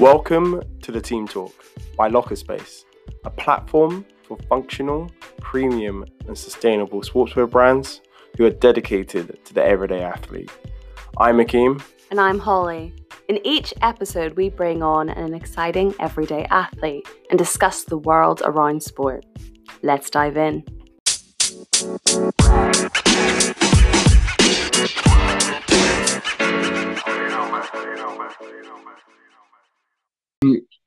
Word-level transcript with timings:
Welcome 0.00 0.62
to 0.80 0.92
the 0.92 1.00
Team 1.02 1.28
Talk 1.28 1.52
by 1.94 2.08
Locker 2.08 2.34
Space, 2.34 2.86
a 3.26 3.30
platform 3.30 4.06
for 4.22 4.38
functional, 4.48 5.10
premium, 5.42 6.06
and 6.26 6.38
sustainable 6.38 7.02
sportswear 7.02 7.50
brands 7.50 8.00
who 8.38 8.46
are 8.46 8.50
dedicated 8.50 9.44
to 9.44 9.52
the 9.52 9.62
everyday 9.62 10.00
athlete. 10.00 10.50
I'm 11.18 11.36
Akeem. 11.36 11.82
And 12.10 12.18
I'm 12.18 12.38
Holly. 12.38 12.94
In 13.28 13.46
each 13.46 13.74
episode, 13.82 14.38
we 14.38 14.48
bring 14.48 14.82
on 14.82 15.10
an 15.10 15.34
exciting 15.34 15.94
everyday 16.00 16.46
athlete 16.46 17.06
and 17.28 17.38
discuss 17.38 17.84
the 17.84 17.98
world 17.98 18.40
around 18.42 18.82
sport. 18.82 19.26
Let's 19.82 20.08
dive 20.08 20.38
in. 20.38 20.64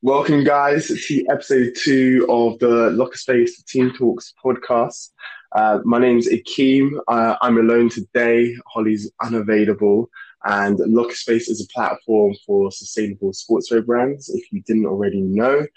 Welcome, 0.01 0.43
guys, 0.43 0.87
to 0.87 1.25
episode 1.29 1.75
two 1.77 2.25
of 2.27 2.57
the 2.57 2.89
Locker 2.89 3.17
Space 3.17 3.61
Team 3.61 3.93
Talks 3.93 4.33
podcast. 4.43 5.11
Uh, 5.51 5.77
my 5.83 5.99
name's 5.99 6.27
Akeem. 6.27 6.97
Uh, 7.07 7.35
I'm 7.39 7.59
alone 7.59 7.89
today. 7.89 8.55
Holly's 8.65 9.11
unavailable. 9.21 10.09
And 10.43 10.79
Locker 10.79 11.13
Space 11.13 11.49
is 11.49 11.61
a 11.61 11.71
platform 11.71 12.33
for 12.47 12.71
sustainable 12.71 13.31
sportswear 13.31 13.85
brands, 13.85 14.29
if 14.29 14.51
you 14.51 14.63
didn't 14.63 14.87
already 14.87 15.21
know. 15.21 15.67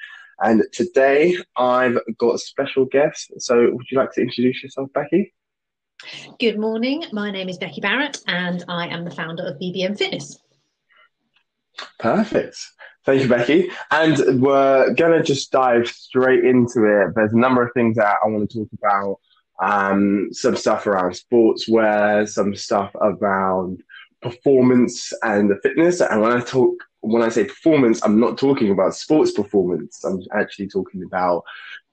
And 0.40 0.62
today 0.72 1.36
I've 1.58 1.98
got 2.16 2.36
a 2.36 2.38
special 2.38 2.86
guest. 2.86 3.30
So, 3.38 3.70
would 3.72 3.90
you 3.90 3.98
like 3.98 4.12
to 4.12 4.22
introduce 4.22 4.62
yourself, 4.62 4.90
Becky? 4.94 5.34
Good 6.40 6.58
morning. 6.58 7.04
My 7.12 7.30
name 7.30 7.50
is 7.50 7.58
Becky 7.58 7.82
Barrett, 7.82 8.22
and 8.26 8.64
I 8.68 8.86
am 8.86 9.04
the 9.04 9.10
founder 9.10 9.42
of 9.42 9.58
BBM 9.58 9.98
Fitness. 9.98 10.38
Perfect. 11.98 12.56
Thank 13.06 13.22
you, 13.22 13.28
Becky. 13.28 13.70
And 13.92 14.42
we're 14.42 14.92
going 14.94 15.12
to 15.12 15.22
just 15.22 15.52
dive 15.52 15.86
straight 15.86 16.44
into 16.44 16.84
it. 16.84 17.14
There's 17.14 17.32
a 17.32 17.38
number 17.38 17.64
of 17.64 17.72
things 17.72 17.96
that 17.96 18.16
I 18.22 18.26
want 18.26 18.50
to 18.50 18.58
talk 18.58 18.68
about. 18.72 19.20
Um, 19.62 20.28
some 20.32 20.56
stuff 20.56 20.88
around 20.88 21.12
sportswear, 21.12 22.28
some 22.28 22.56
stuff 22.56 22.90
around 22.96 23.80
performance 24.22 25.12
and 25.22 25.48
the 25.48 25.58
fitness. 25.62 26.00
And 26.00 26.20
when 26.20 26.32
I 26.32 26.40
talk, 26.40 26.74
when 27.00 27.22
I 27.22 27.28
say 27.28 27.44
performance, 27.44 28.02
I'm 28.04 28.18
not 28.18 28.38
talking 28.38 28.72
about 28.72 28.96
sports 28.96 29.30
performance. 29.30 30.04
I'm 30.04 30.20
actually 30.36 30.66
talking 30.66 31.04
about 31.04 31.44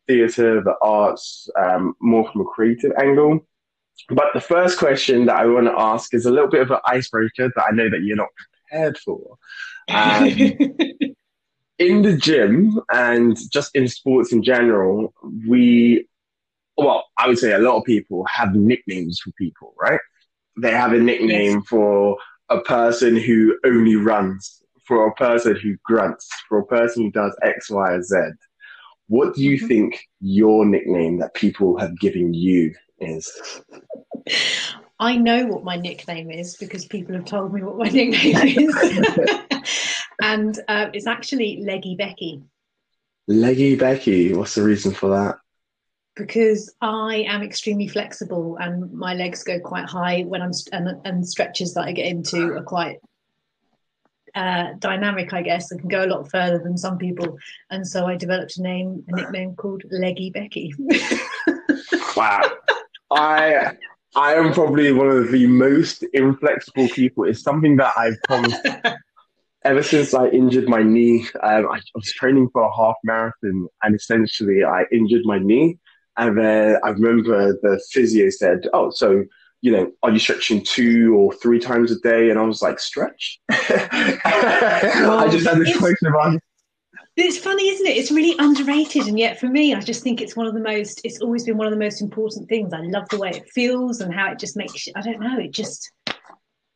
theatre, 0.07 0.63
the 0.63 0.75
arts, 0.81 1.47
um, 1.61 1.93
more 2.01 2.29
from 2.31 2.41
a 2.41 2.45
creative 2.45 2.91
angle. 2.99 3.45
But 4.09 4.33
the 4.33 4.41
first 4.41 4.79
question 4.79 5.25
that 5.27 5.35
I 5.35 5.45
want 5.45 5.67
to 5.67 5.79
ask 5.79 6.15
is 6.15 6.25
a 6.25 6.31
little 6.31 6.49
bit 6.49 6.61
of 6.61 6.71
an 6.71 6.79
icebreaker 6.85 7.51
that 7.55 7.65
I 7.69 7.71
know 7.71 7.89
that 7.91 8.01
you're 8.01 8.17
not 8.17 8.29
prepared 8.73 8.97
for. 8.97 9.37
Um, 9.89 10.29
in 11.77 12.03
the 12.03 12.15
gym 12.15 12.79
and 12.89 13.37
just 13.51 13.75
in 13.75 13.89
sports 13.89 14.31
in 14.31 14.41
general, 14.41 15.13
we, 15.45 16.07
well, 16.77 17.03
I 17.17 17.27
would 17.27 17.37
say 17.37 17.51
a 17.51 17.59
lot 17.59 17.75
of 17.75 17.83
people 17.83 18.23
have 18.31 18.55
nicknames 18.55 19.19
for 19.19 19.31
people, 19.31 19.73
right? 19.77 19.99
They 20.55 20.71
have 20.71 20.93
a 20.93 20.99
nickname 20.99 21.57
yes. 21.57 21.67
for 21.67 22.17
a 22.47 22.61
person 22.61 23.17
who 23.17 23.57
only 23.65 23.97
runs, 23.97 24.61
for 24.85 25.05
a 25.05 25.13
person 25.15 25.57
who 25.57 25.75
grunts, 25.83 26.29
for 26.47 26.59
a 26.59 26.65
person 26.65 27.03
who 27.03 27.11
does 27.11 27.35
X, 27.43 27.69
Y, 27.69 27.91
or 27.91 28.01
Z. 28.01 28.15
What 29.07 29.35
do 29.35 29.43
you 29.43 29.57
mm-hmm. 29.57 29.67
think 29.67 30.07
your 30.21 30.65
nickname 30.65 31.17
that 31.17 31.33
people 31.33 31.77
have 31.77 31.99
given 31.99 32.33
you 32.33 32.73
is? 32.99 33.29
I 34.99 35.15
know 35.15 35.45
what 35.47 35.63
my 35.63 35.75
nickname 35.75 36.31
is 36.31 36.55
because 36.57 36.85
people 36.85 37.15
have 37.15 37.25
told 37.25 37.53
me 37.53 37.63
what 37.63 37.77
my 37.77 37.89
nickname 37.89 38.69
is. 38.69 38.75
and 40.21 40.59
uh, 40.67 40.89
it's 40.93 41.07
actually 41.07 41.61
Leggy 41.63 41.95
Becky. 41.95 42.43
Leggy 43.27 43.75
Becky. 43.75 44.33
What's 44.33 44.55
the 44.55 44.63
reason 44.63 44.93
for 44.93 45.09
that? 45.09 45.37
Because 46.15 46.73
I 46.79 47.25
am 47.27 47.41
extremely 47.41 47.87
flexible 47.87 48.57
and 48.59 48.91
my 48.93 49.15
legs 49.15 49.43
go 49.43 49.59
quite 49.59 49.85
high 49.85 50.21
when 50.21 50.41
I'm 50.41 50.51
and, 50.71 51.01
and 51.05 51.27
stretches 51.27 51.73
that 51.73 51.85
I 51.85 51.91
get 51.91 52.05
into 52.05 52.53
are 52.53 52.63
quite 52.63 52.99
uh, 54.35 54.73
dynamic, 54.79 55.33
I 55.33 55.41
guess, 55.41 55.71
and 55.71 55.79
can 55.79 55.89
go 55.89 56.05
a 56.05 56.07
lot 56.07 56.29
further 56.29 56.59
than 56.59 56.77
some 56.77 56.97
people. 56.97 57.37
And 57.71 57.87
so 57.87 58.05
I 58.05 58.15
developed 58.15 58.57
a 58.57 58.61
name, 58.61 59.03
a 59.07 59.15
nickname 59.15 59.55
called 59.55 59.83
Leggy 59.89 60.29
Becky. 60.29 60.73
wow. 62.15 62.41
I 63.11 63.75
I 64.15 64.35
am 64.35 64.53
probably 64.53 64.91
one 64.91 65.09
of 65.09 65.31
the 65.31 65.47
most 65.47 66.03
inflexible 66.13 66.87
people. 66.89 67.23
It's 67.23 67.41
something 67.41 67.77
that 67.77 67.93
I've 67.97 68.21
promised 68.23 68.65
ever 69.65 69.81
since 69.81 70.13
I 70.13 70.27
injured 70.27 70.69
my 70.69 70.83
knee. 70.83 71.27
Um, 71.41 71.67
I 71.71 71.79
was 71.95 72.13
training 72.13 72.49
for 72.53 72.61
a 72.61 72.75
half 72.75 72.95
marathon, 73.03 73.67
and 73.81 73.95
essentially 73.95 74.63
I 74.63 74.85
injured 74.91 75.23
my 75.25 75.39
knee. 75.39 75.79
And 76.17 76.37
then 76.37 76.77
I 76.83 76.89
remember 76.89 77.53
the 77.53 77.81
physio 77.91 78.29
said, 78.29 78.67
"Oh, 78.73 78.91
so 78.91 79.23
you 79.61 79.71
know, 79.71 79.91
are 80.03 80.11
you 80.11 80.19
stretching 80.19 80.63
two 80.63 81.15
or 81.15 81.33
three 81.33 81.59
times 81.59 81.91
a 81.91 81.99
day?" 81.99 82.29
And 82.29 82.37
I 82.37 82.43
was 82.43 82.61
like, 82.61 82.79
"Stretch." 82.79 83.39
I 83.49 85.27
just 85.31 85.47
had 85.47 85.57
this 85.57 85.75
question 85.77 86.09
about 86.09 86.39
it's 87.15 87.37
funny, 87.37 87.69
isn't 87.69 87.85
it? 87.85 87.97
It's 87.97 88.11
really 88.11 88.35
underrated, 88.39 89.07
and 89.07 89.19
yet 89.19 89.39
for 89.39 89.47
me, 89.47 89.73
I 89.73 89.79
just 89.79 90.03
think 90.03 90.19
it's 90.19 90.35
one 90.35 90.47
of 90.47 90.53
the 90.53 90.59
most. 90.59 91.01
It's 91.03 91.21
always 91.21 91.43
been 91.43 91.57
one 91.57 91.67
of 91.67 91.71
the 91.71 91.79
most 91.79 92.01
important 92.01 92.49
things. 92.49 92.73
I 92.73 92.81
love 92.81 93.07
the 93.09 93.19
way 93.19 93.29
it 93.29 93.49
feels 93.51 94.01
and 94.01 94.13
how 94.13 94.31
it 94.31 94.39
just 94.39 94.57
makes. 94.57 94.87
I 94.95 95.01
don't 95.01 95.19
know. 95.19 95.39
It 95.39 95.51
just, 95.51 95.91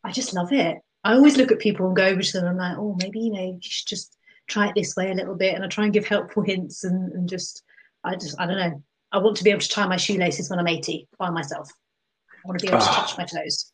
I 0.03 0.12
just 0.12 0.34
love 0.34 0.53
it. 0.53 0.78
I 1.03 1.14
always 1.14 1.38
look 1.38 1.52
at 1.52 1.59
people 1.59 1.88
and 1.88 1.96
go 1.96 2.06
over 2.06 2.22
to 2.22 2.31
them. 2.34 2.47
and 2.47 2.62
I'm 2.62 2.70
like, 2.70 2.78
oh, 2.78 2.96
maybe 3.00 3.20
you 3.20 3.31
know, 3.31 3.46
you 3.46 3.59
should 3.62 3.88
just 3.88 4.18
try 4.47 4.68
it 4.68 4.76
this 4.76 4.96
way 4.96 5.12
a 5.12 5.16
little 5.16 5.36
bit, 5.36 5.56
and 5.56 5.64
I 5.64 5.68
try 5.68 5.86
and 5.86 5.94
give 5.94 6.08
helpful 6.08 6.44
hints 6.44 6.84
and, 6.84 7.12
and 7.14 7.28
just, 7.28 7.64
I 8.03 8.16
just, 8.16 8.40
I 8.40 8.46
don't 8.46 8.58
know. 8.58 8.84
I 9.12 9.20
want 9.20 9.38
to 9.38 9.44
be 9.44 9.50
able 9.50 9.62
to 9.62 9.70
tie 9.70 9.88
my 9.88 9.97
shoelaces 9.97 10.50
when 10.50 10.59
I'm 10.59 10.68
80 10.68 11.08
by 11.18 11.30
myself. 11.30 11.70
I 12.31 12.47
want 12.47 12.59
to 12.59 12.66
be 12.66 12.70
able 12.70 12.80
to 12.80 12.86
ah. 12.90 13.06
touch 13.06 13.18
my 13.18 13.26
toes. 13.26 13.72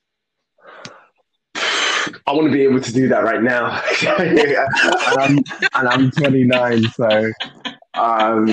I 2.27 2.33
want 2.33 2.47
to 2.47 2.53
be 2.53 2.63
able 2.63 2.81
to 2.81 2.93
do 2.93 3.07
that 3.09 3.23
right 3.23 3.41
now. 3.41 3.81
and, 4.19 4.39
I'm, 5.19 5.37
and 5.73 5.87
I'm 5.87 6.11
29, 6.11 6.83
so 6.91 7.31
um, 7.93 8.47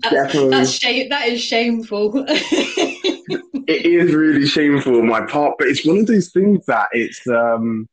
definitely. 0.00 0.50
That's 0.50 0.70
shame, 0.70 1.08
that 1.10 1.28
is 1.28 1.40
shameful. 1.40 2.24
it 2.28 3.86
is 3.86 4.14
really 4.14 4.46
shameful 4.46 4.98
on 4.98 5.06
my 5.06 5.26
part, 5.26 5.56
but 5.58 5.68
it's 5.68 5.84
one 5.84 5.98
of 5.98 6.06
those 6.06 6.30
things 6.30 6.64
that 6.66 6.88
it's 6.92 7.26
um, 7.26 7.88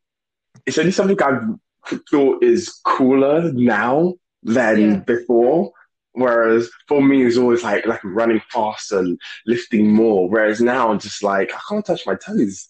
it's 0.65 0.77
only 0.77 0.91
something 0.91 1.21
I've 1.21 1.99
thought 2.09 2.43
is 2.43 2.69
cooler 2.85 3.51
now 3.51 4.13
than 4.43 4.79
yeah. 4.79 4.95
before. 4.97 5.71
Whereas 6.13 6.69
for 6.87 7.01
me, 7.01 7.25
it's 7.25 7.37
always 7.37 7.63
like 7.63 7.85
like 7.85 8.03
running 8.03 8.41
fast 8.49 8.91
and 8.91 9.19
lifting 9.45 9.91
more. 9.91 10.29
Whereas 10.29 10.61
now, 10.61 10.91
I'm 10.91 10.99
just 10.99 11.23
like 11.23 11.51
I 11.53 11.59
can't 11.67 11.85
touch 11.85 12.05
my 12.05 12.15
toes 12.15 12.67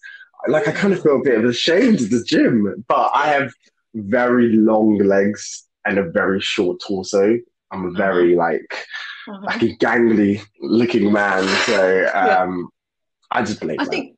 like 0.48 0.68
I 0.68 0.72
kind 0.72 0.92
of 0.92 1.02
feel 1.02 1.20
a 1.20 1.24
bit 1.24 1.38
of 1.38 1.44
ashamed 1.44 2.00
of 2.00 2.10
the 2.10 2.24
gym, 2.24 2.84
but 2.88 3.10
I 3.14 3.28
have 3.28 3.52
very 3.94 4.52
long 4.52 4.98
legs 4.98 5.66
and 5.84 5.98
a 5.98 6.10
very 6.10 6.40
short 6.40 6.80
torso. 6.86 7.38
I'm 7.70 7.86
a 7.86 7.90
very 7.92 8.36
uh-huh. 8.36 8.50
like 8.50 8.86
uh-huh. 9.28 9.40
like 9.44 9.62
a 9.62 9.76
gangly 9.76 10.42
looking 10.60 11.12
man, 11.12 11.46
so 11.64 12.10
um, 12.14 12.58
yeah. 12.58 13.38
I 13.38 13.42
just 13.42 13.60
believe. 13.60 13.80
I 13.80 13.84
that. 13.84 13.90
think 13.90 14.16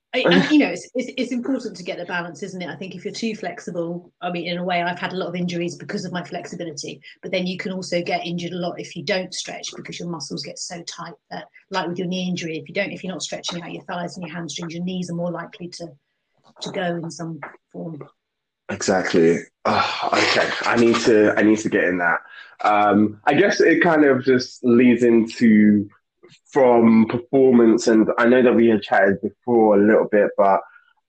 you 0.51 0.59
know 0.59 0.69
it's, 0.69 0.89
it's, 0.95 1.13
it's 1.17 1.33
important 1.33 1.77
to 1.77 1.83
get 1.83 1.99
the 1.99 2.05
balance, 2.07 2.43
isn't 2.43 2.63
it? 2.63 2.69
I 2.69 2.77
think 2.77 2.95
if 2.95 3.05
you're 3.05 3.15
too 3.15 3.35
flexible, 3.35 4.13
I 4.21 4.31
mean, 4.31 4.47
in 4.47 4.59
a 4.59 4.65
way, 4.65 4.83
I've 4.83 4.99
had 4.99 5.13
a 5.13 5.17
lot 5.17 5.29
of 5.29 5.35
injuries 5.35 5.77
because 5.77 6.05
of 6.05 6.13
my 6.13 6.25
flexibility, 6.25 7.01
but 7.23 7.31
then 7.33 7.47
you 7.47 7.59
can 7.59 7.73
also 7.73 8.03
get 8.03 8.27
injured 8.27 8.53
a 8.53 8.57
lot 8.57 8.81
if 8.81 8.97
you 8.97 9.03
don't 9.05 9.33
stretch 9.35 9.69
because 9.77 9.99
your 9.99 10.09
muscles 10.09 10.43
get 10.43 10.59
so 10.59 10.83
tight 10.83 11.15
that, 11.31 11.47
like 11.71 11.89
with 11.89 11.99
your 11.99 12.09
knee 12.09 12.29
injury, 12.29 12.59
if 12.59 12.69
you 12.69 12.75
don't, 12.75 12.93
if 12.93 13.05
you're 13.05 13.13
not 13.13 13.23
stretching 13.23 13.63
out 13.63 13.73
your 13.73 13.85
thighs 13.85 14.17
and 14.17 14.27
your 14.27 14.35
hamstrings, 14.35 14.75
your 14.75 14.85
knees 14.85 15.11
are 15.11 15.15
more 15.15 15.31
likely 15.31 15.69
to 15.69 15.89
to 16.63 16.71
go 16.71 16.97
in 16.97 17.11
some 17.11 17.41
form. 17.73 18.03
Exactly. 18.69 19.39
Oh, 19.65 20.09
okay, 20.13 20.51
I 20.63 20.77
need 20.77 20.97
to. 21.01 21.35
I 21.37 21.43
need 21.43 21.59
to 21.61 21.69
get 21.69 21.85
in 21.85 21.99
that. 21.99 22.21
Um, 22.65 23.21
I 23.25 23.35
guess 23.35 23.61
it 23.61 23.83
kind 23.83 24.05
of 24.05 24.25
just 24.25 24.65
leads 24.65 25.03
into 25.03 25.89
from 26.53 27.07
performance, 27.07 27.87
and 27.87 28.09
I 28.19 28.27
know 28.27 28.43
that 28.43 28.55
we 28.55 28.69
had 28.69 28.83
chatted 28.83 29.21
before 29.21 29.79
a 29.79 29.87
little 29.87 30.09
bit, 30.11 30.31
but 30.37 30.61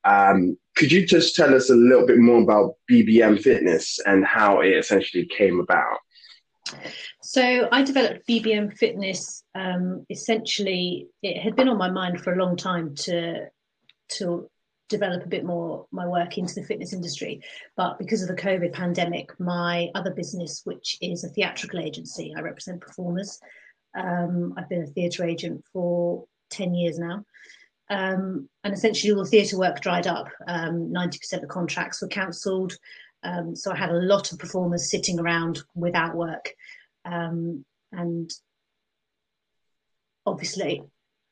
um, 0.03 0.57
could 0.75 0.91
you 0.91 1.05
just 1.05 1.35
tell 1.35 1.55
us 1.55 1.69
a 1.69 1.75
little 1.75 2.05
bit 2.05 2.19
more 2.19 2.41
about 2.41 2.75
BBM 2.89 3.41
Fitness 3.41 3.99
and 4.05 4.25
how 4.25 4.61
it 4.61 4.69
essentially 4.69 5.25
came 5.25 5.59
about? 5.59 5.97
So 7.23 7.67
I 7.71 7.81
developed 7.81 8.27
BBM 8.27 8.77
Fitness. 8.77 9.43
Um, 9.55 10.05
essentially, 10.09 11.07
it 11.23 11.41
had 11.41 11.55
been 11.55 11.69
on 11.69 11.77
my 11.77 11.89
mind 11.89 12.21
for 12.21 12.33
a 12.33 12.37
long 12.37 12.55
time 12.55 12.93
to 12.95 13.47
to 14.09 14.49
develop 14.89 15.23
a 15.23 15.29
bit 15.29 15.45
more 15.45 15.85
my 15.91 16.07
work 16.07 16.37
into 16.37 16.55
the 16.55 16.63
fitness 16.63 16.93
industry. 16.93 17.41
But 17.75 17.97
because 17.99 18.21
of 18.21 18.27
the 18.27 18.41
COVID 18.41 18.73
pandemic, 18.73 19.37
my 19.39 19.89
other 19.95 20.11
business, 20.11 20.61
which 20.63 20.97
is 21.01 21.23
a 21.23 21.29
theatrical 21.29 21.79
agency, 21.79 22.33
I 22.35 22.41
represent 22.41 22.81
performers. 22.81 23.39
Um, 23.97 24.53
I've 24.57 24.69
been 24.69 24.83
a 24.83 24.87
theatre 24.87 25.25
agent 25.25 25.63
for 25.73 26.25
10 26.51 26.73
years 26.73 26.99
now. 26.99 27.25
Um, 27.89 28.49
and 28.63 28.73
essentially, 28.73 29.13
all 29.13 29.23
the 29.23 29.29
theatre 29.29 29.57
work 29.57 29.81
dried 29.81 30.07
up. 30.07 30.27
Um, 30.47 30.91
90% 30.93 31.43
of 31.43 31.49
contracts 31.49 32.01
were 32.01 32.07
cancelled. 32.07 32.77
Um, 33.23 33.55
so 33.55 33.71
I 33.71 33.77
had 33.77 33.89
a 33.89 33.99
lot 33.99 34.31
of 34.31 34.39
performers 34.39 34.91
sitting 34.91 35.19
around 35.19 35.59
without 35.73 36.15
work. 36.15 36.53
Um, 37.05 37.65
and 37.91 38.29
obviously, 40.25 40.83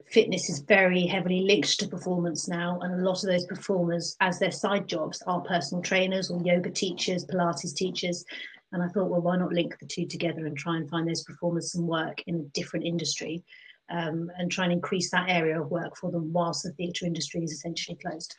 fitness 0.10 0.50
is 0.50 0.60
very 0.60 1.06
heavily 1.06 1.42
linked 1.42 1.80
to 1.80 1.88
performance 1.88 2.48
now. 2.48 2.80
And 2.81 2.94
a 2.94 3.04
lot 3.04 3.24
of 3.24 3.30
those 3.30 3.46
performers, 3.46 4.16
as 4.22 4.40
their 4.40 4.52
side 4.52 4.88
jobs, 4.88 5.22
are 5.28 5.42
personal 5.42 5.81
trainers 5.81 6.30
or 6.30 6.42
yoga 6.44 6.69
teachers, 6.69 7.25
Pilates 7.25 7.75
teachers. 7.75 8.24
And 8.72 8.84
I 8.84 8.88
thought, 8.88 9.10
well, 9.10 9.22
why 9.22 9.38
not 9.38 9.54
link 9.54 9.78
the 9.80 9.88
two 9.88 10.06
together 10.06 10.46
and 10.46 10.57
try 10.57 10.78
and 10.78 10.90
find 10.90 11.07
those 11.07 11.24
performers 11.24 11.72
some 11.72 11.88
work 11.88 12.22
in 12.28 12.36
a 12.36 12.44
different 12.54 12.86
industry 12.86 13.44
um, 13.90 14.31
and 14.38 14.52
try 14.52 14.66
and 14.66 14.74
increase 14.74 15.12
that 15.12 15.30
area 15.30 15.62
of 15.62 15.69
work 15.69 15.96
for 15.96 16.12
them 16.12 16.34
whilst 16.34 16.63
the 16.63 16.72
theatre 16.72 17.06
industry 17.06 17.44
is 17.44 17.52
essentially 17.52 17.98
closed. 18.02 18.36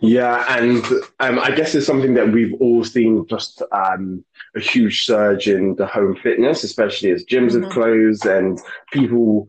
Yeah, 0.00 0.44
and 0.58 0.84
um, 1.20 1.38
I 1.38 1.52
guess 1.52 1.74
it's 1.74 1.86
something 1.86 2.14
that 2.14 2.30
we've 2.30 2.54
all 2.60 2.82
seen 2.84 3.26
just 3.28 3.62
um, 3.70 4.24
a 4.56 4.60
huge 4.60 5.04
surge 5.04 5.48
in 5.48 5.76
the 5.76 5.86
home 5.86 6.16
fitness, 6.16 6.64
especially 6.64 7.10
as 7.10 7.24
gyms 7.24 7.52
mm-hmm. 7.52 7.64
have 7.64 7.72
closed 7.72 8.26
and 8.26 8.60
people 8.92 9.48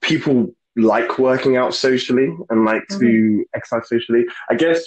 people 0.00 0.54
like 0.76 1.18
working 1.18 1.56
out 1.56 1.74
socially 1.74 2.34
and 2.48 2.64
like 2.64 2.82
mm-hmm. 2.90 3.00
to 3.00 3.44
exercise 3.54 3.88
socially. 3.88 4.24
I 4.48 4.54
guess 4.54 4.82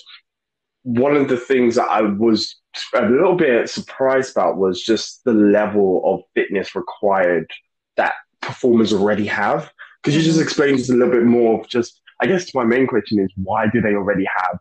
one 0.83 1.15
of 1.15 1.29
the 1.29 1.37
things 1.37 1.75
that 1.75 1.89
I 1.89 2.01
was 2.01 2.55
a 2.93 3.05
little 3.05 3.35
bit 3.35 3.69
surprised 3.69 4.31
about 4.31 4.57
was 4.57 4.81
just 4.81 5.23
the 5.23 5.33
level 5.33 6.01
of 6.05 6.21
fitness 6.33 6.75
required 6.75 7.49
that 7.97 8.13
performers 8.41 8.93
already 8.93 9.25
have. 9.27 9.71
Could 10.03 10.13
you 10.13 10.21
just 10.21 10.37
mm-hmm. 10.37 10.43
explain 10.43 10.77
just 10.77 10.89
a 10.89 10.93
little 10.93 11.13
bit 11.13 11.23
more 11.23 11.59
of 11.59 11.69
just 11.69 12.01
I 12.19 12.27
guess 12.27 12.53
my 12.53 12.63
main 12.63 12.87
question 12.87 13.19
is 13.19 13.29
why 13.35 13.67
do 13.67 13.81
they 13.81 13.95
already 13.95 14.25
have 14.37 14.59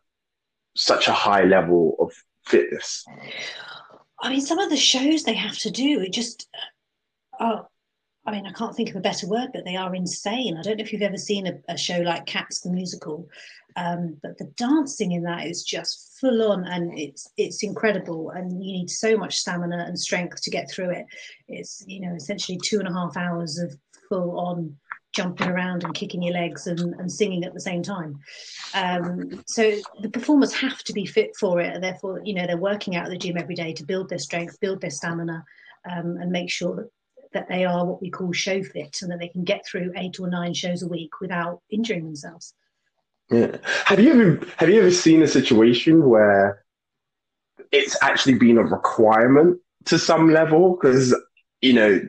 such 0.75 1.09
a 1.09 1.13
high 1.13 1.45
level 1.45 1.97
of 2.01 2.13
fitness? 2.47 3.05
I 4.21 4.31
mean, 4.31 4.41
some 4.41 4.59
of 4.59 4.71
the 4.71 4.77
shows 4.77 5.25
they 5.25 5.35
have 5.35 5.59
to 5.59 5.71
do, 5.71 6.01
it 6.01 6.13
just, 6.13 6.49
oh, 7.41 7.67
I 8.25 8.31
mean, 8.31 8.47
I 8.47 8.53
can't 8.53 8.75
think 8.75 8.91
of 8.91 8.97
a 8.97 9.01
better 9.01 9.27
word, 9.27 9.51
but 9.53 9.65
they 9.65 9.75
are 9.75 9.95
insane. 9.95 10.57
I 10.57 10.63
don't 10.63 10.77
know 10.77 10.85
if 10.85 10.93
you've 10.93 11.03
ever 11.03 11.17
seen 11.17 11.47
a, 11.47 11.59
a 11.69 11.77
show 11.77 11.99
like 11.99 12.25
Cats 12.27 12.61
the 12.61 12.71
musical, 12.71 13.29
um, 13.77 14.17
but 14.23 14.39
the 14.39 14.45
dancing 14.57 15.13
in 15.13 15.25
that 15.25 15.47
is 15.47 15.65
just 15.65 16.19
full 16.21 16.53
on, 16.53 16.65
and 16.65 16.97
it's 16.97 17.29
it's 17.37 17.63
incredible. 17.65 18.31
And 18.31 18.65
you 18.65 18.73
need 18.73 18.91
so 18.91 19.17
much 19.17 19.39
stamina 19.39 19.85
and 19.87 19.99
strength 19.99 20.41
to 20.43 20.51
get 20.51 20.71
through 20.71 20.91
it. 20.91 21.07
It's 21.49 21.85
you 21.87 22.01
know 22.01 22.15
essentially 22.15 22.61
two 22.63 22.79
and 22.79 22.89
a 22.89 22.93
half 22.93 23.17
hours 23.17 23.59
of 23.59 23.77
full 24.09 24.39
on 24.39 24.77
jumping 25.13 25.49
around 25.49 25.85
and 25.85 25.95
kicking 25.95 26.23
your 26.23 26.33
legs 26.33 26.67
and, 26.67 26.95
and 26.95 27.11
singing 27.11 27.45
at 27.45 27.53
the 27.53 27.61
same 27.61 27.83
time. 27.83 28.19
Um, 28.75 29.43
so 29.47 29.73
the 30.01 30.09
performers 30.09 30.55
have 30.55 30.83
to 30.85 30.93
be 30.93 31.07
fit 31.07 31.37
for 31.37 31.61
it, 31.61 31.75
and 31.75 31.85
therefore, 31.85 32.23
you 32.25 32.35
know, 32.35 32.47
they're 32.47 32.57
working 32.57 32.97
out 32.97 33.05
at 33.05 33.11
the 33.11 33.19
gym 33.19 33.37
every 33.37 33.55
day 33.55 33.73
to 33.75 33.85
build 33.85 34.09
their 34.09 34.19
strength, 34.19 34.59
build 34.61 34.81
their 34.81 34.91
stamina, 34.91 35.45
um, 35.91 36.17
and 36.19 36.31
make 36.31 36.51
sure 36.51 36.77
that, 36.77 36.91
that 37.33 37.49
they 37.49 37.65
are 37.65 37.85
what 37.85 38.01
we 38.01 38.11
call 38.11 38.33
show 38.33 38.63
fit, 38.63 39.01
and 39.03 39.11
that 39.11 39.19
they 39.19 39.29
can 39.29 39.45
get 39.45 39.67
through 39.67 39.93
eight 39.97 40.21
or 40.21 40.29
nine 40.29 40.55
shows 40.55 40.83
a 40.83 40.89
week 40.89 41.21
without 41.21 41.61
injuring 41.71 42.05
themselves. 42.05 42.55
Yeah. 43.31 43.57
Have 43.87 44.01
you 44.01 44.13
ever 44.13 44.47
have 44.57 44.69
you 44.69 44.81
ever 44.81 44.91
seen 44.91 45.23
a 45.23 45.29
situation 45.29 46.09
where 46.09 46.65
it's 47.71 47.97
actually 48.03 48.35
been 48.35 48.59
a 48.59 48.63
requirement 48.63 49.59
to 49.87 49.99
some 49.99 50.31
level 50.31 50.77
because 50.77 51.15
you 51.61 51.73
know 51.73 52.01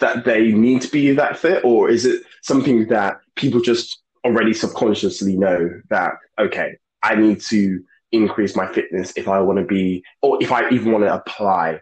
that 0.00 0.24
they 0.24 0.50
need 0.50 0.82
to 0.82 0.90
be 0.90 1.12
that 1.12 1.38
fit, 1.38 1.64
or 1.64 1.88
is 1.88 2.04
it 2.04 2.22
something 2.42 2.88
that 2.88 3.20
people 3.36 3.60
just 3.60 4.00
already 4.24 4.52
subconsciously 4.52 5.36
know 5.36 5.70
that 5.90 6.14
okay, 6.38 6.76
I 7.02 7.14
need 7.14 7.40
to 7.42 7.82
increase 8.10 8.54
my 8.56 8.70
fitness 8.72 9.12
if 9.16 9.28
I 9.28 9.40
want 9.40 9.58
to 9.58 9.64
be, 9.64 10.04
or 10.20 10.42
if 10.42 10.52
I 10.52 10.68
even 10.70 10.92
want 10.92 11.04
to 11.04 11.14
apply 11.14 11.80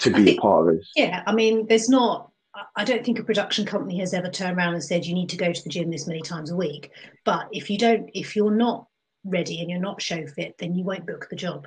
to 0.00 0.10
be 0.10 0.24
think, 0.24 0.38
a 0.38 0.40
part 0.40 0.68
of 0.68 0.76
this? 0.76 0.90
Yeah, 0.96 1.22
I 1.26 1.34
mean, 1.34 1.66
there's 1.66 1.88
not. 1.88 2.30
I 2.74 2.84
don't 2.84 3.04
think 3.04 3.18
a 3.18 3.24
production 3.24 3.66
company 3.66 3.98
has 4.00 4.14
ever 4.14 4.28
turned 4.28 4.56
around 4.56 4.74
and 4.74 4.84
said 4.84 5.04
you 5.04 5.14
need 5.14 5.28
to 5.30 5.36
go 5.36 5.52
to 5.52 5.62
the 5.62 5.70
gym 5.70 5.90
this 5.90 6.06
many 6.06 6.22
times 6.22 6.50
a 6.50 6.56
week. 6.56 6.90
But 7.24 7.48
if 7.52 7.70
you 7.70 7.78
don't, 7.78 8.10
if 8.14 8.36
you're 8.36 8.54
not 8.54 8.86
ready 9.24 9.60
and 9.60 9.70
you're 9.70 9.80
not 9.80 10.00
show 10.00 10.26
fit, 10.26 10.56
then 10.58 10.74
you 10.74 10.84
won't 10.84 11.06
book 11.06 11.26
the 11.28 11.36
job. 11.36 11.66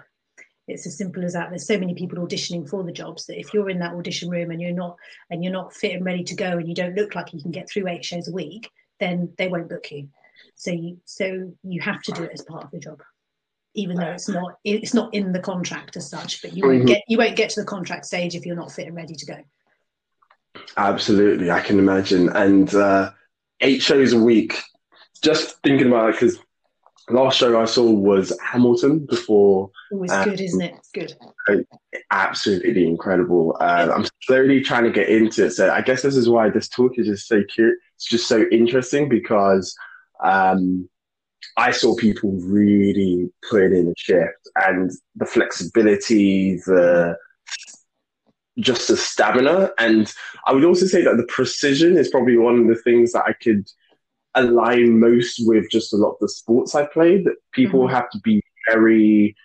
It's 0.67 0.85
as 0.85 0.97
simple 0.97 1.25
as 1.25 1.33
that. 1.33 1.49
There's 1.49 1.65
so 1.65 1.79
many 1.79 1.95
people 1.95 2.19
auditioning 2.19 2.69
for 2.69 2.83
the 2.83 2.91
jobs 2.91 3.25
that 3.25 3.39
if 3.39 3.53
you're 3.53 3.69
in 3.69 3.79
that 3.79 3.93
audition 3.93 4.29
room 4.29 4.51
and 4.51 4.61
you're 4.61 4.71
not 4.71 4.97
and 5.29 5.43
you're 5.43 5.53
not 5.53 5.73
fit 5.73 5.93
and 5.93 6.05
ready 6.05 6.23
to 6.23 6.35
go 6.35 6.57
and 6.57 6.67
you 6.67 6.75
don't 6.75 6.95
look 6.95 7.15
like 7.15 7.33
you 7.33 7.41
can 7.41 7.51
get 7.51 7.69
through 7.69 7.87
eight 7.87 8.05
shows 8.05 8.27
a 8.27 8.31
week, 8.31 8.69
then 8.99 9.33
they 9.37 9.47
won't 9.47 9.69
book 9.69 9.91
you. 9.91 10.09
So 10.55 10.71
you 10.71 10.99
so 11.05 11.53
you 11.63 11.81
have 11.81 12.01
to 12.03 12.11
do 12.11 12.23
it 12.23 12.31
as 12.33 12.43
part 12.43 12.65
of 12.65 12.71
the 12.71 12.79
job, 12.79 13.01
even 13.73 13.97
though 13.97 14.11
it's 14.11 14.29
not 14.29 14.59
it's 14.63 14.93
not 14.93 15.13
in 15.13 15.31
the 15.31 15.39
contract 15.39 15.97
as 15.97 16.09
such. 16.09 16.41
But 16.41 16.55
you 16.55 16.63
won't 16.63 16.79
mm-hmm. 16.79 16.87
get 16.87 17.03
you 17.07 17.17
won't 17.17 17.35
get 17.35 17.49
to 17.51 17.61
the 17.61 17.67
contract 17.67 18.05
stage 18.05 18.35
if 18.35 18.45
you're 18.45 18.55
not 18.55 18.71
fit 18.71 18.87
and 18.87 18.95
ready 18.95 19.15
to 19.15 19.25
go. 19.25 19.37
Absolutely, 20.77 21.51
I 21.51 21.61
can 21.61 21.79
imagine. 21.79 22.29
And 22.29 22.73
uh, 22.73 23.11
eight 23.61 23.81
shows 23.81 24.13
a 24.13 24.19
week. 24.19 24.57
Just 25.21 25.61
thinking 25.63 25.87
about 25.87 26.09
it 26.09 26.11
because 26.13 26.39
last 27.09 27.37
show 27.37 27.59
I 27.59 27.65
saw 27.65 27.89
was 27.89 28.37
Hamilton 28.41 29.05
before. 29.05 29.69
Always 29.91 30.11
um, 30.11 30.29
good, 30.29 30.41
isn't 30.41 30.61
it? 30.61 30.75
It's 30.75 30.91
good. 31.47 31.67
Absolutely 32.11 32.87
incredible. 32.87 33.57
Uh, 33.59 33.91
I'm 33.93 34.05
slowly 34.23 34.61
trying 34.61 34.83
to 34.83 34.91
get 34.91 35.09
into 35.09 35.45
it. 35.45 35.51
So 35.51 35.71
I 35.71 35.81
guess 35.81 36.01
this 36.01 36.15
is 36.15 36.29
why 36.29 36.49
this 36.49 36.69
talk 36.69 36.97
is 36.97 37.07
just 37.07 37.27
so 37.27 37.43
cute. 37.43 37.77
It's 37.95 38.05
just 38.05 38.27
so 38.27 38.45
interesting 38.51 39.09
because 39.09 39.75
um, 40.23 40.87
I 41.57 41.71
saw 41.71 41.95
people 41.95 42.31
really 42.31 43.29
putting 43.49 43.75
in 43.75 43.87
a 43.89 43.93
shift 43.97 44.49
and 44.55 44.91
the 45.15 45.25
flexibility, 45.25 46.55
the 46.57 47.17
just 48.57 48.87
the 48.87 48.97
stamina. 48.97 49.71
And 49.77 50.11
I 50.45 50.53
would 50.53 50.65
also 50.65 50.85
say 50.85 51.03
that 51.03 51.17
the 51.17 51.27
precision 51.27 51.97
is 51.97 52.09
probably 52.09 52.37
one 52.37 52.59
of 52.59 52.67
the 52.67 52.81
things 52.83 53.11
that 53.13 53.23
I 53.25 53.33
could 53.33 53.67
align 54.35 54.99
most 54.99 55.41
with 55.45 55.69
just 55.71 55.93
a 55.93 55.97
lot 55.97 56.11
of 56.11 56.19
the 56.19 56.29
sports 56.29 56.75
I 56.75 56.85
played. 56.85 57.25
That 57.25 57.35
people 57.51 57.81
mm-hmm. 57.81 57.95
have 57.95 58.09
to 58.11 58.19
be 58.19 58.41
very 58.69 59.35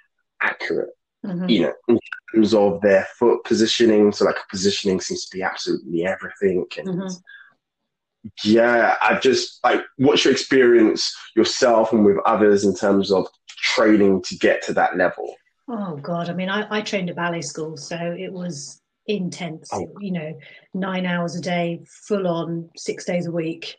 accurate, 0.42 0.90
mm-hmm. 1.24 1.48
you 1.48 1.62
know, 1.62 1.72
in 1.88 1.98
terms 2.34 2.54
of 2.54 2.80
their 2.80 3.06
foot 3.18 3.44
positioning. 3.44 4.12
So 4.12 4.24
like 4.24 4.36
positioning 4.50 5.00
seems 5.00 5.26
to 5.26 5.36
be 5.36 5.42
absolutely 5.42 6.04
everything. 6.04 6.66
And 6.78 6.88
mm-hmm. 6.88 8.28
yeah, 8.42 8.96
I 9.00 9.18
just 9.18 9.60
like 9.64 9.82
what's 9.96 10.24
your 10.24 10.32
experience 10.32 11.14
yourself 11.36 11.92
and 11.92 12.04
with 12.04 12.18
others 12.26 12.64
in 12.64 12.74
terms 12.74 13.12
of 13.12 13.26
training 13.48 14.22
to 14.22 14.36
get 14.36 14.62
to 14.62 14.72
that 14.74 14.96
level? 14.96 15.34
Oh 15.68 15.96
God, 15.96 16.28
I 16.28 16.34
mean, 16.34 16.50
I, 16.50 16.66
I 16.68 16.82
trained 16.82 17.08
at 17.08 17.16
ballet 17.16 17.40
school, 17.40 17.76
so 17.78 17.96
it 17.96 18.30
was 18.30 18.82
intense. 19.06 19.70
Oh. 19.72 19.86
You 20.00 20.12
know, 20.12 20.38
nine 20.72 21.06
hours 21.06 21.36
a 21.36 21.40
day, 21.40 21.84
full 22.06 22.26
on, 22.26 22.70
six 22.76 23.04
days 23.04 23.26
a 23.26 23.32
week 23.32 23.76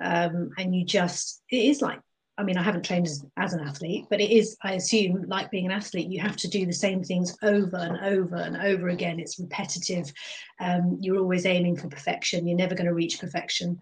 um, 0.00 0.50
and 0.58 0.74
you 0.74 0.84
just 0.84 1.42
it 1.50 1.56
is 1.56 1.82
like 1.82 2.00
I 2.38 2.42
mean, 2.42 2.56
I 2.56 2.62
haven't 2.62 2.86
trained 2.86 3.06
as, 3.06 3.22
as, 3.36 3.52
an 3.52 3.60
athlete, 3.60 4.06
but 4.08 4.18
it 4.18 4.30
is, 4.30 4.56
I 4.62 4.72
assume, 4.72 5.26
like 5.28 5.50
being 5.50 5.66
an 5.66 5.72
athlete, 5.72 6.08
you 6.08 6.22
have 6.22 6.36
to 6.36 6.48
do 6.48 6.64
the 6.64 6.72
same 6.72 7.04
things 7.04 7.36
over 7.42 7.76
and 7.76 7.98
over 8.02 8.36
and 8.36 8.56
over 8.56 8.88
again. 8.88 9.20
It's 9.20 9.38
repetitive. 9.38 10.10
Um, 10.58 10.96
you're 11.02 11.18
always 11.18 11.44
aiming 11.44 11.76
for 11.76 11.88
perfection. 11.88 12.48
You're 12.48 12.56
never 12.56 12.74
going 12.74 12.86
to 12.86 12.94
reach 12.94 13.20
perfection, 13.20 13.78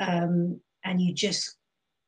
um, 0.00 0.60
and 0.84 1.00
you 1.00 1.14
just 1.14 1.56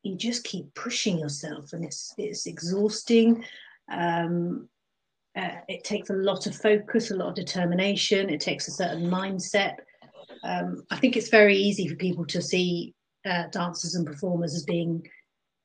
you 0.03 0.17
just 0.17 0.43
keep 0.43 0.73
pushing 0.75 1.17
yourself, 1.17 1.71
and 1.71 1.85
it's 1.85 2.13
it's 2.17 2.45
exhausting. 2.45 3.45
Um, 3.89 4.67
uh, 5.35 5.55
it 5.67 5.83
takes 5.83 6.09
a 6.09 6.13
lot 6.13 6.47
of 6.47 6.55
focus, 6.55 7.11
a 7.11 7.15
lot 7.15 7.29
of 7.29 7.35
determination. 7.35 8.29
It 8.29 8.39
takes 8.39 8.67
a 8.67 8.71
certain 8.71 9.09
mindset. 9.09 9.75
Um, 10.43 10.83
I 10.91 10.97
think 10.97 11.17
it's 11.17 11.29
very 11.29 11.57
easy 11.57 11.87
for 11.87 11.95
people 11.95 12.25
to 12.27 12.41
see 12.41 12.93
uh, 13.25 13.47
dancers 13.51 13.95
and 13.95 14.05
performers 14.05 14.55
as 14.55 14.63
being 14.63 15.07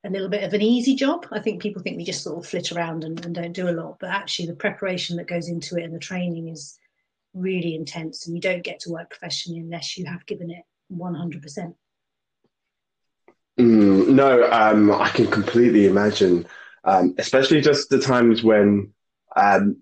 a 0.05 0.11
little 0.11 0.29
bit 0.29 0.45
of 0.45 0.55
an 0.55 0.63
easy 0.63 0.95
job. 0.95 1.27
I 1.31 1.41
think 1.41 1.63
people 1.63 1.83
think 1.83 1.97
we 1.97 2.05
just 2.05 2.25
sort 2.25 2.39
of 2.39 2.51
flit 2.51 2.73
around 2.73 3.05
and, 3.05 3.25
and, 3.25 3.35
don't 3.35 3.53
do 3.53 3.69
a 3.69 3.71
lot, 3.71 3.99
but 4.01 4.09
actually 4.09 4.47
the 4.47 4.55
preparation 4.55 5.17
that 5.17 5.29
goes 5.29 5.49
into 5.49 5.77
it 5.77 5.85
and 5.85 5.95
the 5.95 5.99
training 5.99 6.49
is 6.49 6.79
really 7.35 7.75
intense, 7.75 8.27
and 8.27 8.35
you 8.35 8.41
don't 8.41 8.65
get 8.65 8.81
to 8.81 8.91
work 8.91 9.11
professionally 9.11 9.61
unless 9.61 9.97
you 9.97 10.07
have 10.07 10.25
given 10.27 10.51
it 10.51 10.65
one 10.89 11.15
hundred 11.15 11.43
percent. 11.43 11.77
Mm, 13.59 14.09
no, 14.09 14.51
um, 14.51 14.91
I 14.91 15.11
can 15.11 15.27
completely 15.27 15.87
imagine, 15.87 16.47
um, 16.85 17.15
especially 17.19 17.61
just 17.61 17.91
the 17.91 18.01
times 18.01 18.43
when 18.43 18.93
um, 19.37 19.77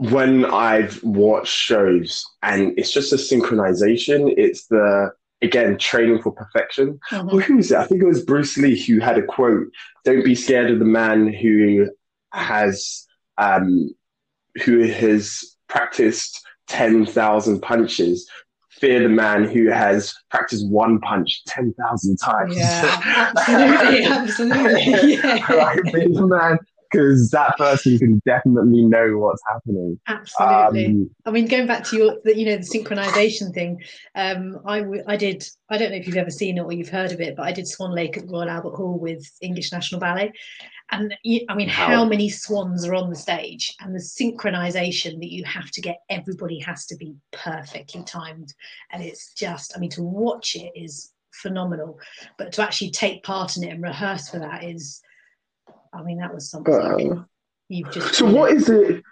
when 0.00 0.46
I've 0.46 1.02
watched 1.04 1.52
shows 1.52 2.24
and 2.42 2.72
it's 2.78 2.92
just 2.92 3.12
a 3.12 3.16
synchronization. 3.16 4.32
It's 4.36 4.66
the 4.66 5.12
again 5.42 5.76
training 5.78 6.22
for 6.22 6.32
perfection. 6.32 6.98
Mm-hmm. 7.10 7.26
Well, 7.26 7.38
who 7.40 7.58
is 7.58 7.70
it? 7.70 7.78
I 7.78 7.84
think 7.84 8.02
it 8.02 8.06
was 8.06 8.24
Bruce 8.24 8.56
Lee 8.56 8.80
who 8.80 9.00
had 9.00 9.18
a 9.18 9.22
quote: 9.22 9.68
"Don't 10.04 10.24
be 10.24 10.34
scared 10.34 10.70
of 10.70 10.78
the 10.78 10.84
man 10.86 11.32
who 11.32 11.90
has 12.32 13.06
um, 13.36 13.94
who 14.64 14.86
has 14.86 15.56
practiced 15.68 16.46
ten 16.66 17.04
thousand 17.06 17.60
punches." 17.60 18.28
Fear 18.70 19.02
the 19.02 19.08
man 19.10 19.44
who 19.44 19.68
has 19.68 20.14
practiced 20.30 20.66
one 20.66 21.00
punch 21.00 21.44
ten 21.44 21.74
thousand 21.74 22.16
times. 22.16 22.56
Yeah, 22.56 23.32
absolutely, 23.36 24.04
absolutely. 24.04 25.14
Yeah. 25.16 25.52
right, 25.52 25.82
the 25.84 26.26
man 26.26 26.58
because 26.90 27.30
that 27.30 27.56
person 27.56 27.98
can 27.98 28.20
definitely 28.26 28.84
know 28.84 29.18
what's 29.18 29.42
happening. 29.48 29.98
Absolutely. 30.08 30.86
Um, 30.86 31.10
I 31.26 31.30
mean, 31.30 31.46
going 31.46 31.66
back 31.66 31.84
to 31.84 31.96
your, 31.96 32.16
you 32.24 32.46
know, 32.46 32.56
the 32.56 32.62
synchronization 32.62 33.52
thing. 33.54 33.80
Um, 34.14 34.60
I, 34.66 34.84
I 35.06 35.16
did. 35.16 35.48
I 35.68 35.78
don't 35.78 35.90
know 35.90 35.96
if 35.96 36.06
you've 36.06 36.16
ever 36.16 36.30
seen 36.30 36.58
it 36.58 36.62
or 36.62 36.72
you've 36.72 36.88
heard 36.88 37.12
of 37.12 37.20
it, 37.20 37.36
but 37.36 37.46
I 37.46 37.52
did 37.52 37.68
Swan 37.68 37.94
Lake 37.94 38.16
at 38.16 38.28
Royal 38.28 38.50
Albert 38.50 38.76
Hall 38.76 38.98
with 38.98 39.24
English 39.40 39.72
National 39.72 40.00
Ballet, 40.00 40.32
and 40.90 41.14
I 41.48 41.54
mean, 41.54 41.68
how 41.68 42.04
many 42.04 42.28
swans 42.28 42.86
are 42.86 42.94
on 42.94 43.10
the 43.10 43.16
stage, 43.16 43.74
and 43.80 43.94
the 43.94 44.00
synchronization 44.00 45.20
that 45.20 45.32
you 45.32 45.44
have 45.44 45.70
to 45.72 45.80
get. 45.80 45.98
Everybody 46.08 46.58
has 46.60 46.86
to 46.86 46.96
be 46.96 47.14
perfectly 47.32 48.02
timed, 48.04 48.52
and 48.90 49.02
it's 49.02 49.32
just. 49.34 49.76
I 49.76 49.80
mean, 49.80 49.90
to 49.90 50.02
watch 50.02 50.56
it 50.56 50.72
is 50.74 51.12
phenomenal, 51.32 51.98
but 52.36 52.52
to 52.52 52.62
actually 52.62 52.90
take 52.90 53.22
part 53.22 53.56
in 53.56 53.64
it 53.64 53.70
and 53.70 53.82
rehearse 53.82 54.28
for 54.28 54.38
that 54.40 54.64
is 54.64 55.00
I 55.92 56.02
mean, 56.02 56.18
that 56.18 56.34
was 56.34 56.50
something 56.50 57.12
um, 57.12 57.28
you've 57.68 57.90
just. 57.90 58.14
So, 58.14 58.26
what 58.26 58.52
is 58.52 58.68
it? 58.68 59.02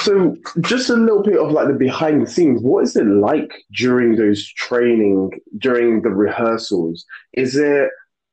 So, 0.00 0.36
just 0.60 0.90
a 0.90 0.94
little 0.94 1.22
bit 1.22 1.38
of 1.38 1.52
like 1.52 1.68
the 1.68 1.74
behind 1.74 2.26
the 2.26 2.30
scenes. 2.30 2.62
What 2.62 2.84
is 2.84 2.96
it 2.96 3.06
like 3.06 3.52
during 3.72 4.16
those 4.16 4.46
training, 4.46 5.30
during 5.58 6.02
the 6.02 6.10
rehearsals? 6.10 7.04
Is 7.32 7.56
it 7.56 7.90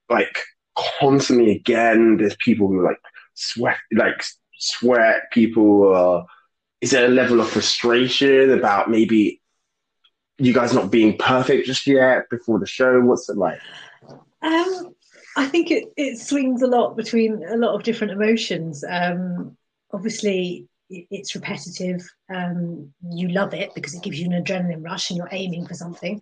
like 0.10 0.38
constantly 1.00 1.52
again? 1.52 2.18
There's 2.18 2.36
people 2.38 2.68
who 2.68 2.84
like 2.84 3.00
sweat, 3.34 3.78
like 3.94 4.24
sweat. 4.58 5.32
People. 5.32 5.96
Uh, 5.96 6.24
is 6.82 6.92
there 6.92 7.06
a 7.06 7.10
level 7.10 7.40
of 7.40 7.50
frustration 7.50 8.52
about 8.52 8.90
maybe 8.92 9.42
you 10.38 10.54
guys 10.54 10.74
not 10.74 10.92
being 10.92 11.18
perfect 11.18 11.66
just 11.66 11.88
yet 11.88 12.30
before 12.30 12.60
the 12.60 12.68
show? 12.68 13.00
What's 13.02 13.30
it 13.30 13.38
like? 13.38 13.60
Um, 14.42 14.95
I 15.36 15.48
think 15.48 15.72
it, 15.72 15.86
it 15.98 16.20
swings 16.20 16.62
a 16.62 16.68
lot 16.68 16.96
between 16.96 17.44
a 17.50 17.58
lot 17.58 17.75
of 17.75 17.84
different 17.84 18.13
emotions. 18.13 18.84
Um, 18.88 19.58
obviously, 19.92 20.68
it's 20.89 21.36
repetitive. 21.36 22.08
Um, 22.34 22.94
you 23.10 23.30
love 23.30 23.54
it 23.54 23.74
because 23.75 23.96
it 23.96 24.04
gives 24.04 24.20
you 24.20 24.32
an 24.32 24.44
adrenaline 24.44 24.84
rush 24.84 25.10
and 25.10 25.18
you're 25.18 25.30
aiming 25.32 25.68
for 25.68 25.74
something. 25.74 26.22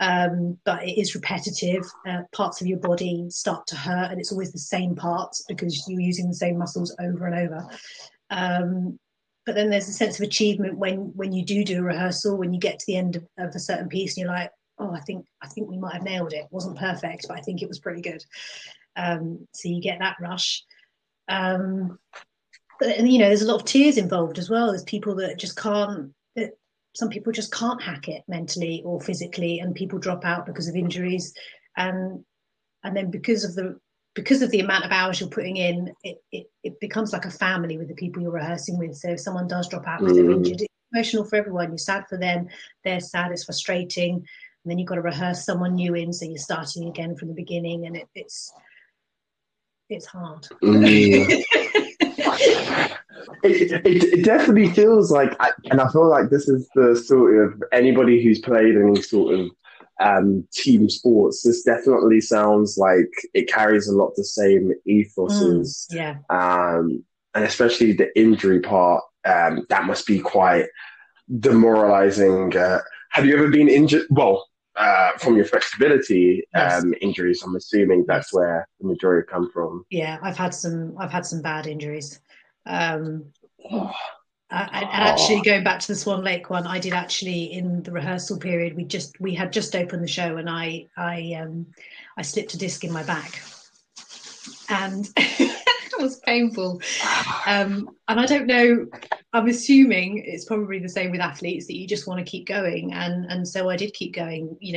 Um, 0.00 0.58
but 0.64 0.82
it 0.86 0.98
is 0.98 1.14
repetitive. 1.14 1.84
Uh, 2.06 2.22
parts 2.32 2.60
of 2.60 2.66
your 2.66 2.78
body 2.78 3.26
start 3.30 3.66
to 3.68 3.76
hurt, 3.76 4.10
and 4.10 4.20
it's 4.20 4.32
always 4.32 4.52
the 4.52 4.58
same 4.58 4.94
parts 4.94 5.44
because 5.48 5.84
you're 5.88 6.00
using 6.00 6.28
the 6.28 6.34
same 6.34 6.56
muscles 6.58 6.94
over 7.00 7.26
and 7.26 7.34
over. 7.34 7.68
Um, 8.30 8.98
but 9.44 9.54
then 9.54 9.70
there's 9.70 9.88
a 9.88 9.92
sense 9.92 10.20
of 10.20 10.26
achievement 10.26 10.78
when 10.78 11.12
when 11.16 11.32
you 11.32 11.44
do 11.44 11.64
do 11.64 11.80
a 11.80 11.82
rehearsal, 11.82 12.36
when 12.36 12.52
you 12.52 12.60
get 12.60 12.78
to 12.78 12.86
the 12.86 12.96
end 12.96 13.16
of, 13.16 13.26
of 13.38 13.54
a 13.54 13.58
certain 13.58 13.88
piece, 13.88 14.16
and 14.16 14.22
you're 14.22 14.32
like, 14.32 14.50
oh, 14.78 14.92
I 14.92 15.00
think 15.00 15.26
I 15.42 15.48
think 15.48 15.68
we 15.68 15.78
might 15.78 15.94
have 15.94 16.02
nailed 16.02 16.32
it. 16.32 16.44
it 16.44 16.48
wasn't 16.50 16.78
perfect, 16.78 17.26
but 17.28 17.38
I 17.38 17.40
think 17.40 17.62
it 17.62 17.68
was 17.68 17.78
pretty 17.78 18.00
good. 18.00 18.24
Um, 18.96 19.46
so 19.52 19.68
you 19.68 19.80
get 19.80 19.98
that 20.00 20.16
rush. 20.20 20.64
Um, 21.28 21.98
and 22.80 23.10
you 23.10 23.18
know, 23.18 23.28
there's 23.28 23.42
a 23.42 23.46
lot 23.46 23.60
of 23.60 23.66
tears 23.66 23.96
involved 23.96 24.38
as 24.38 24.50
well. 24.50 24.68
There's 24.68 24.84
people 24.84 25.14
that 25.16 25.38
just 25.38 25.56
can't. 25.56 26.12
That 26.36 26.52
some 26.94 27.08
people 27.08 27.32
just 27.32 27.52
can't 27.52 27.82
hack 27.82 28.08
it 28.08 28.22
mentally 28.28 28.82
or 28.84 29.00
physically, 29.00 29.60
and 29.60 29.74
people 29.74 29.98
drop 29.98 30.24
out 30.24 30.46
because 30.46 30.68
of 30.68 30.76
injuries, 30.76 31.34
and 31.76 32.24
and 32.84 32.96
then 32.96 33.10
because 33.10 33.44
of 33.44 33.54
the 33.54 33.78
because 34.14 34.42
of 34.42 34.50
the 34.50 34.60
amount 34.60 34.84
of 34.84 34.90
hours 34.90 35.20
you're 35.20 35.28
putting 35.28 35.58
in, 35.58 35.92
it, 36.02 36.16
it, 36.32 36.46
it 36.64 36.80
becomes 36.80 37.12
like 37.12 37.24
a 37.24 37.30
family 37.30 37.78
with 37.78 37.86
the 37.86 37.94
people 37.94 38.20
you're 38.20 38.32
rehearsing 38.32 38.76
with. 38.76 38.96
So 38.96 39.10
if 39.10 39.20
someone 39.20 39.46
does 39.46 39.68
drop 39.68 39.86
out 39.86 40.00
because 40.00 40.14
mm. 40.16 40.22
they're 40.22 40.30
injured, 40.32 40.62
it's 40.62 40.74
emotional 40.92 41.24
for 41.24 41.36
everyone. 41.36 41.68
You're 41.68 41.78
sad 41.78 42.04
for 42.08 42.18
them. 42.18 42.48
They're 42.82 42.98
sad. 42.98 43.30
It's 43.30 43.44
frustrating 43.44 44.26
and 44.68 44.72
then 44.72 44.78
you've 44.78 44.88
got 44.88 44.96
to 44.96 45.00
rehearse 45.00 45.46
someone 45.46 45.76
new 45.76 45.94
in, 45.94 46.12
so 46.12 46.26
you're 46.26 46.36
starting 46.36 46.90
again 46.90 47.16
from 47.16 47.28
the 47.28 47.34
beginning, 47.34 47.86
and 47.86 47.96
it, 47.96 48.06
it's 48.14 48.52
it's 49.88 50.04
hard. 50.04 50.46
Mm. 50.62 51.26
it, 53.42 53.72
it, 53.72 54.04
it, 54.04 54.24
definitely 54.26 54.68
feels 54.68 55.10
like, 55.10 55.34
and 55.70 55.80
I 55.80 55.88
feel 55.88 56.06
like 56.06 56.28
this 56.28 56.50
is 56.50 56.68
the 56.74 56.94
sort 56.94 57.38
of 57.38 57.62
anybody 57.72 58.22
who's 58.22 58.40
played 58.40 58.76
any 58.76 59.00
sort 59.00 59.40
of 59.40 59.48
um, 60.00 60.46
team 60.52 60.90
sports. 60.90 61.42
This 61.42 61.62
definitely 61.62 62.20
sounds 62.20 62.76
like 62.76 63.08
it 63.32 63.48
carries 63.48 63.88
a 63.88 63.96
lot 63.96 64.08
of 64.08 64.16
the 64.16 64.24
same 64.24 64.74
ethoses. 64.86 65.90
Mm, 65.90 65.94
yeah. 65.94 66.16
Um, 66.28 67.02
and 67.34 67.44
especially 67.44 67.94
the 67.94 68.14
injury 68.20 68.60
part, 68.60 69.02
um, 69.24 69.64
that 69.70 69.84
must 69.84 70.06
be 70.06 70.18
quite 70.20 70.66
demoralizing. 71.40 72.54
Uh, 72.54 72.80
have 73.10 73.26
you 73.26 73.34
ever 73.34 73.48
been 73.48 73.68
injured? 73.68 74.06
Well, 74.10 74.46
uh, 74.78 75.12
from 75.18 75.36
your 75.36 75.44
flexibility 75.44 76.44
yes. 76.54 76.82
um, 76.82 76.94
injuries, 77.00 77.42
I'm 77.42 77.56
assuming 77.56 78.04
that's 78.06 78.32
where 78.32 78.68
the 78.80 78.86
majority 78.86 79.26
come 79.30 79.50
from. 79.50 79.84
Yeah, 79.90 80.18
I've 80.22 80.36
had 80.36 80.54
some. 80.54 80.94
I've 80.98 81.10
had 81.10 81.26
some 81.26 81.42
bad 81.42 81.66
injuries. 81.66 82.20
Um, 82.64 83.24
oh. 83.70 83.92
and 84.50 84.86
actually, 84.92 85.42
going 85.42 85.64
back 85.64 85.80
to 85.80 85.88
the 85.88 85.96
Swan 85.96 86.22
Lake 86.22 86.48
one, 86.48 86.66
I 86.66 86.78
did 86.78 86.92
actually 86.92 87.52
in 87.52 87.82
the 87.82 87.92
rehearsal 87.92 88.38
period. 88.38 88.76
We 88.76 88.84
just 88.84 89.20
we 89.20 89.34
had 89.34 89.52
just 89.52 89.74
opened 89.74 90.02
the 90.02 90.08
show, 90.08 90.36
and 90.36 90.48
I 90.48 90.86
I 90.96 91.34
um, 91.40 91.66
I 92.16 92.22
slipped 92.22 92.54
a 92.54 92.58
disc 92.58 92.84
in 92.84 92.92
my 92.92 93.02
back, 93.02 93.42
and 94.68 95.08
was 96.02 96.20
painful. 96.20 96.80
Um, 97.46 97.90
and 98.08 98.20
I 98.20 98.26
don't 98.26 98.46
know. 98.46 98.86
I'm 99.32 99.48
assuming 99.48 100.22
it's 100.24 100.44
probably 100.44 100.78
the 100.78 100.88
same 100.88 101.10
with 101.10 101.20
athletes 101.20 101.66
that 101.66 101.76
you 101.76 101.86
just 101.86 102.06
want 102.06 102.18
to 102.18 102.30
keep 102.30 102.46
going, 102.46 102.92
and 102.92 103.26
and 103.26 103.46
so 103.46 103.68
I 103.68 103.76
did 103.76 103.92
keep 103.92 104.14
going. 104.14 104.56
You 104.60 104.72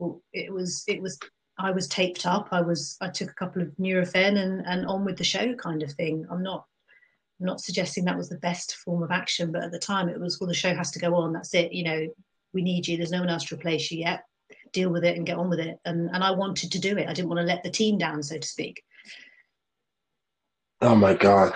know, 0.00 0.14
it 0.32 0.52
was 0.52 0.84
it 0.88 1.00
was 1.00 1.18
I 1.58 1.70
was 1.70 1.88
taped 1.88 2.26
up. 2.26 2.48
I 2.50 2.60
was 2.60 2.96
I 3.00 3.08
took 3.08 3.30
a 3.30 3.34
couple 3.34 3.62
of 3.62 3.68
Nurofen 3.78 4.36
and 4.38 4.66
and 4.66 4.86
on 4.86 5.04
with 5.04 5.16
the 5.16 5.24
show 5.24 5.54
kind 5.54 5.82
of 5.82 5.92
thing. 5.92 6.26
I'm 6.30 6.42
not 6.42 6.66
not 7.40 7.60
suggesting 7.60 8.04
that 8.04 8.16
was 8.16 8.28
the 8.28 8.38
best 8.38 8.76
form 8.76 9.02
of 9.02 9.10
action, 9.10 9.50
but 9.52 9.64
at 9.64 9.72
the 9.72 9.78
time 9.78 10.08
it 10.08 10.20
was 10.20 10.40
well 10.40 10.48
the 10.48 10.54
show 10.54 10.74
has 10.74 10.90
to 10.92 10.98
go 10.98 11.14
on. 11.14 11.32
That's 11.32 11.54
it. 11.54 11.72
You 11.72 11.84
know, 11.84 12.06
we 12.52 12.62
need 12.62 12.86
you. 12.86 12.96
There's 12.96 13.10
no 13.10 13.20
one 13.20 13.30
else 13.30 13.44
to 13.44 13.54
replace 13.54 13.90
you 13.90 14.00
yet. 14.00 14.24
Deal 14.72 14.90
with 14.90 15.04
it 15.04 15.16
and 15.16 15.26
get 15.26 15.38
on 15.38 15.48
with 15.48 15.60
it. 15.60 15.78
And 15.84 16.10
and 16.12 16.22
I 16.22 16.32
wanted 16.32 16.72
to 16.72 16.78
do 16.78 16.98
it. 16.98 17.08
I 17.08 17.12
didn't 17.12 17.28
want 17.28 17.40
to 17.40 17.46
let 17.46 17.62
the 17.62 17.70
team 17.70 17.98
down, 17.98 18.22
so 18.22 18.38
to 18.38 18.46
speak. 18.46 18.82
Oh 20.82 20.96
my 20.96 21.14
god! 21.14 21.52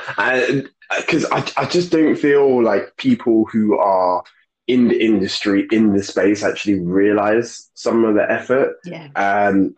Because 0.97 1.25
I, 1.27 1.39
I, 1.39 1.53
I 1.59 1.65
just 1.67 1.91
don't 1.91 2.17
feel 2.17 2.63
like 2.63 2.97
people 2.97 3.45
who 3.45 3.77
are 3.79 4.23
in 4.67 4.89
the 4.89 5.05
industry 5.05 5.67
in 5.71 5.93
the 5.93 6.03
space 6.03 6.43
actually 6.43 6.81
realize 6.81 7.71
some 7.75 8.05
of 8.05 8.15
the 8.15 8.31
effort. 8.31 8.77
Yeah. 8.85 9.09
Um, 9.15 9.75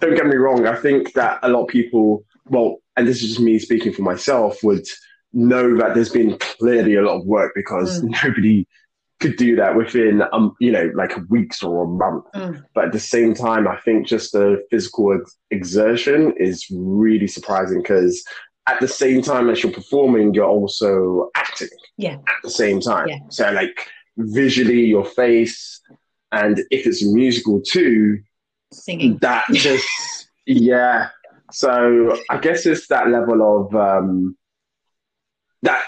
don't 0.00 0.14
get 0.14 0.26
me 0.26 0.36
wrong. 0.36 0.66
I 0.66 0.76
think 0.76 1.14
that 1.14 1.40
a 1.42 1.48
lot 1.48 1.62
of 1.62 1.68
people, 1.68 2.24
well, 2.46 2.76
and 2.96 3.06
this 3.06 3.22
is 3.22 3.28
just 3.30 3.40
me 3.40 3.58
speaking 3.58 3.92
for 3.92 4.02
myself, 4.02 4.62
would 4.62 4.86
know 5.32 5.76
that 5.78 5.94
there's 5.94 6.10
been 6.10 6.38
clearly 6.38 6.94
a 6.94 7.02
lot 7.02 7.20
of 7.20 7.26
work 7.26 7.52
because 7.54 8.00
mm. 8.02 8.10
nobody 8.22 8.66
could 9.20 9.36
do 9.36 9.56
that 9.56 9.74
within 9.74 10.22
um 10.32 10.54
you 10.60 10.70
know 10.70 10.90
like 10.94 11.12
weeks 11.28 11.62
or 11.62 11.84
a 11.84 11.88
month 11.88 12.24
mm. 12.34 12.62
but 12.72 12.86
at 12.86 12.92
the 12.92 13.00
same 13.00 13.34
time 13.34 13.66
i 13.66 13.76
think 13.80 14.06
just 14.06 14.32
the 14.32 14.64
physical 14.70 15.12
ex- 15.12 15.36
exertion 15.50 16.32
is 16.38 16.66
really 16.70 17.26
surprising 17.26 17.82
because 17.82 18.24
at 18.68 18.80
the 18.80 18.88
same 18.88 19.22
time 19.22 19.48
as 19.48 19.62
you're 19.62 19.72
performing, 19.72 20.34
you're 20.34 20.46
also 20.46 21.30
acting. 21.34 21.68
Yeah. 21.96 22.14
At 22.14 22.42
the 22.42 22.50
same 22.50 22.80
time. 22.80 23.08
Yeah. 23.08 23.18
So 23.30 23.50
like 23.50 23.88
visually 24.16 24.84
your 24.84 25.04
face 25.04 25.80
and 26.32 26.58
if 26.70 26.86
it's 26.86 27.02
a 27.02 27.06
musical 27.06 27.60
too, 27.60 28.22
singing. 28.72 29.16
That 29.18 29.44
just 29.52 29.88
yeah. 30.46 31.08
So 31.50 32.18
I 32.28 32.36
guess 32.38 32.66
it's 32.66 32.86
that 32.88 33.08
level 33.08 33.40
of 33.42 33.74
um 33.74 34.36
that 35.62 35.82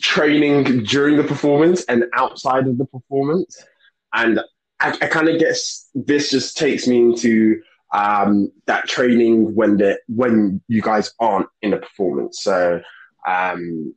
training 0.00 0.84
during 0.84 1.16
the 1.16 1.24
performance 1.24 1.84
and 1.86 2.04
outside 2.14 2.68
of 2.68 2.78
the 2.78 2.84
performance. 2.84 3.64
And 4.12 4.40
I, 4.80 4.90
I 4.90 5.06
kind 5.06 5.28
of 5.28 5.40
guess 5.40 5.88
this 5.94 6.30
just 6.30 6.56
takes 6.56 6.86
me 6.86 6.98
into 6.98 7.60
um, 7.94 8.50
that 8.66 8.86
training 8.86 9.54
when 9.54 9.76
the 9.76 9.98
when 10.08 10.60
you 10.68 10.82
guys 10.82 11.12
aren't 11.18 11.48
in 11.62 11.70
the 11.70 11.78
performance. 11.78 12.42
So 12.42 12.80
um, 13.26 13.94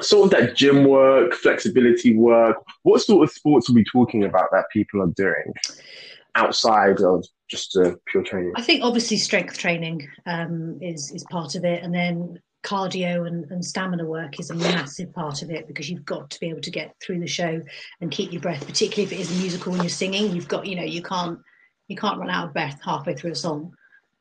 sort 0.00 0.26
of 0.26 0.38
that 0.38 0.56
gym 0.56 0.84
work, 0.84 1.34
flexibility 1.34 2.16
work. 2.16 2.56
What 2.82 3.02
sort 3.02 3.28
of 3.28 3.32
sports 3.34 3.70
are 3.70 3.74
we 3.74 3.84
talking 3.84 4.24
about 4.24 4.50
that 4.52 4.66
people 4.72 5.02
are 5.02 5.08
doing 5.08 5.52
outside 6.34 7.00
of 7.00 7.24
just 7.48 7.76
pure 8.06 8.22
training? 8.22 8.52
I 8.56 8.62
think 8.62 8.82
obviously 8.82 9.16
strength 9.16 9.58
training 9.58 10.08
um, 10.26 10.78
is 10.80 11.10
is 11.12 11.24
part 11.30 11.54
of 11.54 11.64
it, 11.64 11.82
and 11.82 11.94
then 11.94 12.40
cardio 12.62 13.26
and, 13.26 13.50
and, 13.50 13.64
stamina 13.64 14.04
work 14.04 14.38
is 14.38 14.50
a 14.50 14.54
massive 14.54 15.10
part 15.14 15.40
of 15.40 15.50
it 15.50 15.66
because 15.66 15.88
you've 15.88 16.04
got 16.04 16.28
to 16.28 16.38
be 16.40 16.50
able 16.50 16.60
to 16.60 16.70
get 16.70 16.94
through 17.02 17.18
the 17.18 17.26
show 17.26 17.58
and 18.02 18.10
keep 18.10 18.32
your 18.32 18.42
breath 18.42 18.66
particularly 18.66 19.04
if 19.04 19.18
it 19.18 19.18
is 19.18 19.34
a 19.34 19.40
musical 19.40 19.72
and 19.72 19.82
you're 19.82 19.88
singing 19.88 20.30
you've 20.30 20.46
got 20.46 20.66
you 20.66 20.76
know 20.76 20.82
you 20.82 21.02
can't 21.02 21.38
you 21.90 21.96
can't 21.96 22.20
run 22.20 22.30
out 22.30 22.46
of 22.46 22.52
breath 22.52 22.80
halfway 22.84 23.14
through 23.14 23.32
a 23.32 23.34
song. 23.34 23.74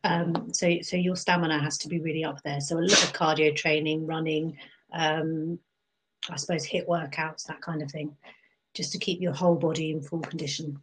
Um, 0.03 0.51
so, 0.53 0.79
so 0.81 0.97
your 0.97 1.15
stamina 1.15 1.59
has 1.61 1.77
to 1.79 1.87
be 1.87 1.99
really 1.99 2.25
up 2.25 2.41
there. 2.41 2.59
So 2.59 2.79
a 2.79 2.81
lot 2.81 3.03
of 3.03 3.13
cardio 3.13 3.55
training, 3.55 4.07
running, 4.07 4.57
um, 4.91 5.59
I 6.29 6.35
suppose 6.35 6.65
HIIT 6.65 6.87
workouts, 6.87 7.43
that 7.45 7.61
kind 7.61 7.83
of 7.83 7.91
thing, 7.91 8.17
just 8.73 8.91
to 8.93 8.97
keep 8.97 9.21
your 9.21 9.33
whole 9.33 9.55
body 9.55 9.91
in 9.91 10.01
full 10.01 10.21
condition. 10.21 10.81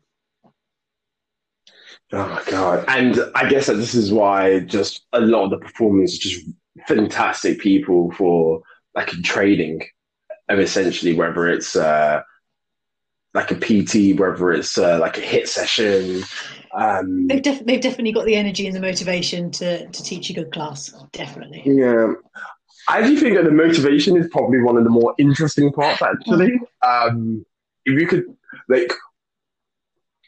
Oh 2.13 2.29
my 2.29 2.43
god! 2.49 2.85
And 2.87 3.19
I 3.35 3.49
guess 3.49 3.67
that 3.67 3.75
this 3.75 3.95
is 3.95 4.13
why 4.13 4.61
just 4.61 5.07
a 5.13 5.21
lot 5.21 5.45
of 5.45 5.51
the 5.51 5.59
performance 5.59 6.17
just 6.17 6.49
fantastic 6.87 7.59
people 7.59 8.13
for 8.13 8.63
like 8.95 9.13
in 9.13 9.25
training 9.25 9.83
of 10.49 10.61
essentially 10.61 11.15
whether 11.15 11.49
it's 11.49 11.75
uh, 11.75 12.23
like 13.37 13.51
a 13.51 13.55
PT, 13.55 14.19
whether 14.19 14.51
it's 14.51 14.79
uh, 14.79 14.99
like 14.99 15.19
a 15.19 15.21
HIIT 15.21 15.47
session. 15.47 16.23
Um, 16.75 17.27
they've, 17.29 17.43
def- 17.43 17.65
they've 17.65 17.81
definitely 17.81 18.13
got 18.13 18.25
the 18.25 18.35
energy 18.35 18.67
and 18.67 18.75
the 18.75 18.81
motivation 18.81 19.51
to, 19.53 19.87
to 19.87 20.03
teach 20.03 20.31
a 20.31 20.33
good 20.33 20.53
class. 20.53 20.93
Definitely. 21.13 21.63
Yeah. 21.65 22.15
I 22.89 23.03
do 23.03 23.17
think 23.19 23.37
that 23.37 23.45
the 23.45 23.53
motivation 23.53 24.17
is 24.17 24.27
probably 24.31 24.61
one 24.61 24.77
of 24.77 24.85
the 24.85 24.91
more 24.91 25.15
interesting 25.19 25.71
parts, 25.73 26.01
actually. 26.03 26.59
Um, 26.83 27.45
if 27.85 28.01
you 28.01 28.07
could, 28.07 28.25
like, 28.69 28.93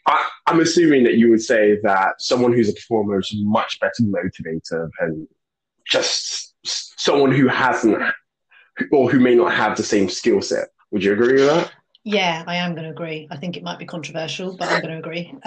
I, 0.06 0.28
am 0.48 0.60
assuming 0.60 1.04
that 1.04 1.14
you 1.14 1.30
would 1.30 1.42
say 1.42 1.78
that 1.82 2.20
someone 2.20 2.52
who's 2.52 2.68
a 2.68 2.74
performer 2.74 3.20
is 3.20 3.32
much 3.38 3.80
better 3.80 4.02
motivator 4.02 4.90
than 5.00 5.26
just 5.86 6.54
someone 6.64 7.32
who 7.32 7.48
hasn't 7.48 8.02
or 8.92 9.10
who 9.10 9.18
may 9.18 9.34
not 9.34 9.52
have 9.52 9.76
the 9.76 9.82
same 9.82 10.08
skill 10.08 10.42
set. 10.42 10.68
Would 10.90 11.04
you 11.04 11.12
agree 11.12 11.34
with 11.34 11.46
that? 11.46 11.72
Yeah, 12.10 12.42
I 12.46 12.56
am 12.56 12.72
going 12.72 12.84
to 12.84 12.90
agree. 12.90 13.28
I 13.30 13.36
think 13.36 13.58
it 13.58 13.62
might 13.62 13.78
be 13.78 13.84
controversial, 13.84 14.56
but 14.56 14.66
I'm 14.66 14.80
going 14.80 14.94
to 14.94 14.98
agree. 14.98 15.34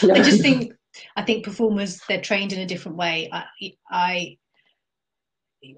Um, 0.00 0.12
I 0.12 0.22
just 0.22 0.40
think 0.40 0.72
I 1.16 1.22
think 1.22 1.44
performers 1.44 2.00
they're 2.08 2.20
trained 2.20 2.52
in 2.52 2.60
a 2.60 2.66
different 2.66 2.96
way. 2.96 3.28
I, 3.32 3.44
I 3.90 4.38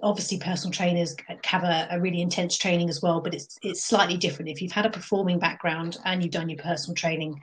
obviously 0.02 0.38
personal 0.38 0.72
trainers 0.72 1.16
have 1.44 1.64
a, 1.64 1.88
a, 1.90 1.98
really 1.98 2.20
intense 2.20 2.58
training 2.58 2.90
as 2.90 3.00
well, 3.00 3.22
but 3.22 3.32
it's 3.32 3.56
it's 3.62 3.82
slightly 3.82 4.18
different. 4.18 4.50
If 4.50 4.60
you've 4.60 4.72
had 4.72 4.84
a 4.84 4.90
performing 4.90 5.38
background 5.38 5.96
and 6.04 6.22
you've 6.22 6.32
done 6.32 6.50
your 6.50 6.62
personal 6.62 6.94
training 6.94 7.40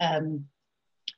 um, 0.00 0.46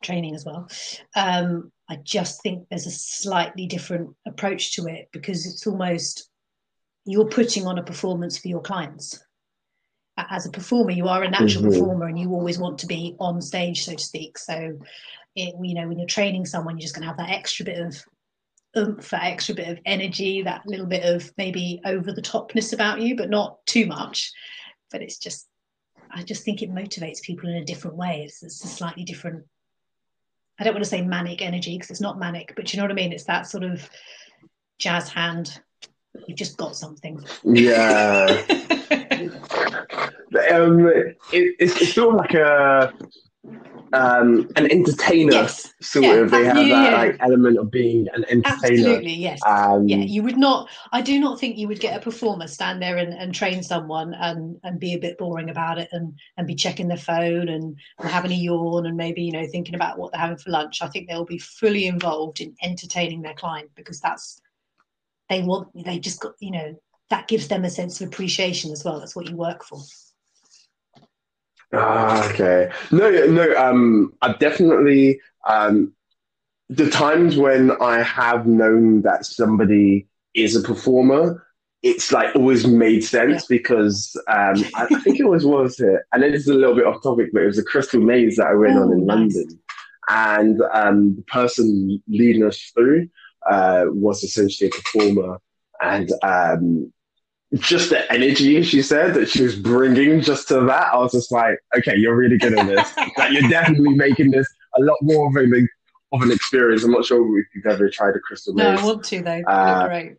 training 0.03 0.35
as 0.35 0.45
well, 0.45 0.69
um, 1.17 1.73
I 1.89 1.97
just 1.97 2.43
think 2.43 2.69
there's 2.69 2.87
a 2.87 2.91
slightly 2.91 3.67
different 3.67 4.15
approach 4.27 4.75
to 4.75 4.89
it 4.89 5.09
because 5.11 5.47
it's 5.47 5.67
almost 5.67 6.29
you're 7.07 7.31
putting 7.31 7.67
on 7.67 7.79
a 7.79 7.83
performance 7.83 8.37
for 8.37 8.49
your 8.49 8.61
clients. 8.61 9.19
As 10.31 10.47
a 10.47 10.51
performer, 10.51 10.91
you 10.91 11.07
are 11.07 11.23
a 11.23 11.31
natural 11.31 11.65
mm-hmm. 11.65 11.81
performer, 11.81 12.07
and 12.07 12.19
you 12.19 12.33
always 12.33 12.59
want 12.59 12.79
to 12.79 12.87
be 12.87 13.15
on 13.21 13.41
stage, 13.41 13.85
so 13.85 13.95
to 13.95 14.03
speak. 14.03 14.37
So, 14.37 14.79
it, 15.37 15.55
you 15.63 15.75
know, 15.75 15.87
when 15.87 15.99
you're 15.99 16.09
training 16.09 16.45
someone, 16.45 16.77
you're 16.77 16.83
just 16.83 16.95
going 16.95 17.03
to 17.03 17.09
have 17.09 17.19
that 17.19 17.31
extra 17.31 17.65
bit 17.65 17.79
of 17.79 17.97
oomph, 18.77 19.11
that 19.11 19.25
extra 19.25 19.55
bit 19.55 19.69
of 19.69 19.79
energy, 19.87 20.43
that 20.43 20.67
little 20.67 20.87
bit 20.87 21.05
of 21.05 21.31
maybe 21.37 21.81
over 21.85 22.13
the 22.13 22.23
topness 22.23 22.73
about 22.73 23.01
you, 23.01 23.17
but 23.17 23.31
not 23.31 23.65
too 23.67 23.87
much. 23.87 24.33
But 24.91 25.03
it's 25.03 25.19
just, 25.19 25.47
I 26.11 26.23
just 26.23 26.45
think 26.45 26.63
it 26.63 26.71
motivates 26.71 27.23
people 27.23 27.49
in 27.49 27.57
a 27.57 27.65
different 27.65 27.97
way. 27.97 28.23
It's, 28.25 28.43
it's 28.43 28.65
a 28.65 28.69
slightly 28.69 29.05
different. 29.05 29.45
I 30.59 30.65
don't 30.65 30.75
want 30.75 30.85
to 30.85 30.91
say 30.91 31.03
manic 31.03 31.41
energy 31.41 31.77
because 31.77 31.91
it's 31.91 32.01
not 32.01 32.19
manic, 32.19 32.55
but 32.57 32.73
you 32.73 32.79
know 32.79 32.85
what 32.85 32.91
I 32.91 32.95
mean. 32.95 33.13
It's 33.13 33.25
that 33.25 33.47
sort 33.47 33.65
of 33.65 33.89
jazz 34.79 35.09
hand. 35.09 35.61
You've 36.27 36.39
just 36.39 36.57
got 36.57 36.75
something. 36.75 37.23
Yeah. 37.45 38.45
um, 40.53 40.87
it, 40.87 41.17
it's, 41.59 41.81
it's 41.81 41.95
sort 41.95 42.15
of 42.15 42.21
like 42.21 42.35
a 42.35 42.93
um, 43.93 44.51
an 44.57 44.71
entertainer 44.71 45.33
yes. 45.33 45.73
sort 45.81 46.05
yeah, 46.05 46.13
of. 46.15 46.31
They 46.31 46.45
have 46.45 46.57
yeah, 46.57 46.83
that 46.83 46.93
yeah. 46.93 46.99
like 46.99 47.17
element 47.21 47.59
of 47.59 47.71
being 47.71 48.07
an 48.15 48.25
entertainer. 48.29 48.75
Absolutely, 48.75 49.15
yes. 49.15 49.41
Um, 49.47 49.89
yeah, 49.89 49.97
you 49.97 50.23
would 50.23 50.37
not. 50.37 50.69
I 50.93 51.01
do 51.01 51.19
not 51.19 51.41
think 51.41 51.57
you 51.57 51.69
would 51.69 51.81
get 51.81 51.97
a 51.97 52.01
performer 52.01 52.47
stand 52.47 52.83
there 52.83 52.99
and, 52.99 53.15
and 53.15 53.35
train 53.35 53.63
someone 53.63 54.15
and 54.15 54.59
and 54.63 54.79
be 54.79 54.95
a 54.95 54.99
bit 54.99 55.19
boring 55.19 55.51
about 55.51 55.79
it 55.79 55.89
and 55.93 56.19
and 56.37 56.47
be 56.47 56.55
checking 56.55 56.89
their 56.89 56.97
phone 56.99 57.49
and, 57.49 57.77
and 57.99 58.09
having 58.09 58.33
a 58.33 58.35
yawn 58.35 58.87
and 58.87 58.97
maybe 58.97 59.23
you 59.23 59.33
know 59.33 59.47
thinking 59.47 59.75
about 59.75 59.99
what 59.99 60.13
they're 60.13 60.21
having 60.21 60.37
for 60.37 60.51
lunch. 60.51 60.83
I 60.83 60.89
think 60.89 61.09
they'll 61.09 61.25
be 61.25 61.39
fully 61.39 61.87
involved 61.87 62.41
in 62.41 62.55
entertaining 62.63 63.23
their 63.23 63.35
client 63.35 63.71
because 63.75 64.01
that's 64.01 64.41
they 65.29 65.43
want. 65.43 65.69
They 65.75 65.99
just 65.99 66.21
got 66.21 66.35
you 66.41 66.51
know 66.51 66.81
that 67.11 67.29
gives 67.29 67.49
them 67.49 67.65
a 67.65 67.71
sense 67.71 68.01
of 68.01 68.09
appreciation 68.09 68.71
as 68.71 68.85
well. 68.85 68.99
That's 68.99 69.17
what 69.17 69.29
you 69.29 69.37
work 69.37 69.65
for. 69.65 69.81
Ah, 71.73 72.29
okay. 72.31 72.71
No, 72.91 73.11
no. 73.11 73.55
Um, 73.57 74.15
I 74.23 74.33
definitely 74.35 75.21
um, 75.49 75.93
the 76.69 76.91
times 76.91 77.37
when 77.37 77.73
I 77.81 78.03
have 78.03 78.47
known 78.47 79.03
that 79.03 79.25
somebody 79.25 80.07
is 80.35 80.55
a 80.55 80.61
performer, 80.61 81.45
it's 81.83 82.13
like 82.13 82.35
always 82.35 82.67
made 82.67 83.05
sense 83.05 83.43
yeah. 83.43 83.57
because 83.57 84.17
um, 84.29 84.65
I, 84.75 84.85
I, 84.91 85.01
think 85.01 85.21
it 85.21 85.29
was 85.29 85.47
was 85.47 85.81
it, 85.81 86.03
and 86.13 86.23
then 86.23 86.35
it's 86.35 86.49
a 86.49 86.55
little 86.55 86.75
bit 86.75 86.87
off 86.87 87.03
topic, 87.03 87.31
but 87.33 87.43
it 87.43 87.47
was 87.47 87.59
a 87.59 87.65
crystal 87.65 88.01
maze 88.01 88.37
that 88.37 88.49
I 88.49 88.55
went 88.55 88.77
oh, 88.77 88.83
on 88.83 88.93
in 88.93 89.07
nice. 89.07 89.17
London, 89.17 89.61
and 90.09 90.63
um, 90.73 91.17
the 91.17 91.23
person 91.23 92.03
leading 92.09 92.45
us 92.45 92.73
through 92.75 93.09
uh, 93.49 93.85
was 93.89 94.23
essentially 94.23 94.69
a 94.69 94.73
performer, 94.73 95.39
and 95.81 96.11
um, 96.23 96.93
just 97.55 97.91
the 97.91 98.11
energy 98.13 98.63
she 98.63 98.83
said 98.83 99.15
that 99.15 99.29
she 99.29 99.43
was 99.43 99.57
bringing 99.57 100.21
just 100.21 100.49
to 100.49 100.61
that, 100.63 100.93
I 100.93 100.99
was 100.99 101.13
just 101.13 101.33
like, 101.33 101.59
okay, 101.77 101.97
you're 101.97 102.17
really 102.17 102.37
good 102.37 102.59
at 102.59 102.67
this. 102.67 102.97
like, 103.19 103.33
you're 103.33 103.49
definitely 103.49 103.95
making 103.95 104.31
this 104.31 104.47
a 104.77 104.83
lot 104.83 104.99
more 105.01 105.29
of 105.29 105.37
an, 105.37 105.69
of 106.13 106.23
an 106.23 106.31
experience. 106.31 106.85
I'm 106.85 106.91
not 106.91 107.07
sure 107.07 107.39
if 107.39 107.47
you've 107.55 107.67
ever 107.67 107.89
tried 107.89 108.17
a 108.17 108.21
crystal 108.21 108.55
maze. 108.55 108.65
No, 108.65 108.83
I 108.83 108.85
want 108.85 109.05
to 109.05 109.23
though. 109.23 109.43
Uh, 109.47 109.89
great. 109.89 110.17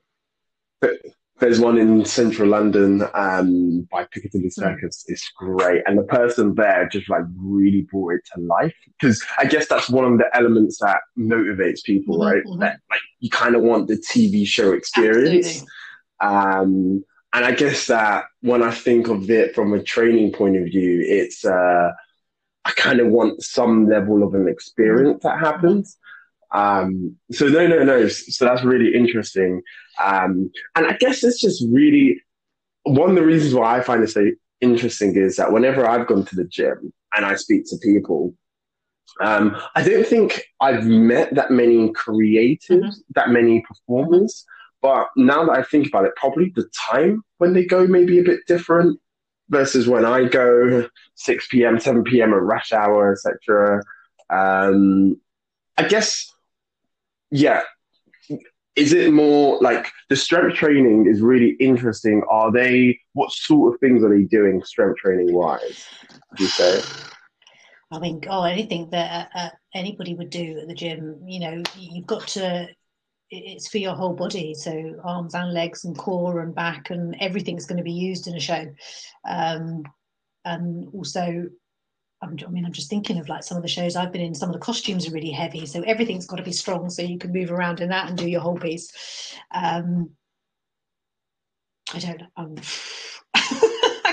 But 0.81 0.97
there's 1.39 1.59
one 1.59 1.77
in 1.77 2.03
central 2.03 2.49
London 2.49 3.03
um, 3.13 3.87
by 3.91 4.05
Piccadilly 4.11 4.45
hmm. 4.45 4.49
Circus. 4.49 5.03
Mm. 5.03 5.13
It's 5.13 5.31
great, 5.37 5.83
and 5.85 5.97
the 5.97 6.03
person 6.03 6.55
there 6.55 6.87
just 6.91 7.09
like 7.09 7.23
really 7.37 7.87
brought 7.91 8.15
it 8.15 8.21
to 8.33 8.41
life 8.41 8.73
because 8.99 9.23
I 9.37 9.45
guess 9.45 9.67
that's 9.67 9.89
one 9.89 10.05
of 10.05 10.17
the 10.17 10.25
elements 10.33 10.79
that 10.79 10.99
motivates 11.17 11.83
people, 11.83 12.17
mm-hmm, 12.17 12.27
right? 12.27 12.43
Mm-hmm. 12.43 12.59
That 12.59 12.79
like 12.89 13.01
you 13.19 13.29
kind 13.29 13.55
of 13.55 13.61
want 13.61 13.87
the 13.87 13.95
TV 13.95 14.45
show 14.45 14.73
experience. 14.73 15.47
Absolutely. 15.47 15.67
Um, 16.21 17.05
and 17.33 17.45
I 17.45 17.51
guess 17.51 17.87
that 17.87 18.25
when 18.41 18.63
I 18.63 18.71
think 18.71 19.07
of 19.07 19.29
it 19.29 19.53
from 19.53 19.73
a 19.73 19.83
training 19.83 20.31
point 20.33 20.57
of 20.57 20.65
view, 20.65 21.03
it's 21.05 21.45
uh, 21.45 21.91
I 22.65 22.71
kind 22.71 22.99
of 22.99 23.07
want 23.07 23.43
some 23.43 23.87
level 23.87 24.23
of 24.23 24.33
an 24.33 24.47
experience 24.47 25.23
that 25.23 25.39
happens. 25.39 25.97
Um, 26.51 27.15
so 27.31 27.47
no, 27.47 27.67
no, 27.67 27.83
no. 27.83 28.07
So 28.07 28.45
that's 28.45 28.63
really 28.63 28.95
interesting. 28.95 29.61
Um, 30.03 30.51
and 30.75 30.87
I 30.87 30.93
guess 30.93 31.23
it's 31.23 31.39
just 31.39 31.63
really 31.71 32.21
one 32.83 33.09
of 33.09 33.15
the 33.15 33.25
reasons 33.25 33.53
why 33.53 33.77
I 33.77 33.81
find 33.81 34.01
this 34.01 34.13
so 34.13 34.25
interesting 34.61 35.15
is 35.15 35.35
that 35.35 35.51
whenever 35.51 35.87
I've 35.87 36.07
gone 36.07 36.25
to 36.25 36.35
the 36.35 36.45
gym 36.45 36.91
and 37.15 37.25
I 37.25 37.35
speak 37.35 37.65
to 37.69 37.77
people, 37.77 38.33
um, 39.21 39.55
I 39.75 39.83
don't 39.83 40.05
think 40.05 40.43
I've 40.61 40.85
met 40.85 41.35
that 41.35 41.51
many 41.51 41.91
creatives, 41.91 42.69
mm-hmm. 42.69 43.11
that 43.15 43.29
many 43.29 43.63
performers. 43.67 44.45
But 44.81 45.07
now 45.15 45.45
that 45.45 45.57
I 45.57 45.63
think 45.63 45.87
about 45.87 46.05
it, 46.05 46.15
probably 46.15 46.51
the 46.55 46.69
time 46.89 47.23
when 47.37 47.53
they 47.53 47.65
go 47.65 47.85
may 47.85 48.05
be 48.05 48.19
a 48.19 48.23
bit 48.23 48.39
different 48.47 48.99
versus 49.49 49.87
when 49.87 50.05
I 50.05 50.25
go 50.25 50.87
6 51.15 51.47
p.m., 51.49 51.79
7 51.79 52.03
p.m. 52.03 52.33
at 52.33 52.41
rush 52.41 52.71
hour, 52.71 53.11
etc. 53.11 53.81
Um, 54.29 55.19
I 55.77 55.87
guess, 55.87 56.31
yeah. 57.31 57.61
Is 58.75 58.93
it 58.93 59.11
more 59.11 59.57
like 59.59 59.91
the 60.07 60.15
strength 60.15 60.55
training 60.55 61.07
is 61.07 61.19
really 61.19 61.57
interesting? 61.59 62.23
Are 62.29 62.51
they, 62.51 62.97
what 63.13 63.31
sort 63.31 63.73
of 63.73 63.79
things 63.81 64.03
are 64.03 64.09
they 64.09 64.23
doing 64.23 64.63
strength 64.63 64.97
training 64.97 65.33
wise? 65.33 65.85
You 66.37 66.47
say? 66.47 66.81
I 67.91 67.99
mean, 67.99 68.21
oh, 68.29 68.43
anything 68.43 68.89
that 68.91 69.31
uh, 69.33 69.49
anybody 69.73 70.13
would 70.13 70.29
do 70.29 70.59
at 70.61 70.67
the 70.67 70.75
gym, 70.75 71.19
you 71.25 71.39
know, 71.39 71.63
you've 71.75 72.05
got 72.05 72.27
to 72.29 72.69
it's 73.31 73.67
for 73.67 73.77
your 73.77 73.95
whole 73.95 74.13
body. 74.13 74.53
So 74.53 74.99
arms 75.03 75.35
and 75.35 75.53
legs 75.53 75.85
and 75.85 75.97
core 75.97 76.41
and 76.41 76.53
back 76.53 76.89
and 76.89 77.15
everything's 77.19 77.65
going 77.65 77.77
to 77.77 77.83
be 77.83 77.91
used 77.91 78.27
in 78.27 78.35
a 78.35 78.39
show. 78.39 78.65
Um, 79.27 79.83
and 80.45 80.87
also 80.93 81.45
i 82.21 82.27
mean 82.27 82.65
i'm 82.65 82.73
just 82.73 82.89
thinking 82.89 83.17
of 83.17 83.29
like 83.29 83.43
some 83.43 83.57
of 83.57 83.63
the 83.63 83.69
shows 83.69 83.95
i've 83.95 84.11
been 84.11 84.21
in 84.21 84.35
some 84.35 84.49
of 84.49 84.53
the 84.53 84.59
costumes 84.59 85.07
are 85.07 85.11
really 85.11 85.31
heavy 85.31 85.65
so 85.65 85.81
everything's 85.83 86.25
got 86.25 86.35
to 86.35 86.43
be 86.43 86.51
strong 86.51 86.89
so 86.89 87.01
you 87.01 87.17
can 87.17 87.31
move 87.31 87.51
around 87.51 87.79
in 87.79 87.89
that 87.89 88.09
and 88.09 88.17
do 88.17 88.27
your 88.27 88.41
whole 88.41 88.57
piece. 88.57 89.35
Um, 89.53 90.11
i 91.93 91.99
don't 91.99 92.23
um, 92.37 92.55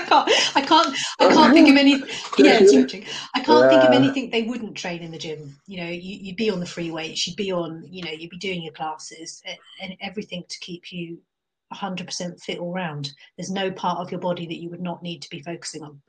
can't, 0.07 0.29
I 0.55 0.61
can't, 0.61 0.97
I 1.19 1.27
can't 1.27 1.53
think 1.53 1.69
of 1.69 1.77
any. 1.77 2.03
Yeah, 2.37 2.63
stretching. 2.65 3.05
I 3.35 3.39
can't 3.39 3.63
yeah. 3.63 3.69
think 3.69 3.89
of 3.89 3.95
anything 3.95 4.29
they 4.29 4.43
wouldn't 4.43 4.75
train 4.75 5.01
in 5.01 5.11
the 5.11 5.17
gym. 5.17 5.57
You 5.65 5.81
know, 5.81 5.89
you, 5.89 6.29
would 6.29 6.35
be 6.35 6.51
on 6.51 6.59
the 6.59 6.65
free 6.67 6.91
weights, 6.91 7.25
you'd 7.25 7.35
be 7.35 7.51
on, 7.51 7.83
you 7.89 8.03
know, 8.03 8.11
you'd 8.11 8.29
be 8.29 8.37
doing 8.37 8.61
your 8.61 8.73
classes 8.73 9.41
and 9.81 9.95
everything 10.01 10.43
to 10.47 10.59
keep 10.59 10.91
you 10.91 11.19
100% 11.73 12.41
fit 12.41 12.59
all 12.59 12.73
round. 12.73 13.11
There's 13.37 13.49
no 13.49 13.71
part 13.71 13.99
of 13.99 14.11
your 14.11 14.19
body 14.19 14.45
that 14.45 14.57
you 14.57 14.69
would 14.69 14.81
not 14.81 15.01
need 15.01 15.21
to 15.23 15.29
be 15.29 15.41
focusing 15.41 15.83
on. 15.83 16.01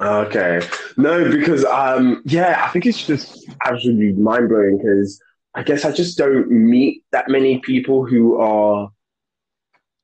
Okay, 0.00 0.60
no, 0.96 1.30
because 1.30 1.64
um, 1.66 2.22
yeah, 2.24 2.64
I 2.64 2.68
think 2.70 2.86
it's 2.86 3.06
just 3.06 3.48
absolutely 3.64 4.12
mind 4.12 4.48
blowing 4.48 4.78
because 4.78 5.22
I 5.54 5.62
guess 5.62 5.84
I 5.84 5.92
just 5.92 6.18
don't 6.18 6.50
meet 6.50 7.04
that 7.12 7.28
many 7.28 7.60
people 7.60 8.04
who 8.04 8.40
are 8.40 8.90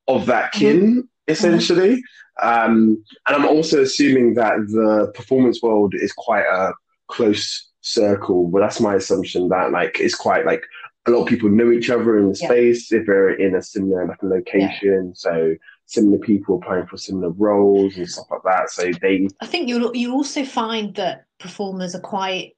of 0.06 0.26
that 0.26 0.52
kin. 0.52 0.80
Mm-hmm 0.80 1.00
essentially. 1.28 2.02
Um, 2.42 3.02
and 3.26 3.36
I'm 3.36 3.46
also 3.46 3.82
assuming 3.82 4.34
that 4.34 4.56
the 4.68 5.10
performance 5.14 5.62
world 5.62 5.94
is 5.94 6.12
quite 6.12 6.44
a 6.44 6.72
close 7.08 7.68
circle, 7.80 8.48
but 8.48 8.60
that's 8.60 8.80
my 8.80 8.94
assumption 8.94 9.48
that 9.48 9.72
like 9.72 9.98
it's 10.00 10.14
quite 10.14 10.44
like 10.46 10.62
a 11.06 11.10
lot 11.10 11.22
of 11.22 11.28
people 11.28 11.48
know 11.48 11.70
each 11.72 11.90
other 11.90 12.18
in 12.18 12.30
the 12.32 12.38
Yeah. 12.38 12.48
space 12.48 12.92
if 12.92 13.06
they're 13.06 13.30
in 13.34 13.54
a 13.54 13.62
similar 13.62 14.06
like 14.06 14.22
a 14.22 14.26
location. 14.26 15.14
So 15.14 15.54
similar 15.86 16.18
people 16.18 16.56
applying 16.58 16.86
for 16.86 16.98
similar 16.98 17.30
roles 17.30 17.96
and 17.96 18.08
stuff 18.08 18.26
like 18.30 18.42
that. 18.44 18.70
So 18.70 18.90
they 19.00 19.26
I 19.40 19.46
think 19.46 19.68
you 19.68 19.90
you 19.94 20.12
also 20.12 20.44
find 20.44 20.94
that 20.96 21.24
performers 21.40 21.94
are 21.94 22.00
quite 22.00 22.52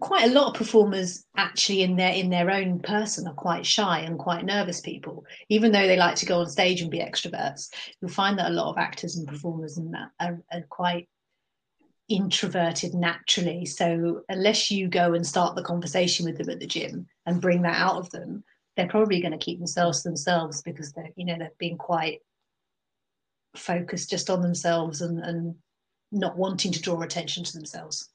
quite 0.00 0.28
a 0.28 0.32
lot 0.32 0.48
of 0.48 0.54
performers 0.54 1.24
actually 1.36 1.82
in 1.82 1.96
their 1.96 2.12
in 2.12 2.28
their 2.28 2.50
own 2.50 2.80
person 2.80 3.28
are 3.28 3.34
quite 3.34 3.64
shy 3.64 4.00
and 4.00 4.18
quite 4.18 4.44
nervous 4.44 4.80
people 4.80 5.24
even 5.48 5.70
though 5.70 5.86
they 5.86 5.96
like 5.96 6.16
to 6.16 6.26
go 6.26 6.40
on 6.40 6.48
stage 6.48 6.82
and 6.82 6.90
be 6.90 6.98
extroverts 6.98 7.68
you'll 8.00 8.10
find 8.10 8.38
that 8.38 8.50
a 8.50 8.54
lot 8.54 8.70
of 8.70 8.78
actors 8.78 9.16
and 9.16 9.28
performers 9.28 9.76
that 9.76 10.10
are, 10.20 10.42
are 10.52 10.62
quite 10.68 11.08
introverted 12.08 12.92
naturally 12.92 13.64
so 13.64 14.22
unless 14.28 14.70
you 14.70 14.88
go 14.88 15.14
and 15.14 15.26
start 15.26 15.54
the 15.54 15.62
conversation 15.62 16.26
with 16.26 16.36
them 16.36 16.50
at 16.50 16.60
the 16.60 16.66
gym 16.66 17.06
and 17.26 17.40
bring 17.40 17.62
that 17.62 17.76
out 17.76 17.96
of 17.96 18.10
them 18.10 18.42
they're 18.76 18.88
probably 18.88 19.20
going 19.20 19.32
to 19.32 19.38
keep 19.38 19.58
themselves 19.58 20.02
to 20.02 20.08
themselves 20.08 20.60
because 20.62 20.92
they're 20.92 21.10
you 21.16 21.24
know 21.24 21.36
they've 21.38 21.58
been 21.58 21.78
quite 21.78 22.18
focused 23.56 24.10
just 24.10 24.30
on 24.30 24.42
themselves 24.42 25.00
and, 25.00 25.20
and 25.20 25.54
not 26.12 26.36
wanting 26.36 26.72
to 26.72 26.82
draw 26.82 27.00
attention 27.02 27.44
to 27.44 27.52
themselves. 27.52 28.10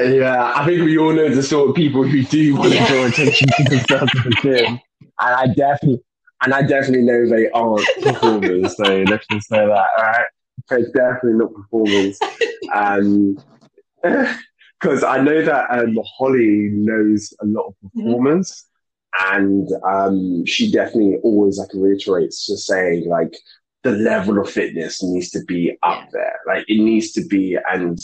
Yeah, 0.00 0.52
I 0.56 0.64
think 0.64 0.82
we 0.82 0.96
all 0.96 1.12
know 1.12 1.28
the 1.28 1.42
sort 1.42 1.68
of 1.68 1.76
people 1.76 2.02
who 2.04 2.22
do 2.22 2.56
want 2.56 2.72
to 2.72 2.78
draw 2.86 3.04
attention 3.04 3.48
to 3.48 3.64
themselves 3.64 4.12
at 4.16 4.24
the 4.24 4.36
gym, 4.42 4.66
and 5.00 5.10
I 5.18 5.46
definitely, 5.48 6.02
and 6.42 6.54
I 6.54 6.62
definitely 6.62 7.02
know 7.02 7.28
they 7.28 7.50
aren't 7.50 7.86
performers. 8.02 8.76
so 8.76 9.02
let's 9.02 9.26
just 9.30 9.48
say 9.48 9.58
that, 9.58 9.86
right? 9.98 10.26
They're 10.70 10.90
definitely 10.92 11.38
not 11.40 11.54
performers, 11.54 12.18
and 12.74 13.44
because 14.02 15.04
I 15.04 15.20
know 15.20 15.42
that 15.42 15.66
um, 15.70 15.98
Holly 16.16 16.70
knows 16.72 17.34
a 17.42 17.46
lot 17.46 17.66
of 17.66 17.74
performers, 17.82 18.64
and 19.32 19.68
um, 19.86 20.46
she 20.46 20.70
definitely 20.70 21.18
always 21.22 21.58
like 21.58 21.70
reiterates 21.74 22.46
just 22.46 22.66
saying 22.66 23.06
like 23.06 23.36
the 23.82 23.92
level 23.92 24.38
of 24.38 24.48
fitness 24.48 25.02
needs 25.02 25.28
to 25.30 25.44
be 25.46 25.76
up 25.82 26.08
there, 26.12 26.38
like 26.46 26.64
it 26.68 26.82
needs 26.82 27.12
to 27.12 27.26
be, 27.26 27.58
and 27.70 27.98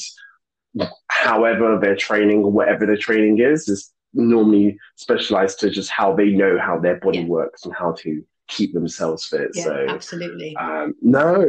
however 1.09 1.79
their 1.81 1.97
training 1.97 2.45
or 2.45 2.51
whatever 2.51 2.87
their 2.87 2.97
training 2.97 3.39
is 3.41 3.69
is 3.69 3.93
normally 4.15 4.79
specialized 4.97 5.59
to 5.61 5.71
just 5.71 5.91
how 5.91 6.15
they 6.15 6.31
know 6.31 6.59
how 6.59 6.79
their 6.79 6.97
body 6.97 7.19
Yeah. 7.19 7.27
works 7.27 7.65
and 7.65 7.75
how 7.75 7.93
to 7.93 8.23
keep 8.49 8.73
themselves 8.73 9.27
fit. 9.27 9.51
Yeah, 9.55 9.65
so 9.65 9.87
absolutely. 9.89 10.57
um, 10.57 10.95
no, 11.03 11.47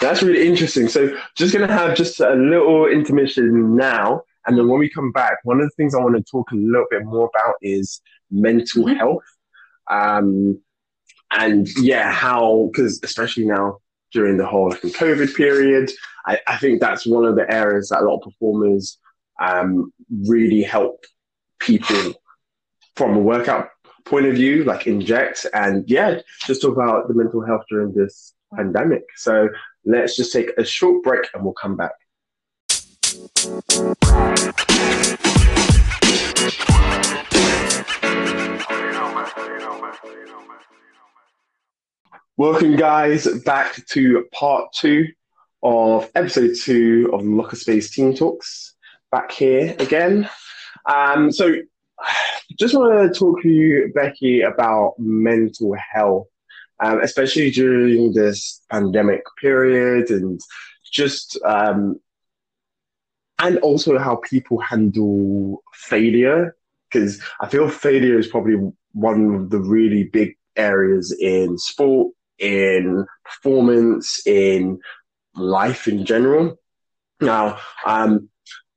that's 0.00 0.22
really 0.22 0.46
interesting. 0.46 0.88
So 0.88 1.16
just 1.36 1.52
gonna 1.52 1.72
have 1.72 1.96
just 1.96 2.20
a 2.20 2.34
little 2.34 2.86
intermission 2.86 3.76
now, 3.76 4.22
and 4.46 4.56
then 4.56 4.68
when 4.68 4.78
we 4.78 4.88
come 4.88 5.10
back, 5.12 5.38
one 5.44 5.60
of 5.60 5.66
the 5.66 5.74
things 5.76 5.94
I 5.94 5.98
want 5.98 6.16
to 6.16 6.22
talk 6.22 6.50
a 6.52 6.56
little 6.56 6.86
bit 6.90 7.04
more 7.04 7.30
about 7.34 7.54
is 7.62 8.00
mental 8.30 8.84
Mhm. 8.84 8.96
health. 8.96 9.24
Um, 9.90 10.60
and 11.30 11.68
yeah, 11.78 12.12
how 12.12 12.70
because 12.72 13.00
especially 13.02 13.46
now 13.46 13.78
during 14.14 14.38
the 14.38 14.46
whole 14.46 14.70
like, 14.70 14.80
COVID 14.80 15.34
period, 15.34 15.90
I, 16.24 16.38
I 16.46 16.56
think 16.56 16.80
that's 16.80 17.04
one 17.04 17.26
of 17.26 17.36
the 17.36 17.50
areas 17.52 17.90
that 17.90 18.00
a 18.00 18.04
lot 18.04 18.16
of 18.16 18.22
performers 18.22 18.98
um, 19.40 19.92
really 20.26 20.62
help 20.62 21.04
people 21.58 22.14
from 22.96 23.16
a 23.16 23.20
workout 23.20 23.68
point 24.04 24.26
of 24.26 24.34
view, 24.34 24.64
like 24.64 24.86
inject 24.86 25.46
and 25.52 25.84
yeah, 25.88 26.20
just 26.46 26.62
talk 26.62 26.76
about 26.76 27.08
the 27.08 27.14
mental 27.14 27.44
health 27.44 27.64
during 27.68 27.92
this 27.92 28.34
pandemic. 28.54 29.02
So 29.16 29.48
let's 29.84 30.16
just 30.16 30.32
take 30.32 30.50
a 30.56 30.64
short 30.64 31.02
break 31.02 31.28
and 31.34 31.44
we'll 31.44 31.54
come 31.54 31.76
back. 31.76 31.92
Welcome, 42.36 42.74
guys, 42.74 43.28
back 43.44 43.86
to 43.90 44.26
part 44.32 44.72
two 44.72 45.06
of 45.62 46.10
episode 46.16 46.56
two 46.60 47.08
of 47.12 47.24
Locker 47.24 47.54
Space 47.54 47.92
Team 47.92 48.12
Talks. 48.12 48.74
Back 49.12 49.30
here 49.30 49.76
again. 49.78 50.28
Um, 50.84 51.30
so, 51.30 51.54
just 52.58 52.74
want 52.74 52.92
to 53.12 53.16
talk 53.16 53.40
to 53.42 53.48
you, 53.48 53.92
Becky, 53.94 54.40
about 54.40 54.94
mental 54.98 55.76
health, 55.92 56.26
um, 56.80 57.00
especially 57.02 57.52
during 57.52 58.12
this 58.14 58.62
pandemic 58.68 59.22
period, 59.40 60.10
and 60.10 60.40
just 60.90 61.38
um, 61.44 62.00
and 63.38 63.58
also 63.58 63.96
how 63.96 64.16
people 64.28 64.58
handle 64.58 65.62
failure. 65.72 66.56
Because 66.90 67.22
I 67.40 67.48
feel 67.48 67.68
failure 67.68 68.18
is 68.18 68.26
probably 68.26 68.56
one 68.90 69.36
of 69.36 69.50
the 69.50 69.60
really 69.60 70.02
big 70.02 70.36
areas 70.56 71.16
in 71.20 71.58
sport, 71.58 72.12
in 72.38 73.06
performance, 73.24 74.26
in 74.26 74.80
life 75.34 75.88
in 75.88 76.04
general. 76.04 76.58
Now, 77.20 77.58
um, 77.86 78.28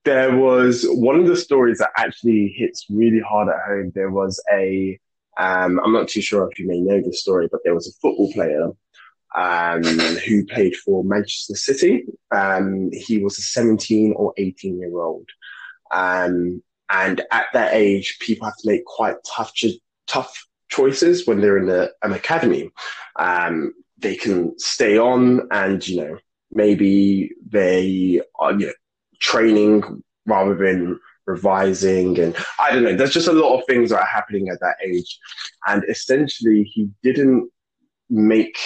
there 0.06 0.38
was 0.38 0.86
one 0.89 1.20
of 1.20 1.28
the 1.28 1.36
stories 1.36 1.80
that 1.80 1.91
actually 1.98 2.56
hits 2.58 2.86
really 2.89 3.20
hard 3.20 3.50
at 3.50 3.62
home. 3.67 3.91
There 3.93 4.10
was 4.10 4.41
a, 4.54 4.98
um, 5.38 5.80
I'm 5.84 5.93
not 5.93 6.08
too 6.08 6.22
sure 6.22 6.50
if 6.50 6.60
you 6.60 6.67
may 6.67 6.80
know 6.80 7.02
this 7.02 7.22
story, 7.22 7.50
but 7.52 7.62
there 7.63 7.76
was 7.76 7.88
a 7.88 8.00
football 8.02 8.32
player 8.32 8.70
um, 9.36 9.84
who 9.84 10.46
played 10.46 10.76
for 10.78 11.04
Manchester 11.04 11.56
City. 11.56 12.06
Um, 12.34 12.89
he 12.91 13.20
was 13.20 13.38
a 13.38 13.41
17 13.41 14.13
or 14.15 14.34
18 14.38 14.80
year 14.80 14.98
old. 14.98 15.28
Um, 15.91 16.63
and 16.89 17.22
at 17.32 17.48
that 17.54 17.74
age, 17.74 18.17
people 18.20 18.46
have 18.46 18.58
to 18.58 18.70
make 18.70 18.86
quite 18.86 19.17
tough, 19.30 19.52
tough 20.08 20.46
choices 20.69 21.27
when 21.27 21.41
they're 21.41 21.58
in 21.58 21.69
an 21.69 22.13
academy. 22.13 22.69
Um, 23.17 23.73
they 23.97 24.15
can 24.15 24.58
stay 24.60 24.97
on 24.97 25.47
and, 25.51 25.86
you 25.88 25.97
know, 25.97 26.17
maybe 26.51 27.32
they 27.49 28.21
are, 28.39 28.53
you 28.53 28.67
know, 28.67 28.73
training 29.19 30.03
rather 30.25 30.56
than 30.56 30.99
revising. 31.25 32.19
And 32.19 32.36
I 32.60 32.71
don't 32.71 32.84
know, 32.84 32.95
there's 32.95 33.13
just 33.13 33.27
a 33.27 33.34
lot 33.34 33.60
of 33.60 33.65
things 33.65 33.89
that 33.89 33.99
are 33.99 34.06
happening 34.06 34.49
at 34.49 34.60
that 34.60 34.75
age. 34.86 35.19
And 35.67 35.84
essentially, 35.89 36.63
he 36.63 36.89
didn't 37.03 37.49
make, 38.10 38.58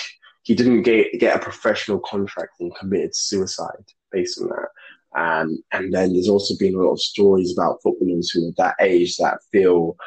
he 0.44 0.54
didn't 0.54 0.84
get, 0.84 1.20
get 1.20 1.36
a 1.36 1.40
professional 1.40 2.00
contract 2.00 2.60
and 2.60 2.76
committed 2.76 3.16
suicide 3.16 3.86
based 4.12 4.40
on 4.42 4.50
that. 4.50 4.68
Um, 5.14 5.64
and 5.72 5.94
then 5.94 6.14
there's 6.14 6.30
also 6.30 6.54
been 6.58 6.76
a 6.76 6.78
lot 6.78 6.94
of 6.94 7.02
stories 7.02 7.52
about 7.52 7.82
footballers 7.84 8.30
who 8.30 8.48
are 8.48 8.54
that 8.58 8.76
age 8.80 9.18
that 9.18 9.40
feel 9.52 9.98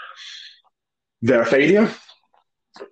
they're 1.25 1.43
a 1.43 1.47
failure. 1.47 1.91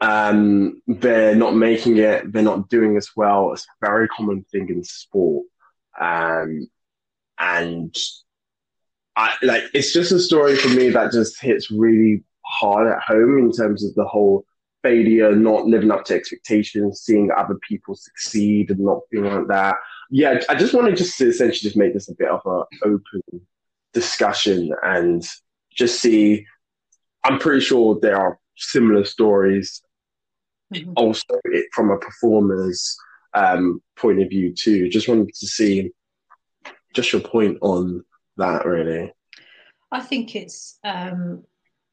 Um, 0.00 0.80
they're 0.86 1.34
not 1.34 1.54
making 1.54 1.98
it. 1.98 2.32
They're 2.32 2.42
not 2.42 2.70
doing 2.70 2.96
as 2.96 3.10
well. 3.14 3.52
It's 3.52 3.66
a 3.66 3.86
very 3.86 4.08
common 4.08 4.44
thing 4.50 4.68
in 4.70 4.82
sport. 4.84 5.44
Um, 6.00 6.68
and 7.38 7.94
I 9.16 9.34
like 9.42 9.64
it's 9.74 9.92
just 9.92 10.12
a 10.12 10.18
story 10.18 10.56
for 10.56 10.68
me 10.70 10.88
that 10.90 11.12
just 11.12 11.42
hits 11.42 11.70
really 11.70 12.24
hard 12.46 12.90
at 12.90 13.02
home 13.02 13.38
in 13.38 13.52
terms 13.52 13.84
of 13.84 13.94
the 13.94 14.04
whole 14.04 14.46
failure, 14.82 15.36
not 15.36 15.66
living 15.66 15.90
up 15.90 16.06
to 16.06 16.14
expectations, 16.14 17.02
seeing 17.02 17.30
other 17.36 17.58
people 17.68 17.94
succeed 17.94 18.70
and 18.70 18.80
not 18.80 19.00
being 19.10 19.24
like 19.24 19.48
that. 19.48 19.76
Yeah, 20.10 20.40
I 20.48 20.54
just 20.54 20.72
want 20.72 20.86
to 20.86 20.96
just 20.96 21.20
essentially 21.20 21.68
just 21.68 21.76
make 21.76 21.92
this 21.92 22.08
a 22.08 22.14
bit 22.14 22.30
of 22.30 22.40
an 22.46 22.64
open 22.82 23.46
discussion 23.92 24.70
and 24.82 25.22
just 25.70 26.00
see. 26.00 26.46
I'm 27.24 27.38
pretty 27.38 27.60
sure 27.60 27.98
there 28.00 28.18
are 28.18 28.38
similar 28.56 29.04
stories 29.04 29.82
Mhm. 30.74 30.92
also 30.96 31.40
it, 31.44 31.66
from 31.72 31.90
a 31.90 31.98
performer's 31.98 32.96
um, 33.34 33.82
point 33.96 34.20
of 34.22 34.28
view 34.28 34.54
too. 34.54 34.88
Just 34.88 35.08
wanted 35.08 35.34
to 35.34 35.46
see 35.46 35.90
just 36.94 37.12
your 37.12 37.22
point 37.22 37.58
on 37.60 38.04
that, 38.36 38.64
really. 38.64 39.12
I 39.90 40.00
think 40.00 40.34
it's. 40.34 40.78
Um, 40.84 41.44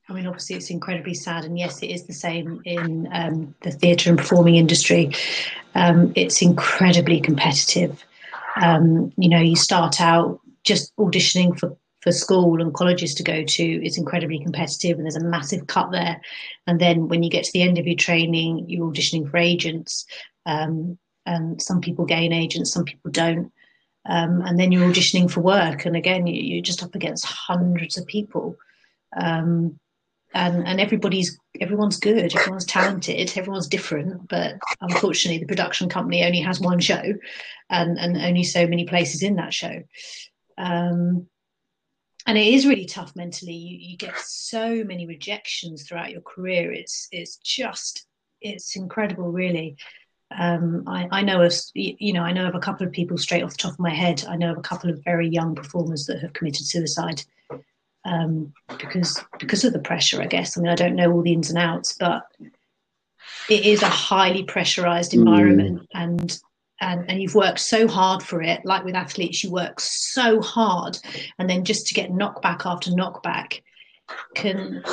I 0.07 0.13
mean, 0.13 0.25
obviously, 0.25 0.55
it's 0.55 0.71
incredibly 0.71 1.13
sad, 1.13 1.45
and 1.45 1.57
yes, 1.57 1.83
it 1.83 1.87
is 1.87 2.07
the 2.07 2.13
same 2.13 2.61
in 2.65 3.07
um, 3.11 3.53
the 3.61 3.71
theatre 3.71 4.09
and 4.09 4.17
performing 4.17 4.55
industry. 4.55 5.11
Um, 5.75 6.13
it's 6.15 6.41
incredibly 6.41 7.21
competitive. 7.21 8.03
Um, 8.59 9.13
you 9.17 9.29
know, 9.29 9.39
you 9.39 9.55
start 9.55 10.01
out 10.01 10.39
just 10.63 10.95
auditioning 10.97 11.57
for 11.59 11.77
for 12.01 12.11
school 12.11 12.61
and 12.61 12.73
colleges 12.73 13.13
to 13.15 13.23
go 13.23 13.43
to 13.43 13.85
is 13.85 13.97
incredibly 13.97 14.39
competitive, 14.39 14.97
and 14.97 15.05
there's 15.05 15.15
a 15.15 15.23
massive 15.23 15.67
cut 15.67 15.91
there. 15.91 16.21
And 16.67 16.79
then 16.79 17.07
when 17.07 17.23
you 17.23 17.29
get 17.29 17.43
to 17.43 17.51
the 17.51 17.61
end 17.61 17.77
of 17.77 17.87
your 17.87 17.97
training, 17.97 18.65
you're 18.69 18.89
auditioning 18.89 19.29
for 19.29 19.37
agents, 19.37 20.05
um, 20.45 20.97
and 21.25 21.61
some 21.61 21.81
people 21.81 22.05
gain 22.05 22.33
agents, 22.33 22.71
some 22.71 22.85
people 22.85 23.11
don't. 23.11 23.51
Um, 24.07 24.41
and 24.41 24.59
then 24.59 24.71
you're 24.71 24.89
auditioning 24.89 25.29
for 25.29 25.41
work, 25.41 25.85
and 25.85 25.95
again, 25.95 26.25
you, 26.25 26.41
you're 26.41 26.63
just 26.63 26.81
up 26.81 26.95
against 26.95 27.25
hundreds 27.25 27.97
of 27.97 28.07
people, 28.07 28.55
um, 29.15 29.77
and 30.33 30.65
and 30.65 30.79
everybody's 30.79 31.37
everyone's 31.59 31.99
good, 31.99 32.33
everyone's 32.33 32.65
talented, 32.65 33.33
everyone's 33.35 33.67
different, 33.67 34.27
but 34.29 34.55
unfortunately, 34.79 35.39
the 35.39 35.53
production 35.53 35.89
company 35.89 36.23
only 36.23 36.39
has 36.39 36.61
one 36.61 36.79
show, 36.79 37.13
and 37.69 37.99
and 37.99 38.17
only 38.17 38.43
so 38.45 38.65
many 38.65 38.85
places 38.85 39.21
in 39.21 39.35
that 39.35 39.53
show. 39.53 39.83
Um, 40.57 41.27
and 42.27 42.37
it 42.37 42.47
is 42.47 42.65
really 42.65 42.85
tough 42.85 43.15
mentally. 43.15 43.53
You, 43.53 43.77
you 43.77 43.97
get 43.97 44.17
so 44.19 44.83
many 44.83 45.05
rejections 45.05 45.83
throughout 45.83 46.11
your 46.11 46.21
career. 46.21 46.71
It's 46.71 47.07
it's 47.11 47.37
just 47.37 48.05
it's 48.41 48.75
incredible, 48.75 49.31
really. 49.31 49.77
Um, 50.37 50.83
I, 50.87 51.07
I, 51.11 51.21
know 51.23 51.41
of 51.41 51.53
you 51.73 52.13
know 52.13 52.21
I 52.21 52.31
know 52.31 52.47
of 52.47 52.53
a 52.53 52.59
couple 52.59 52.85
of 52.85 52.93
people 52.93 53.17
straight 53.17 53.41
off 53.41 53.51
the 53.51 53.57
top 53.57 53.73
of 53.73 53.79
my 53.79 53.89
head. 53.89 54.23
I 54.29 54.35
know 54.35 54.51
of 54.51 54.59
a 54.59 54.61
couple 54.61 54.89
of 54.89 55.03
very 55.03 55.27
young 55.27 55.55
performers 55.55 56.05
that 56.05 56.19
have 56.19 56.33
committed 56.33 56.67
suicide 56.67 57.23
um, 58.05 58.53
because 58.77 59.23
because 59.39 59.63
of 59.63 59.73
the 59.73 59.79
pressure. 59.79 60.21
I 60.21 60.27
guess 60.27 60.57
I 60.57 60.61
mean 60.61 60.71
I 60.71 60.75
don't 60.75 60.95
know 60.95 61.11
all 61.11 61.23
the 61.23 61.33
ins 61.33 61.49
and 61.49 61.57
outs, 61.57 61.95
but 61.99 62.23
it 63.49 63.65
is 63.65 63.81
a 63.81 63.89
highly 63.89 64.43
pressurized 64.43 65.13
environment, 65.13 65.81
mm. 65.81 65.87
and 65.93 66.39
and, 66.81 67.09
and 67.09 67.21
you've 67.21 67.35
worked 67.35 67.59
so 67.59 67.87
hard 67.87 68.23
for 68.23 68.41
it. 68.41 68.65
Like 68.65 68.83
with 68.83 68.95
athletes, 68.95 69.43
you 69.43 69.51
work 69.51 69.79
so 69.79 70.41
hard, 70.41 70.97
and 71.37 71.49
then 71.49 71.63
just 71.63 71.87
to 71.87 71.93
get 71.93 72.11
knockback 72.11 72.65
after 72.65 72.91
knockback 72.91 73.61
can 74.35 74.83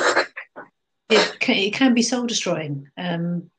it 1.09 1.39
can, 1.39 1.55
it 1.55 1.73
can 1.73 1.93
be 1.93 2.01
soul 2.01 2.25
destroying. 2.25 2.87
Um, 2.97 3.49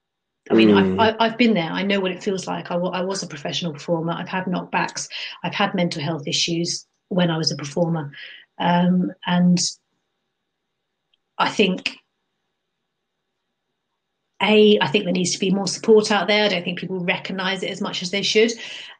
I 0.50 0.54
mean, 0.54 0.70
mm. 0.70 1.00
I've, 1.00 1.16
I've 1.20 1.38
been 1.38 1.54
there. 1.54 1.70
I 1.70 1.82
know 1.82 2.00
what 2.00 2.10
it 2.10 2.22
feels 2.22 2.46
like. 2.46 2.70
I, 2.70 2.76
I 2.76 3.02
was 3.02 3.22
a 3.22 3.26
professional 3.26 3.72
performer. 3.72 4.12
I've 4.12 4.28
had 4.28 4.44
knockbacks. 4.44 5.08
I've 5.42 5.54
had 5.54 5.74
mental 5.74 6.02
health 6.02 6.26
issues 6.26 6.86
when 7.08 7.30
I 7.30 7.36
was 7.36 7.52
a 7.52 7.56
performer. 7.56 8.12
Um, 8.58 9.12
and 9.26 9.58
I 11.36 11.50
think 11.50 11.98
a, 14.42 14.78
I 14.80 14.86
think 14.88 15.04
there 15.04 15.12
needs 15.12 15.32
to 15.32 15.38
be 15.38 15.50
more 15.50 15.66
support 15.66 16.10
out 16.10 16.28
there. 16.28 16.44
I 16.44 16.48
don't 16.48 16.64
think 16.64 16.78
people 16.78 17.00
recognise 17.00 17.62
it 17.62 17.70
as 17.70 17.80
much 17.80 18.02
as 18.02 18.10
they 18.10 18.22
should. 18.22 18.52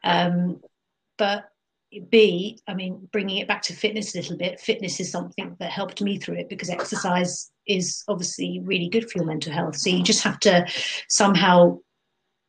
Um, 0.03 0.61
but 1.17 1.49
B, 2.11 2.59
I 2.67 2.75
mean, 2.75 3.09
bringing 3.13 3.39
it 3.39 3.49
back 3.49 3.63
to 3.63 3.73
fitness 3.73 4.15
a 4.15 4.19
little 4.19 4.37
bit, 4.37 4.61
fitness 4.61 5.01
is 5.01 5.11
something 5.11 5.57
that 5.59 5.71
helped 5.71 6.03
me 6.03 6.19
through 6.19 6.37
it 6.37 6.49
because 6.49 6.69
exercise 6.69 7.51
is 7.67 8.05
obviously 8.09 8.61
really 8.65 8.89
good 8.89 9.11
for 9.11 9.19
your 9.19 9.27
mental 9.27 9.53
health. 9.53 9.77
So 9.77 9.91
you 9.91 10.03
just 10.03 10.23
have 10.25 10.39
to 10.41 10.67
somehow 11.09 11.79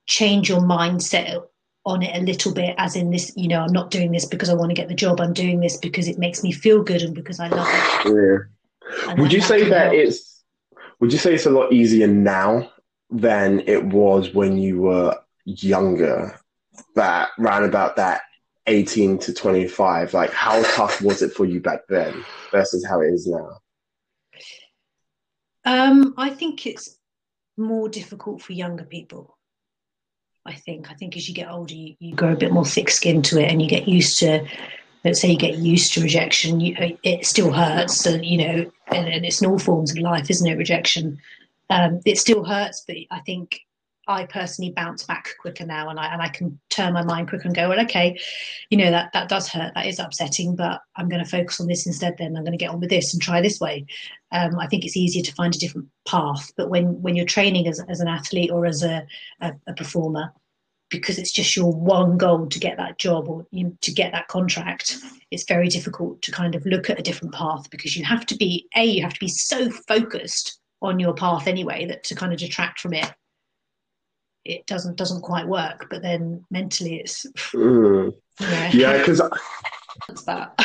change 0.08 0.50
your 0.50 0.62
mindset 0.62 1.44
on 1.86 2.04
it 2.04 2.16
a 2.16 2.26
little 2.26 2.54
bit, 2.54 2.76
as 2.78 2.96
in 2.96 3.12
this, 3.12 3.32
you 3.38 3.48
know, 3.48 3.62
I'm 3.62 3.72
not 3.72 3.92
doing 3.92 4.12
this 4.12 4.26
because 4.26 4.50
I 4.50 4.54
want 4.54 4.72
to 4.72 4.76
get 4.76 4.90
the 4.90 4.96
job. 4.96 5.22
I'm 5.22 5.34
doing 5.34 5.60
this 5.60 5.78
because 5.78 6.08
it 6.08 6.18
makes 6.18 6.44
me 6.44 6.52
feel 6.52 6.84
good 6.84 7.02
and 7.02 7.16
because 7.16 7.40
I 7.40 7.48
love 7.48 7.68
it. 7.70 8.48
Yeah. 9.08 9.14
would 9.16 9.32
you 9.32 9.42
say 9.42 9.70
that 9.70 9.94
help. 9.94 9.96
it's, 9.96 10.44
would 11.00 11.14
you 11.14 11.18
say 11.18 11.34
it's 11.34 11.46
a 11.46 11.52
lot 11.52 11.72
easier 11.72 12.08
now 12.08 12.70
than 13.10 13.62
it 13.62 13.84
was 13.86 14.34
when 14.34 14.58
you 14.58 14.82
were 14.82 15.18
younger? 15.46 16.40
That 16.96 17.30
round 17.38 17.66
about 17.66 17.98
that 17.98 18.22
18 18.68 19.18
to 19.20 19.34
25, 19.34 20.14
like 20.14 20.32
how 20.32 20.64
tough 20.76 21.02
was 21.02 21.22
it 21.22 21.34
for 21.34 21.46
you 21.46 21.60
back 21.60 21.82
then 21.90 22.24
versus 22.52 22.86
how 22.86 23.02
it 23.02 23.08
is 23.08 23.28
now? 23.28 23.60
Um, 25.66 26.14
I 26.18 26.30
think 26.30 26.66
it's 26.66 26.98
more 27.58 27.90
difficult 27.90 28.42
for 28.42 28.54
younger 28.54 28.86
people. 28.86 29.38
I 30.46 30.54
think. 30.54 30.90
I 30.90 30.94
think 30.94 31.16
as 31.16 31.28
you 31.28 31.36
get 31.36 31.50
older, 31.50 31.76
you, 31.76 31.96
you 32.00 32.16
grow 32.16 32.34
a 32.34 32.38
bit 32.38 32.52
more 32.52 32.66
thick 32.66 32.90
skin 32.90 33.22
to 33.24 33.40
it, 33.40 33.52
and 33.52 33.62
you 33.62 33.70
get 33.70 33.88
used 33.88 34.20
to. 34.20 34.48
Let's 35.04 35.22
say 35.22 35.32
you 35.32 35.38
get 35.38 35.58
used 35.58 35.94
to 35.94 36.02
rejection. 36.02 36.60
You, 36.60 36.98
it 37.04 37.26
still 37.26 37.52
hurts, 37.52 38.06
and 38.06 38.26
you 38.26 38.38
know, 38.38 38.72
and, 38.88 39.08
and, 39.08 39.26
it's 39.26 39.42
in 39.42 39.50
all 39.50 39.60
forms 39.60 39.92
of 39.92 40.00
life, 40.00 40.30
isn't 40.30 40.50
it? 40.50 40.58
Rejection. 40.58 41.20
Um, 41.70 42.00
it 42.06 42.18
still 42.18 42.44
hurts, 42.44 42.84
but 42.88 42.98
I 43.12 43.20
think 43.22 43.60
I 44.10 44.26
personally 44.26 44.74
bounce 44.76 45.04
back 45.04 45.36
quicker 45.40 45.68
now, 45.68 45.90
and 45.90 46.00
I 46.00 46.12
and 46.12 46.22
I 46.22 46.30
can 46.30 46.60
turn 46.70 46.94
my 46.94 47.04
mind 47.04 47.30
quicker 47.30 47.46
and 47.46 47.56
go, 47.56 47.70
well, 47.70 47.80
okay, 47.82 48.20
you 48.72 48.78
know 48.78 48.90
that 48.90 49.14
that 49.14 49.30
does 49.30 49.48
hurt, 49.48 49.74
that 49.76 49.86
is 49.86 50.00
upsetting, 50.00 50.56
but 50.56 50.82
I'm 50.96 51.10
going 51.10 51.24
to 51.24 51.30
focus 51.30 51.62
on 51.62 51.68
this 51.68 51.86
instead. 51.86 52.18
Then 52.18 52.36
I'm 52.36 52.44
going 52.44 52.58
to 52.58 52.58
get 52.58 52.72
on 52.72 52.80
with 52.80 52.90
this 52.90 53.14
and 53.14 53.22
try 53.22 53.40
this 53.40 53.60
way. 53.60 53.86
Um, 54.32 54.58
I 54.60 54.66
think 54.66 54.84
it's 54.84 54.98
easier 54.98 55.24
to 55.24 55.34
find 55.34 55.56
a 55.56 55.60
different 55.60 55.88
path. 56.08 56.52
But 56.58 56.70
when 56.72 57.00
when 57.04 57.16
you're 57.16 57.26
training 57.28 57.68
as 57.68 57.80
as 57.88 58.00
an 58.00 58.08
athlete 58.08 58.52
or 58.52 58.66
as 58.66 58.84
a, 58.84 59.06
a, 59.42 59.54
a 59.68 59.74
performer, 59.74 60.34
because 60.90 61.20
it's 61.20 61.32
just 61.32 61.56
your 61.56 61.72
one 61.72 62.18
goal 62.18 62.48
to 62.48 62.60
get 62.60 62.78
that 62.78 62.98
job 62.98 63.30
or 63.30 63.46
you, 63.52 63.78
to 63.82 63.92
get 63.92 64.12
that 64.14 64.28
contract, 64.28 64.98
it's 65.30 65.44
very 65.44 65.68
difficult 65.68 66.20
to 66.24 66.32
kind 66.32 66.56
of 66.56 66.66
look 66.66 66.90
at 66.90 67.00
a 67.00 67.04
different 67.04 67.36
path 67.36 67.70
because 67.70 67.96
you 67.96 68.04
have 68.04 68.26
to 68.26 68.36
be 68.36 68.68
a 68.76 68.86
you 68.86 69.04
have 69.04 69.14
to 69.14 69.20
be 69.20 69.28
so 69.28 69.70
focused 69.88 70.59
on 70.82 71.00
your 71.00 71.14
path 71.14 71.48
anyway 71.48 71.86
that 71.86 72.04
to 72.04 72.16
kind 72.16 72.32
of 72.32 72.40
detract 72.40 72.80
from 72.80 72.94
it 72.94 73.12
it 74.46 74.66
doesn't 74.66 74.96
doesn't 74.96 75.22
quite 75.22 75.48
work. 75.48 75.88
But 75.90 76.02
then 76.02 76.44
mentally, 76.50 76.98
it's 76.98 77.26
mm. 77.54 78.14
yeah, 78.74 78.98
because 78.98 79.22
that's 80.08 80.24
that. 80.26 80.58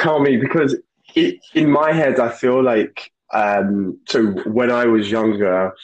Tell 0.02 0.20
me 0.20 0.36
because 0.36 0.76
it, 1.14 1.40
in 1.54 1.70
my 1.70 1.92
head, 1.92 2.20
I 2.20 2.30
feel 2.30 2.62
like 2.62 3.10
um, 3.32 4.00
so 4.08 4.26
when 4.46 4.70
I 4.70 4.86
was 4.86 5.10
younger, 5.10 5.74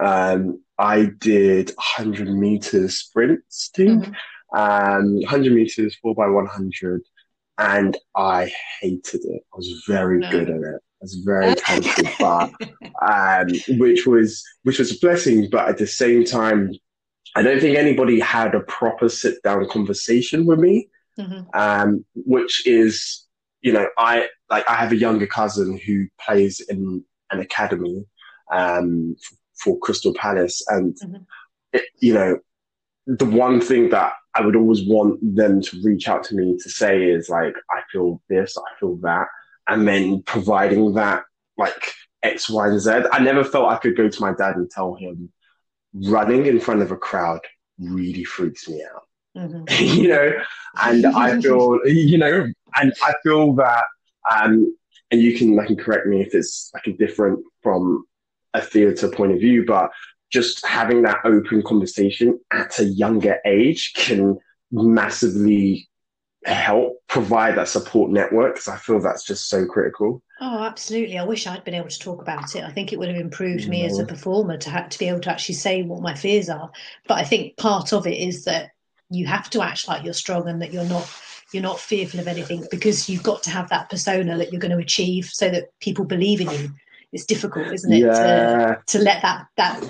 um, 0.00 0.60
I 0.78 1.10
did 1.18 1.70
100 1.70 2.28
meters 2.28 2.96
sprints, 2.96 3.70
mm-hmm. 3.76 4.12
um, 4.56 5.16
100 5.16 5.52
meters, 5.52 5.96
4 6.00 6.14
by 6.14 6.26
100 6.26 7.02
and 7.56 7.96
I 8.16 8.52
hated 8.80 9.20
it. 9.24 9.42
I 9.52 9.56
was 9.56 9.84
very 9.86 10.18
no. 10.18 10.30
good 10.30 10.50
at 10.50 10.56
it 10.56 10.82
was 11.04 11.14
very 11.14 11.54
talented, 11.66 12.08
but 12.18 12.50
um, 13.02 13.48
which 13.78 14.06
was 14.06 14.42
which 14.62 14.78
was 14.78 14.92
a 14.92 14.98
blessing. 14.98 15.48
But 15.50 15.68
at 15.68 15.78
the 15.78 15.86
same 15.86 16.24
time, 16.24 16.72
I 17.36 17.42
don't 17.42 17.60
think 17.60 17.76
anybody 17.76 18.20
had 18.20 18.54
a 18.54 18.60
proper 18.60 19.08
sit 19.08 19.42
down 19.42 19.68
conversation 19.68 20.46
with 20.46 20.58
me, 20.58 20.88
mm-hmm. 21.18 21.42
um, 21.54 22.04
which 22.14 22.66
is 22.66 23.26
you 23.60 23.72
know 23.72 23.86
I 23.98 24.28
like 24.50 24.68
I 24.68 24.74
have 24.74 24.92
a 24.92 24.96
younger 24.96 25.26
cousin 25.26 25.78
who 25.78 26.06
plays 26.20 26.60
in 26.60 27.04
an 27.30 27.40
academy 27.40 28.04
um, 28.52 29.16
for 29.54 29.78
Crystal 29.78 30.14
Palace, 30.14 30.64
and 30.68 30.96
mm-hmm. 30.96 31.22
it, 31.72 31.84
you 32.00 32.14
know 32.14 32.38
the 33.06 33.26
one 33.26 33.60
thing 33.60 33.90
that 33.90 34.14
I 34.34 34.40
would 34.40 34.56
always 34.56 34.86
want 34.86 35.20
them 35.36 35.60
to 35.60 35.82
reach 35.82 36.08
out 36.08 36.24
to 36.24 36.34
me 36.34 36.56
to 36.56 36.70
say 36.70 37.04
is 37.04 37.28
like, 37.28 37.54
I 37.70 37.82
feel 37.92 38.22
this, 38.28 38.56
I 38.56 38.80
feel 38.80 38.96
that 39.02 39.26
and 39.68 39.86
then 39.86 40.22
providing 40.22 40.94
that 40.94 41.24
like 41.56 41.92
X, 42.22 42.48
Y, 42.48 42.68
and 42.68 42.80
Z. 42.80 42.90
I 43.12 43.18
never 43.20 43.44
felt 43.44 43.70
I 43.70 43.76
could 43.76 43.96
go 43.96 44.08
to 44.08 44.20
my 44.20 44.32
dad 44.32 44.56
and 44.56 44.70
tell 44.70 44.94
him 44.94 45.30
running 45.94 46.46
in 46.46 46.58
front 46.58 46.82
of 46.82 46.90
a 46.90 46.96
crowd 46.96 47.40
really 47.78 48.24
freaks 48.24 48.68
me 48.68 48.82
out. 48.82 49.02
Mm-hmm. 49.36 49.84
you 50.00 50.08
know, 50.08 50.32
and 50.82 51.06
I 51.06 51.40
feel, 51.40 51.78
you 51.86 52.18
know, 52.18 52.46
and 52.76 52.92
I 53.02 53.14
feel 53.22 53.54
that, 53.54 53.84
um, 54.34 54.76
and 55.10 55.20
you 55.20 55.36
can, 55.36 55.54
like, 55.54 55.76
correct 55.78 56.06
me 56.06 56.22
if 56.22 56.34
it's 56.34 56.70
like 56.74 56.86
a 56.86 56.92
different 56.96 57.40
from 57.62 58.04
a 58.54 58.60
theatre 58.60 59.08
point 59.08 59.32
of 59.32 59.38
view, 59.38 59.64
but 59.66 59.90
just 60.32 60.64
having 60.66 61.02
that 61.02 61.18
open 61.24 61.62
conversation 61.62 62.40
at 62.50 62.78
a 62.78 62.84
younger 62.84 63.38
age 63.44 63.92
can 63.94 64.38
massively 64.72 65.88
help 66.44 66.98
provide 67.08 67.56
that 67.56 67.68
support 67.68 68.10
network 68.10 68.54
because 68.54 68.68
I 68.68 68.76
feel 68.76 69.00
that's 69.00 69.24
just 69.24 69.48
so 69.48 69.64
critical. 69.66 70.22
Oh, 70.40 70.64
absolutely. 70.64 71.18
I 71.18 71.24
wish 71.24 71.46
I'd 71.46 71.64
been 71.64 71.74
able 71.74 71.88
to 71.88 71.98
talk 71.98 72.20
about 72.20 72.54
it. 72.54 72.64
I 72.64 72.70
think 72.70 72.92
it 72.92 72.98
would 72.98 73.08
have 73.08 73.20
improved 73.20 73.68
me 73.68 73.84
as 73.84 73.98
a 73.98 74.04
performer 74.04 74.56
to 74.58 74.70
have 74.70 74.88
to 74.90 74.98
be 74.98 75.08
able 75.08 75.20
to 75.20 75.30
actually 75.30 75.54
say 75.54 75.82
what 75.82 76.02
my 76.02 76.14
fears 76.14 76.50
are. 76.50 76.70
But 77.06 77.18
I 77.18 77.24
think 77.24 77.56
part 77.56 77.92
of 77.92 78.06
it 78.06 78.18
is 78.18 78.44
that 78.44 78.70
you 79.10 79.26
have 79.26 79.48
to 79.50 79.62
act 79.62 79.88
like 79.88 80.04
you're 80.04 80.12
strong 80.12 80.48
and 80.48 80.60
that 80.60 80.72
you're 80.72 80.84
not 80.84 81.10
you're 81.52 81.62
not 81.62 81.78
fearful 81.78 82.18
of 82.18 82.26
anything 82.26 82.66
because 82.70 83.08
you've 83.08 83.22
got 83.22 83.42
to 83.44 83.50
have 83.50 83.68
that 83.68 83.88
persona 83.88 84.36
that 84.36 84.50
you're 84.50 84.60
going 84.60 84.76
to 84.76 84.78
achieve 84.78 85.26
so 85.26 85.48
that 85.50 85.68
people 85.80 86.04
believe 86.04 86.40
in 86.40 86.50
you. 86.50 86.70
It's 87.12 87.26
difficult, 87.26 87.68
isn't 87.68 87.92
it, 87.92 87.98
yeah. 87.98 88.76
to, 88.86 88.98
to 88.98 89.04
let 89.04 89.22
that 89.22 89.46
that 89.56 89.80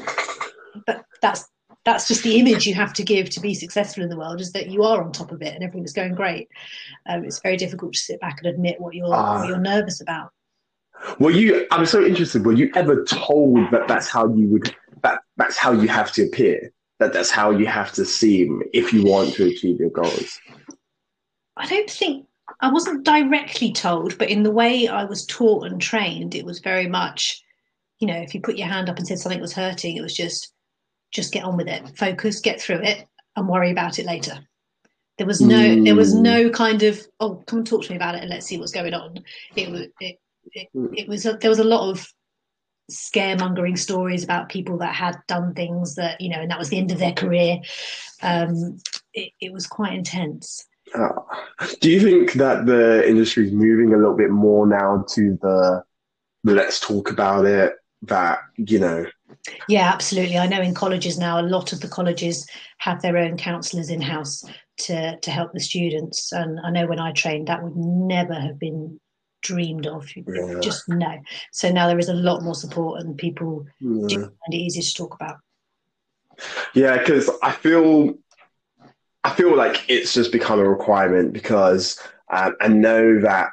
but 0.86 1.04
that's 1.22 1.48
that's 1.84 2.08
just 2.08 2.22
the 2.22 2.38
image 2.38 2.66
you 2.66 2.74
have 2.74 2.92
to 2.94 3.02
give 3.02 3.28
to 3.30 3.40
be 3.40 3.54
successful 3.54 4.02
in 4.02 4.08
the 4.08 4.16
world 4.16 4.40
is 4.40 4.52
that 4.52 4.70
you 4.70 4.82
are 4.82 5.02
on 5.02 5.12
top 5.12 5.32
of 5.32 5.42
it 5.42 5.54
and 5.54 5.62
everything's 5.62 5.92
going 5.92 6.14
great. 6.14 6.48
Um, 7.06 7.24
it's 7.24 7.40
very 7.40 7.56
difficult 7.56 7.92
to 7.92 7.98
sit 7.98 8.20
back 8.20 8.38
and 8.38 8.46
admit 8.46 8.80
what 8.80 8.94
you're 8.94 9.12
uh, 9.12 9.40
what 9.40 9.48
you're 9.48 9.58
nervous 9.58 10.00
about. 10.00 10.30
Were 11.18 11.30
you? 11.30 11.66
I'm 11.70 11.86
so 11.86 12.02
interested. 12.04 12.46
Were 12.46 12.52
you 12.52 12.70
ever 12.74 13.04
told 13.04 13.70
that 13.70 13.86
that's 13.86 14.08
how 14.08 14.32
you 14.34 14.48
would 14.48 14.74
that 15.02 15.20
that's 15.36 15.56
how 15.56 15.72
you 15.72 15.88
have 15.88 16.10
to 16.12 16.24
appear? 16.24 16.72
That 17.00 17.12
that's 17.12 17.30
how 17.30 17.50
you 17.50 17.66
have 17.66 17.92
to 17.92 18.04
seem 18.04 18.62
if 18.72 18.92
you 18.92 19.04
want 19.04 19.34
to 19.34 19.46
achieve 19.46 19.78
your 19.78 19.90
goals. 19.90 20.40
I 21.56 21.66
don't 21.66 21.90
think 21.90 22.26
I 22.60 22.72
wasn't 22.72 23.04
directly 23.04 23.72
told, 23.72 24.16
but 24.16 24.30
in 24.30 24.42
the 24.42 24.50
way 24.50 24.88
I 24.88 25.04
was 25.04 25.26
taught 25.26 25.66
and 25.66 25.80
trained, 25.80 26.34
it 26.34 26.44
was 26.44 26.60
very 26.60 26.86
much, 26.86 27.42
you 27.98 28.06
know, 28.06 28.16
if 28.16 28.34
you 28.34 28.40
put 28.40 28.56
your 28.56 28.68
hand 28.68 28.88
up 28.88 28.96
and 28.96 29.06
said 29.06 29.18
something 29.18 29.40
was 29.40 29.52
hurting, 29.52 29.96
it 29.96 30.02
was 30.02 30.14
just 30.14 30.53
just 31.14 31.32
get 31.32 31.44
on 31.44 31.56
with 31.56 31.68
it, 31.68 31.96
focus, 31.96 32.40
get 32.40 32.60
through 32.60 32.82
it, 32.82 33.06
and 33.36 33.48
worry 33.48 33.70
about 33.70 33.98
it 33.98 34.04
later. 34.04 34.38
There 35.16 35.26
was 35.26 35.40
no, 35.40 35.56
mm. 35.56 35.84
there 35.84 35.94
was 35.94 36.12
no 36.12 36.50
kind 36.50 36.82
of, 36.82 37.00
oh, 37.20 37.42
come 37.46 37.60
and 37.60 37.66
talk 37.66 37.84
to 37.84 37.90
me 37.90 37.96
about 37.96 38.16
it 38.16 38.22
and 38.22 38.30
let's 38.30 38.46
see 38.46 38.58
what's 38.58 38.72
going 38.72 38.94
on. 38.94 39.24
It 39.54 39.70
was, 39.70 39.82
it, 40.00 40.18
it, 40.52 40.68
it 40.74 41.08
was, 41.08 41.24
a, 41.24 41.34
there 41.34 41.50
was 41.50 41.60
a 41.60 41.64
lot 41.64 41.88
of 41.88 42.06
scaremongering 42.90 43.78
stories 43.78 44.24
about 44.24 44.48
people 44.48 44.76
that 44.78 44.94
had 44.94 45.16
done 45.28 45.54
things 45.54 45.94
that, 45.94 46.20
you 46.20 46.30
know, 46.30 46.40
and 46.40 46.50
that 46.50 46.58
was 46.58 46.68
the 46.68 46.78
end 46.78 46.90
of 46.90 46.98
their 46.98 47.12
career. 47.12 47.60
Um, 48.22 48.78
it, 49.12 49.30
it 49.40 49.52
was 49.52 49.68
quite 49.68 49.94
intense. 49.94 50.66
Uh, 50.92 51.10
do 51.80 51.90
you 51.90 52.00
think 52.00 52.32
that 52.34 52.66
the 52.66 53.08
industry 53.08 53.46
is 53.46 53.52
moving 53.52 53.94
a 53.94 53.96
little 53.96 54.16
bit 54.16 54.30
more 54.30 54.66
now 54.66 55.04
to 55.10 55.38
the 55.40 55.82
let's 56.42 56.80
talk 56.80 57.10
about 57.10 57.46
it? 57.46 57.74
That 58.02 58.40
you 58.56 58.80
know. 58.80 59.06
Yeah, 59.68 59.90
absolutely. 59.92 60.38
I 60.38 60.46
know 60.46 60.60
in 60.60 60.74
colleges 60.74 61.18
now, 61.18 61.40
a 61.40 61.42
lot 61.42 61.72
of 61.72 61.80
the 61.80 61.88
colleges 61.88 62.46
have 62.78 63.02
their 63.02 63.16
own 63.16 63.36
counsellors 63.36 63.90
in 63.90 64.00
house 64.00 64.44
to 64.78 65.18
to 65.18 65.30
help 65.30 65.52
the 65.52 65.60
students. 65.60 66.32
And 66.32 66.60
I 66.60 66.70
know 66.70 66.86
when 66.86 67.00
I 67.00 67.12
trained, 67.12 67.48
that 67.48 67.62
would 67.62 67.76
never 67.76 68.34
have 68.34 68.58
been 68.58 69.00
dreamed 69.42 69.86
of. 69.86 70.08
Yeah. 70.16 70.60
Just 70.60 70.88
no. 70.88 71.20
So 71.52 71.70
now 71.70 71.86
there 71.86 71.98
is 71.98 72.08
a 72.08 72.14
lot 72.14 72.42
more 72.42 72.54
support, 72.54 73.00
and 73.00 73.16
people 73.16 73.66
yeah. 73.80 74.06
do 74.08 74.16
find 74.16 74.52
it 74.52 74.56
easier 74.56 74.82
to 74.82 74.94
talk 74.94 75.14
about. 75.14 75.36
Yeah, 76.74 76.98
because 76.98 77.30
I 77.42 77.52
feel 77.52 78.14
I 79.22 79.30
feel 79.30 79.56
like 79.56 79.84
it's 79.88 80.12
just 80.12 80.32
become 80.32 80.58
a 80.58 80.68
requirement 80.68 81.32
because 81.32 81.98
um, 82.30 82.56
I 82.60 82.68
know 82.68 83.20
that 83.20 83.50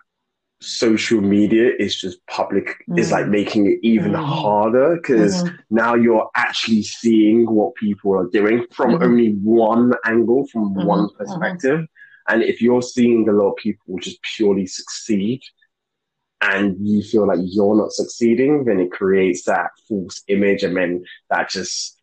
social 0.61 1.21
media 1.21 1.71
is 1.79 1.99
just 1.99 2.25
public 2.27 2.83
mm. 2.87 2.99
is 2.99 3.11
like 3.11 3.27
making 3.27 3.65
it 3.65 3.79
even 3.81 4.11
mm. 4.11 4.23
harder 4.23 4.95
because 4.95 5.43
mm. 5.43 5.57
now 5.71 5.95
you're 5.95 6.29
actually 6.35 6.83
seeing 6.83 7.49
what 7.49 7.73
people 7.75 8.15
are 8.15 8.27
doing 8.27 8.63
from 8.71 8.91
mm-hmm. 8.91 9.03
only 9.03 9.31
one 9.43 9.91
angle 10.05 10.45
from 10.47 10.69
mm-hmm. 10.69 10.85
one 10.85 10.99
mm-hmm. 11.07 11.17
perspective 11.17 11.85
and 12.27 12.43
if 12.43 12.61
you're 12.61 12.81
seeing 12.81 13.27
a 13.27 13.31
lot 13.31 13.49
of 13.49 13.55
people 13.55 13.97
just 13.99 14.21
purely 14.21 14.67
succeed 14.67 15.41
and 16.41 16.75
you 16.79 17.01
feel 17.01 17.25
like 17.27 17.39
you're 17.41 17.75
not 17.75 17.91
succeeding 17.91 18.63
then 18.63 18.79
it 18.79 18.91
creates 18.91 19.43
that 19.45 19.71
false 19.87 20.21
image 20.27 20.61
and 20.61 20.77
then 20.77 21.03
that 21.31 21.49
just 21.49 21.97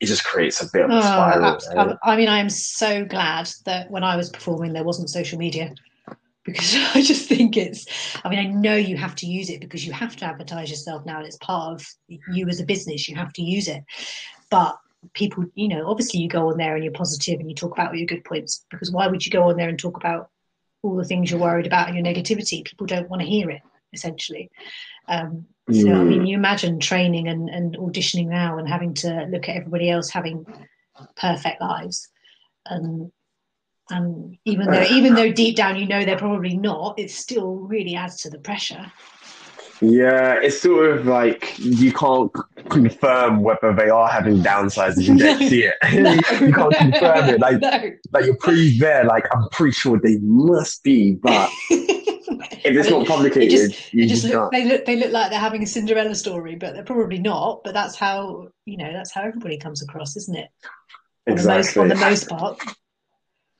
it 0.00 0.06
just 0.06 0.24
creates 0.24 0.62
a 0.62 0.68
bit 0.70 0.84
of 0.84 0.90
a 0.90 0.96
oh, 0.96 1.00
spiral. 1.00 1.58
right? 1.74 1.96
I 2.02 2.16
mean, 2.16 2.28
I 2.28 2.38
am 2.38 2.48
so 2.48 3.04
glad 3.04 3.50
that 3.66 3.90
when 3.90 4.02
I 4.02 4.16
was 4.16 4.30
performing, 4.30 4.72
there 4.72 4.82
wasn't 4.82 5.10
social 5.10 5.38
media 5.38 5.74
because 6.44 6.74
I 6.94 7.02
just 7.02 7.28
think 7.28 7.56
it's. 7.56 7.86
I 8.24 8.28
mean, 8.28 8.38
I 8.38 8.44
know 8.44 8.76
you 8.76 8.96
have 8.96 9.14
to 9.16 9.26
use 9.26 9.50
it 9.50 9.60
because 9.60 9.86
you 9.86 9.92
have 9.92 10.16
to 10.16 10.24
advertise 10.24 10.70
yourself 10.70 11.04
now, 11.06 11.18
and 11.18 11.26
it's 11.26 11.38
part 11.38 11.74
of 11.74 11.86
you 12.32 12.48
as 12.48 12.60
a 12.60 12.64
business. 12.64 13.08
You 13.08 13.16
have 13.16 13.32
to 13.34 13.42
use 13.42 13.68
it, 13.68 13.84
but 14.50 14.78
people, 15.14 15.44
you 15.54 15.68
know, 15.68 15.88
obviously 15.88 16.20
you 16.20 16.28
go 16.28 16.50
on 16.50 16.58
there 16.58 16.74
and 16.74 16.84
you're 16.84 16.92
positive 16.92 17.40
and 17.40 17.48
you 17.48 17.54
talk 17.54 17.72
about 17.72 17.88
all 17.88 17.96
your 17.96 18.06
good 18.06 18.24
points 18.24 18.66
because 18.70 18.90
why 18.90 19.06
would 19.06 19.24
you 19.24 19.32
go 19.32 19.48
on 19.48 19.56
there 19.56 19.68
and 19.68 19.78
talk 19.78 19.96
about 19.96 20.28
all 20.82 20.96
the 20.96 21.04
things 21.04 21.30
you're 21.30 21.40
worried 21.40 21.66
about 21.66 21.88
and 21.88 21.96
your 21.96 22.04
negativity? 22.04 22.64
People 22.64 22.86
don't 22.86 23.08
want 23.08 23.22
to 23.22 23.28
hear 23.28 23.50
it 23.50 23.62
essentially. 23.92 24.50
Um, 25.08 25.46
so 25.70 25.86
mm. 25.86 26.00
I 26.00 26.04
mean, 26.04 26.26
you 26.26 26.36
imagine 26.36 26.80
training 26.80 27.28
and, 27.28 27.48
and 27.48 27.76
auditioning 27.76 28.28
now 28.28 28.58
and 28.58 28.68
having 28.68 28.94
to 28.94 29.26
look 29.30 29.48
at 29.48 29.56
everybody 29.56 29.90
else 29.90 30.10
having 30.10 30.44
perfect 31.16 31.60
lives, 31.60 32.08
and 32.66 33.10
and 33.90 34.36
even 34.44 34.66
though 34.66 34.82
even 34.82 35.14
though 35.14 35.32
deep 35.32 35.56
down 35.56 35.76
you 35.76 35.86
know 35.86 36.04
they're 36.04 36.18
probably 36.18 36.56
not, 36.56 36.98
it 36.98 37.10
still 37.10 37.56
really 37.56 37.94
adds 37.94 38.22
to 38.22 38.30
the 38.30 38.38
pressure. 38.38 38.90
Yeah, 39.82 40.38
it's 40.42 40.60
sort 40.60 40.90
of 40.90 41.06
like 41.06 41.58
you 41.58 41.90
can't 41.92 42.30
confirm 42.68 43.42
whether 43.42 43.72
they 43.72 43.88
are 43.88 44.08
having 44.08 44.42
downsides 44.42 45.02
you 45.02 45.16
don't 45.16 45.38
see 45.48 45.64
it. 45.64 45.74
No, 45.94 46.12
you 46.46 46.52
can't 46.52 46.74
confirm 46.76 47.28
it. 47.30 47.40
Like, 47.40 47.60
no. 47.60 47.90
like 48.12 48.26
you're 48.26 48.36
pretty 48.36 48.78
there. 48.78 49.04
Like 49.04 49.24
I'm 49.34 49.48
pretty 49.50 49.72
sure 49.72 49.98
they 49.98 50.18
must 50.18 50.82
be, 50.82 51.14
but 51.14 51.50
if 51.70 52.76
it's 52.76 52.90
not 52.90 53.06
complicated, 53.06 53.52
it 53.52 53.70
just, 53.70 53.94
you 53.94 54.06
just, 54.06 54.24
look, 54.24 54.52
they 54.52 54.66
look 54.66 54.84
they 54.84 54.96
look 54.96 55.12
like 55.12 55.30
they're 55.30 55.40
having 55.40 55.62
a 55.62 55.66
Cinderella 55.66 56.14
story, 56.14 56.56
but 56.56 56.74
they're 56.74 56.84
probably 56.84 57.18
not. 57.18 57.62
But 57.64 57.72
that's 57.72 57.96
how 57.96 58.48
you 58.66 58.76
know 58.76 58.92
that's 58.92 59.12
how 59.12 59.22
everybody 59.22 59.56
comes 59.56 59.82
across, 59.82 60.14
isn't 60.16 60.36
it? 60.36 60.48
On 61.26 61.32
exactly. 61.32 61.88
The 61.88 61.94
most, 61.94 61.94
on 61.94 62.00
the 62.00 62.10
most 62.10 62.28
part. 62.28 62.76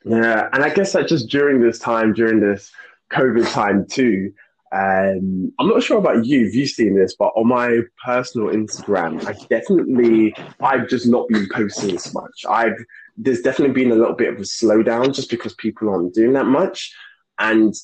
Yeah, 0.04 0.48
and 0.52 0.64
I 0.64 0.70
guess 0.70 0.92
that 0.92 1.08
just 1.08 1.28
during 1.28 1.60
this 1.60 1.78
time, 1.78 2.12
during 2.12 2.40
this 2.40 2.70
COVID 3.12 3.50
time 3.52 3.86
too, 3.86 4.32
um, 4.72 5.52
I'm 5.58 5.68
not 5.68 5.82
sure 5.82 5.98
about 5.98 6.24
you, 6.24 6.46
if 6.46 6.54
you've 6.54 6.70
seen 6.70 6.94
this, 6.94 7.14
but 7.18 7.32
on 7.36 7.48
my 7.48 7.80
personal 8.04 8.48
Instagram, 8.48 9.26
I 9.26 9.32
definitely, 9.48 10.34
I've 10.60 10.88
just 10.88 11.06
not 11.06 11.28
been 11.28 11.48
posting 11.52 11.94
as 11.96 12.14
much. 12.14 12.44
I've, 12.48 12.76
there's 13.16 13.42
definitely 13.42 13.74
been 13.74 13.90
a 13.90 13.96
little 13.96 14.14
bit 14.14 14.32
of 14.32 14.38
a 14.38 14.42
slowdown 14.42 15.14
just 15.14 15.28
because 15.28 15.54
people 15.54 15.88
aren't 15.90 16.14
doing 16.14 16.34
that 16.34 16.46
much. 16.46 16.94
And 17.38 17.74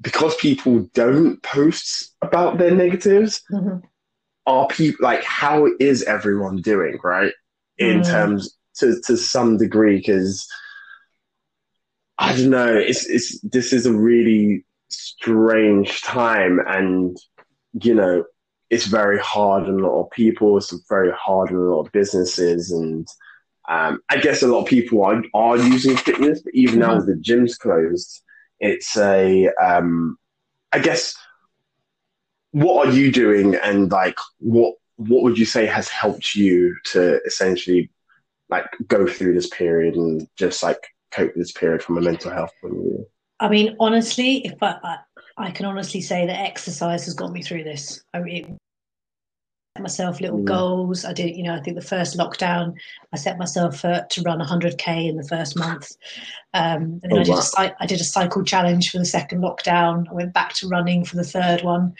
because 0.00 0.34
people 0.36 0.88
don't 0.94 1.42
post 1.42 2.14
about 2.22 2.58
their 2.58 2.72
negatives, 2.72 3.42
mm-hmm. 3.50 3.78
are 4.46 4.66
people 4.68 5.04
like 5.04 5.22
how 5.22 5.68
is 5.80 6.02
everyone 6.02 6.56
doing, 6.56 6.98
right? 7.02 7.32
In 7.78 8.00
mm. 8.00 8.04
terms 8.04 8.56
to 8.76 9.00
to 9.06 9.16
some 9.16 9.56
degree, 9.56 9.98
because 9.98 10.46
I 12.18 12.34
don't 12.36 12.50
know, 12.50 12.74
it's 12.74 13.08
it's 13.08 13.40
this 13.40 13.72
is 13.72 13.86
a 13.86 13.92
really 13.92 14.64
strange 14.88 16.02
time, 16.02 16.60
and 16.66 17.16
you 17.82 17.94
know, 17.94 18.24
it's 18.70 18.86
very 18.86 19.18
hard 19.18 19.64
on 19.64 19.80
a 19.80 19.86
lot 19.86 20.02
of 20.02 20.10
people. 20.10 20.56
It's 20.56 20.72
very 20.88 21.12
hard 21.12 21.50
on 21.50 21.56
a 21.56 21.60
lot 21.60 21.86
of 21.86 21.92
businesses, 21.92 22.70
and 22.70 23.06
um, 23.68 24.00
I 24.08 24.18
guess 24.18 24.42
a 24.42 24.46
lot 24.46 24.62
of 24.62 24.66
people 24.66 25.04
are 25.04 25.22
are 25.34 25.56
using 25.56 25.96
fitness, 25.96 26.40
but 26.40 26.54
even 26.54 26.80
mm-hmm. 26.80 26.98
now 26.98 27.00
the 27.00 27.16
gym's 27.16 27.56
closed 27.56 28.22
it's 28.60 28.96
a 28.96 29.48
um, 29.62 30.18
I 30.72 30.78
guess 30.78 31.14
what 32.52 32.88
are 32.88 32.92
you 32.92 33.12
doing 33.12 33.54
and 33.54 33.90
like 33.90 34.18
what 34.38 34.74
what 34.96 35.22
would 35.22 35.38
you 35.38 35.44
say 35.44 35.66
has 35.66 35.88
helped 35.88 36.34
you 36.34 36.74
to 36.84 37.20
essentially 37.24 37.90
like 38.48 38.64
go 38.86 39.06
through 39.06 39.34
this 39.34 39.48
period 39.48 39.94
and 39.94 40.26
just 40.36 40.62
like 40.62 40.88
cope 41.10 41.28
with 41.28 41.36
this 41.36 41.52
period 41.52 41.82
from 41.82 41.98
a 41.98 42.00
mental 42.00 42.30
health 42.30 42.52
point 42.60 42.74
of 42.74 42.80
view? 42.80 43.06
I 43.40 43.48
mean, 43.48 43.76
honestly, 43.80 44.44
if 44.46 44.62
I, 44.62 44.76
I, 44.82 44.96
I 45.36 45.50
can 45.50 45.66
honestly 45.66 46.00
say 46.00 46.26
that 46.26 46.40
exercise 46.40 47.04
has 47.04 47.14
got 47.14 47.32
me 47.32 47.42
through 47.42 47.64
this. 47.64 48.02
I 48.14 48.20
mean, 48.20 48.58
myself 49.80 50.20
little 50.20 50.40
mm. 50.40 50.46
goals. 50.46 51.04
I 51.04 51.12
did, 51.12 51.36
you 51.36 51.42
know, 51.42 51.54
I 51.54 51.60
think 51.60 51.76
the 51.76 51.82
first 51.82 52.16
lockdown, 52.16 52.74
I 53.12 53.16
set 53.16 53.38
myself 53.38 53.84
uh, 53.84 54.02
to 54.10 54.22
run 54.22 54.40
100k 54.40 55.08
in 55.08 55.16
the 55.16 55.28
first 55.28 55.58
month. 55.58 55.92
Um, 56.54 57.00
and 57.02 57.12
then 57.12 57.18
oh, 57.18 57.20
I, 57.20 57.24
did 57.24 57.32
wow. 57.32 57.42
a, 57.58 57.74
I 57.80 57.86
did 57.86 58.00
a 58.00 58.04
cycle 58.04 58.44
challenge 58.44 58.90
for 58.90 58.98
the 58.98 59.04
second 59.04 59.42
lockdown. 59.42 60.08
I 60.08 60.14
went 60.14 60.32
back 60.32 60.54
to 60.54 60.68
running 60.68 61.04
for 61.04 61.16
the 61.16 61.24
third 61.24 61.62
one. 61.62 61.94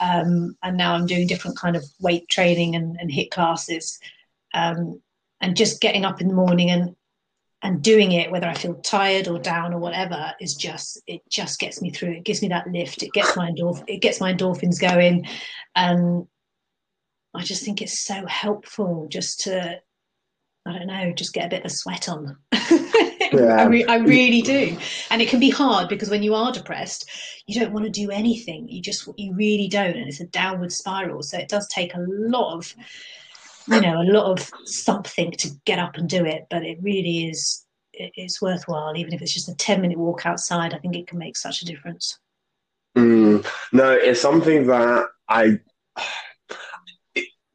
Um, 0.00 0.56
and 0.62 0.76
now 0.76 0.94
I'm 0.94 1.06
doing 1.06 1.26
different 1.26 1.56
kind 1.56 1.76
of 1.76 1.84
weight 2.00 2.28
training 2.28 2.74
and, 2.74 2.96
and 3.00 3.10
HIIT 3.10 3.30
classes. 3.30 3.98
Um, 4.52 5.00
and 5.40 5.56
just 5.56 5.80
getting 5.80 6.04
up 6.04 6.20
in 6.20 6.28
the 6.28 6.34
morning 6.34 6.70
and 6.70 6.94
and 7.64 7.82
doing 7.82 8.12
it 8.12 8.30
whether 8.30 8.46
i 8.46 8.54
feel 8.54 8.74
tired 8.76 9.26
or 9.26 9.38
down 9.38 9.74
or 9.74 9.78
whatever 9.78 10.32
is 10.40 10.54
just 10.54 11.02
it 11.08 11.20
just 11.28 11.58
gets 11.58 11.82
me 11.82 11.90
through 11.90 12.12
it 12.12 12.24
gives 12.24 12.40
me 12.40 12.48
that 12.48 12.68
lift 12.68 13.02
it 13.02 13.12
gets 13.12 13.36
my 13.36 13.50
endorph- 13.50 13.84
it 13.88 14.00
gets 14.00 14.20
my 14.20 14.32
endorphins 14.32 14.80
going 14.80 15.26
and 15.74 16.26
I 17.34 17.42
just 17.42 17.64
think 17.64 17.82
it's 17.82 17.98
so 17.98 18.24
helpful 18.26 19.08
just 19.10 19.40
to, 19.40 19.80
I 20.66 20.72
don't 20.72 20.86
know, 20.86 21.12
just 21.12 21.34
get 21.34 21.46
a 21.46 21.50
bit 21.50 21.64
of 21.64 21.72
sweat 21.72 22.08
on. 22.08 22.36
yeah. 22.52 23.56
I, 23.58 23.64
re- 23.64 23.84
I, 23.86 23.96
really 23.96 24.40
do. 24.40 24.76
And 25.10 25.20
it 25.20 25.28
can 25.28 25.40
be 25.40 25.50
hard 25.50 25.88
because 25.88 26.10
when 26.10 26.22
you 26.22 26.34
are 26.34 26.52
depressed, 26.52 27.10
you 27.46 27.58
don't 27.58 27.72
want 27.72 27.86
to 27.86 27.90
do 27.90 28.10
anything. 28.10 28.68
You 28.68 28.80
just, 28.80 29.08
you 29.16 29.34
really 29.34 29.66
don't. 29.66 29.96
And 29.96 30.06
it's 30.06 30.20
a 30.20 30.26
downward 30.26 30.72
spiral. 30.72 31.22
So 31.22 31.36
it 31.36 31.48
does 31.48 31.66
take 31.68 31.94
a 31.94 32.04
lot 32.08 32.54
of, 32.54 32.74
you 33.68 33.80
know, 33.80 34.00
a 34.00 34.04
lot 34.04 34.30
of 34.30 34.50
something 34.64 35.32
to 35.32 35.50
get 35.64 35.78
up 35.78 35.96
and 35.96 36.08
do 36.08 36.24
it. 36.24 36.46
But 36.50 36.64
it 36.64 36.78
really 36.82 37.28
is, 37.28 37.64
it's 37.92 38.42
worthwhile. 38.42 38.96
Even 38.96 39.12
if 39.12 39.22
it's 39.22 39.34
just 39.34 39.48
a 39.48 39.54
10 39.54 39.80
minute 39.80 39.98
walk 39.98 40.26
outside, 40.26 40.74
I 40.74 40.78
think 40.78 40.96
it 40.96 41.06
can 41.06 41.18
make 41.18 41.36
such 41.36 41.62
a 41.62 41.64
difference. 41.64 42.18
Mm, 42.96 43.44
no, 43.72 43.90
it's 43.90 44.20
something 44.20 44.66
that 44.68 45.06
I 45.28 45.58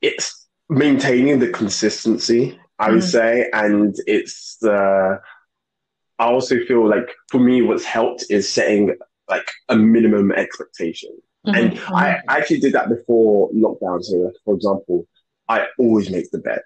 it's 0.02 0.48
maintaining 0.70 1.40
the 1.40 1.50
consistency, 1.50 2.60
I 2.78 2.92
would 2.92 3.02
mm. 3.02 3.12
say, 3.12 3.50
and 3.54 3.96
it's 4.08 4.58
the. 4.62 5.20
I 6.18 6.26
also 6.26 6.58
feel 6.66 6.88
like 6.88 7.10
for 7.30 7.40
me, 7.40 7.62
what's 7.62 7.86
helped 7.86 8.26
is 8.30 8.50
setting 8.50 8.96
like 9.30 9.50
a 9.70 9.76
minimum 9.76 10.32
expectation. 10.34 11.12
Mm-hmm. 11.48 11.56
And 11.58 11.72
mm-hmm. 11.72 11.96
I 11.96 12.20
actually 12.28 12.60
did 12.60 12.74
that 12.74 12.90
before 12.90 13.50
lockdown. 13.52 14.04
So, 14.04 14.32
for 14.44 14.56
example, 14.56 15.08
I 15.50 15.68
always 15.78 16.10
make 16.10 16.32
the 16.32 16.38
bed, 16.38 16.62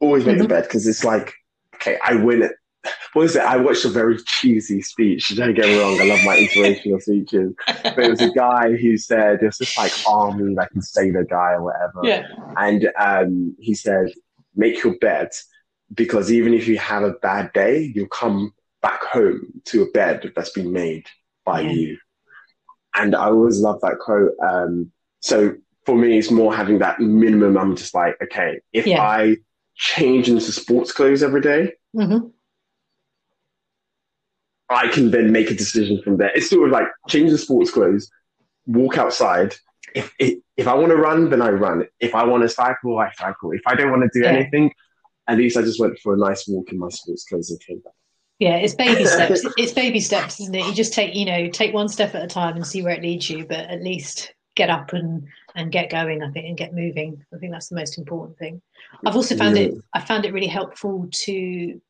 always 0.00 0.24
make 0.24 0.34
mm-hmm. 0.36 0.42
the 0.42 0.48
bed 0.48 0.64
because 0.64 0.86
it's 0.86 1.04
like, 1.04 1.32
okay, 1.76 1.98
I 2.02 2.14
win 2.14 2.42
it 2.42 2.52
what 3.12 3.24
is 3.24 3.36
it? 3.36 3.42
I 3.42 3.56
watched 3.56 3.84
a 3.84 3.88
very 3.88 4.18
cheesy 4.24 4.82
speech. 4.82 5.28
Don't 5.36 5.54
get 5.54 5.66
me 5.66 5.80
wrong, 5.80 6.00
I 6.00 6.04
love 6.04 6.24
my 6.24 6.38
inspirational 6.38 7.00
speeches. 7.00 7.54
But 7.66 7.98
it 7.98 8.10
was 8.10 8.20
a 8.20 8.30
guy 8.30 8.72
who 8.76 8.96
said, 8.96 9.42
it 9.42 9.46
was 9.46 9.58
just 9.58 9.76
like 9.76 9.92
army, 10.06 10.54
like 10.54 10.70
a 10.76 10.82
sailor 10.82 11.24
guy 11.24 11.52
or 11.52 11.64
whatever. 11.64 12.00
Yeah. 12.02 12.26
And 12.56 12.90
um, 12.98 13.56
he 13.60 13.74
said, 13.74 14.12
make 14.54 14.82
your 14.82 14.98
bed 14.98 15.30
because 15.94 16.32
even 16.32 16.54
if 16.54 16.66
you 16.68 16.78
have 16.78 17.02
a 17.02 17.12
bad 17.12 17.52
day, 17.52 17.92
you'll 17.94 18.08
come 18.08 18.52
back 18.80 19.02
home 19.04 19.60
to 19.66 19.82
a 19.82 19.90
bed 19.90 20.32
that's 20.34 20.50
been 20.50 20.72
made 20.72 21.06
by 21.44 21.60
yeah. 21.60 21.72
you. 21.72 21.98
And 22.94 23.14
I 23.14 23.26
always 23.26 23.60
love 23.60 23.80
that 23.82 23.98
quote. 23.98 24.32
Um, 24.42 24.90
so 25.20 25.54
for 25.84 25.96
me, 25.96 26.18
it's 26.18 26.30
more 26.30 26.54
having 26.54 26.78
that 26.78 27.00
minimum. 27.00 27.56
I'm 27.58 27.76
just 27.76 27.94
like, 27.94 28.16
okay, 28.22 28.60
if 28.72 28.86
yeah. 28.86 29.02
I 29.02 29.36
change 29.74 30.28
into 30.28 30.52
sports 30.52 30.92
clothes 30.92 31.22
every 31.22 31.40
day, 31.40 31.72
mm-hmm 31.94 32.28
I 34.68 34.88
can 34.88 35.10
then 35.10 35.32
make 35.32 35.50
a 35.50 35.54
decision 35.54 36.00
from 36.02 36.16
there. 36.16 36.30
It's 36.34 36.48
sort 36.48 36.66
of 36.66 36.72
like 36.72 36.86
change 37.08 37.30
the 37.30 37.38
sports 37.38 37.70
clothes, 37.70 38.10
walk 38.66 38.96
outside. 38.98 39.54
If 39.94 40.12
if, 40.18 40.38
if 40.56 40.66
I 40.66 40.74
want 40.74 40.88
to 40.90 40.96
run, 40.96 41.28
then 41.30 41.42
I 41.42 41.50
run. 41.50 41.86
If 42.00 42.14
I 42.14 42.24
want 42.24 42.42
to 42.42 42.48
cycle, 42.48 42.98
I 42.98 43.10
cycle. 43.12 43.52
If 43.52 43.60
I 43.66 43.74
don't 43.74 43.90
want 43.90 44.02
to 44.10 44.18
do 44.18 44.24
Yeah. 44.24 44.32
anything, 44.32 44.72
at 45.28 45.36
least 45.36 45.56
I 45.56 45.62
just 45.62 45.78
went 45.78 45.98
for 45.98 46.14
a 46.14 46.16
nice 46.16 46.48
walk 46.48 46.72
in 46.72 46.78
my 46.78 46.88
sports 46.88 47.24
clothes 47.28 47.50
and 47.50 47.60
came 47.60 47.80
back. 47.80 47.92
Yeah, 48.38 48.56
it's 48.56 48.74
baby 48.74 49.04
steps. 49.06 49.42
it's 49.56 49.72
baby 49.72 50.00
steps, 50.00 50.40
isn't 50.40 50.54
it? 50.54 50.66
You 50.66 50.74
just 50.74 50.94
take, 50.94 51.14
you 51.14 51.26
know, 51.26 51.48
take 51.48 51.74
one 51.74 51.88
step 51.88 52.14
at 52.14 52.22
a 52.22 52.26
time 52.26 52.56
and 52.56 52.66
see 52.66 52.82
where 52.82 52.94
it 52.94 53.02
leads 53.02 53.28
you, 53.28 53.44
but 53.46 53.58
at 53.70 53.82
least 53.82 54.32
get 54.56 54.70
up 54.70 54.92
and 54.94 55.26
and 55.54 55.72
get 55.72 55.90
going, 55.90 56.22
I 56.22 56.30
think, 56.30 56.46
and 56.46 56.56
get 56.56 56.74
moving. 56.74 57.24
I 57.34 57.38
think 57.38 57.52
that's 57.52 57.68
the 57.68 57.76
most 57.76 57.98
important 57.98 58.38
thing. 58.38 58.62
I've 59.04 59.16
also 59.16 59.36
found 59.36 59.58
it 59.58 59.74
I 59.92 60.00
found 60.00 60.24
it 60.24 60.32
really 60.32 60.46
helpful 60.46 61.08
to 61.24 61.80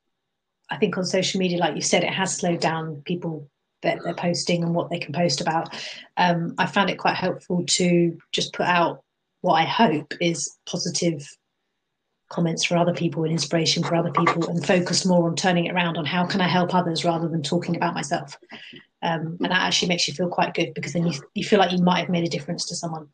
I 0.70 0.76
think 0.76 0.96
on 0.96 1.04
social 1.04 1.38
media, 1.38 1.58
like 1.58 1.74
you 1.74 1.82
said, 1.82 2.02
it 2.02 2.12
has 2.12 2.36
slowed 2.36 2.60
down 2.60 3.02
people 3.04 3.48
that 3.82 3.98
they're 4.02 4.14
posting 4.14 4.62
and 4.62 4.74
what 4.74 4.90
they 4.90 4.98
can 4.98 5.12
post 5.12 5.40
about. 5.40 5.74
Um, 6.16 6.54
I 6.56 6.66
found 6.66 6.88
it 6.88 6.98
quite 6.98 7.16
helpful 7.16 7.64
to 7.76 8.16
just 8.32 8.54
put 8.54 8.66
out 8.66 9.02
what 9.42 9.54
I 9.54 9.64
hope 9.64 10.14
is 10.20 10.56
positive 10.66 11.26
comments 12.32 12.64
for 12.64 12.76
other 12.76 12.94
people 12.94 13.24
and 13.24 13.32
inspiration 13.32 13.82
for 13.82 13.94
other 13.94 14.10
people 14.10 14.48
and 14.48 14.66
focus 14.66 15.04
more 15.04 15.28
on 15.28 15.36
turning 15.36 15.66
it 15.66 15.74
around 15.74 15.98
on 15.98 16.06
how 16.06 16.24
can 16.24 16.40
I 16.40 16.48
help 16.48 16.74
others 16.74 17.04
rather 17.04 17.28
than 17.28 17.42
talking 17.42 17.76
about 17.76 17.94
myself. 17.94 18.38
Um, 19.02 19.36
and 19.40 19.50
that 19.50 19.62
actually 19.62 19.88
makes 19.88 20.08
you 20.08 20.14
feel 20.14 20.28
quite 20.28 20.54
good 20.54 20.72
because 20.74 20.94
then 20.94 21.06
you, 21.06 21.20
you 21.34 21.44
feel 21.44 21.58
like 21.58 21.72
you 21.72 21.82
might 21.82 22.00
have 22.00 22.08
made 22.08 22.24
a 22.24 22.30
difference 22.30 22.66
to 22.66 22.76
someone. 22.76 23.08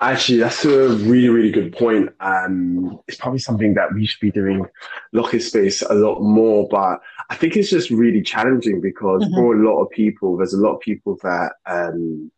Actually, 0.00 0.38
that's 0.38 0.64
a 0.64 0.88
really, 0.88 1.28
really 1.28 1.50
good 1.50 1.72
point. 1.76 2.10
Um, 2.20 2.98
it's 3.08 3.16
probably 3.18 3.38
something 3.38 3.74
that 3.74 3.92
we 3.94 4.06
should 4.06 4.20
be 4.20 4.30
doing 4.30 4.66
locker 5.12 5.40
space 5.40 5.82
a 5.82 5.94
lot 5.94 6.20
more, 6.20 6.66
but 6.70 7.00
I 7.30 7.34
think 7.34 7.56
it's 7.56 7.70
just 7.70 7.90
really 7.90 8.22
challenging 8.22 8.80
because 8.80 9.24
Mhm. 9.24 9.34
for 9.34 9.54
a 9.54 9.62
lot 9.62 9.82
of 9.82 9.90
people, 9.90 10.36
there's 10.36 10.54
a 10.54 10.60
lot 10.60 10.74
of 10.74 10.80
people 10.80 11.18
that, 11.22 11.52
um, 11.66 12.30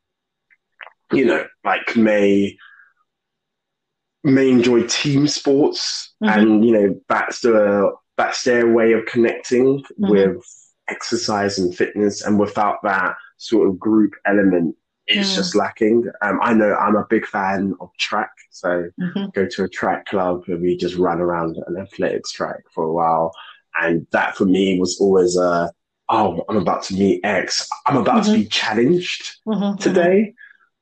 you 1.13 1.25
know, 1.25 1.47
like 1.65 1.97
may, 1.97 2.57
may 4.25 4.51
enjoy 4.51 4.83
team 4.87 5.27
sports 5.29 6.15
Mhm. 6.23 6.37
and, 6.37 6.65
you 6.65 6.73
know, 6.73 7.01
that's 7.09 7.41
the, 7.41 7.93
that's 8.17 8.43
their 8.43 8.67
way 8.73 8.93
of 8.93 9.07
connecting 9.07 9.85
Mhm. 10.01 10.11
with 10.11 10.45
exercise 10.89 11.59
and 11.59 11.75
fitness. 11.77 12.25
And 12.25 12.39
without 12.39 12.83
that 12.83 13.17
sort 13.37 13.69
of 13.69 13.79
group 13.79 14.15
element, 14.25 14.75
it's 15.09 15.33
Mm. 15.33 15.37
just 15.37 15.55
lacking. 15.55 16.05
Um, 16.23 16.39
I 16.43 16.53
know 16.55 16.75
I'm 16.75 16.97
a 16.97 17.07
big 17.09 17.27
fan 17.27 17.75
of 17.81 17.91
track, 17.99 18.31
so 18.51 18.91
Mhm. 19.01 19.33
go 19.35 19.47
to 19.47 19.65
a 19.65 19.69
track 19.69 20.07
club 20.07 20.45
and 20.49 20.61
we 20.61 20.77
just 20.77 20.97
run 20.97 21.21
around 21.21 21.57
an 21.67 21.77
athletics 21.79 22.31
track 22.31 22.61
for 22.75 22.85
a 22.85 22.93
while, 22.93 23.33
and 23.81 24.07
that 24.13 24.37
for 24.37 24.45
me 24.45 24.79
was 24.79 24.99
always 25.01 25.37
a 25.37 25.73
oh 26.11 26.43
I'm 26.49 26.57
about 26.57 26.83
to 26.85 26.95
meet 26.95 27.21
X, 27.25 27.69
I'm 27.87 27.97
about 27.97 28.25
to 28.25 28.33
be 28.35 28.47
challenged 28.47 29.37
Mhm. 29.47 29.79
today. 29.81 30.35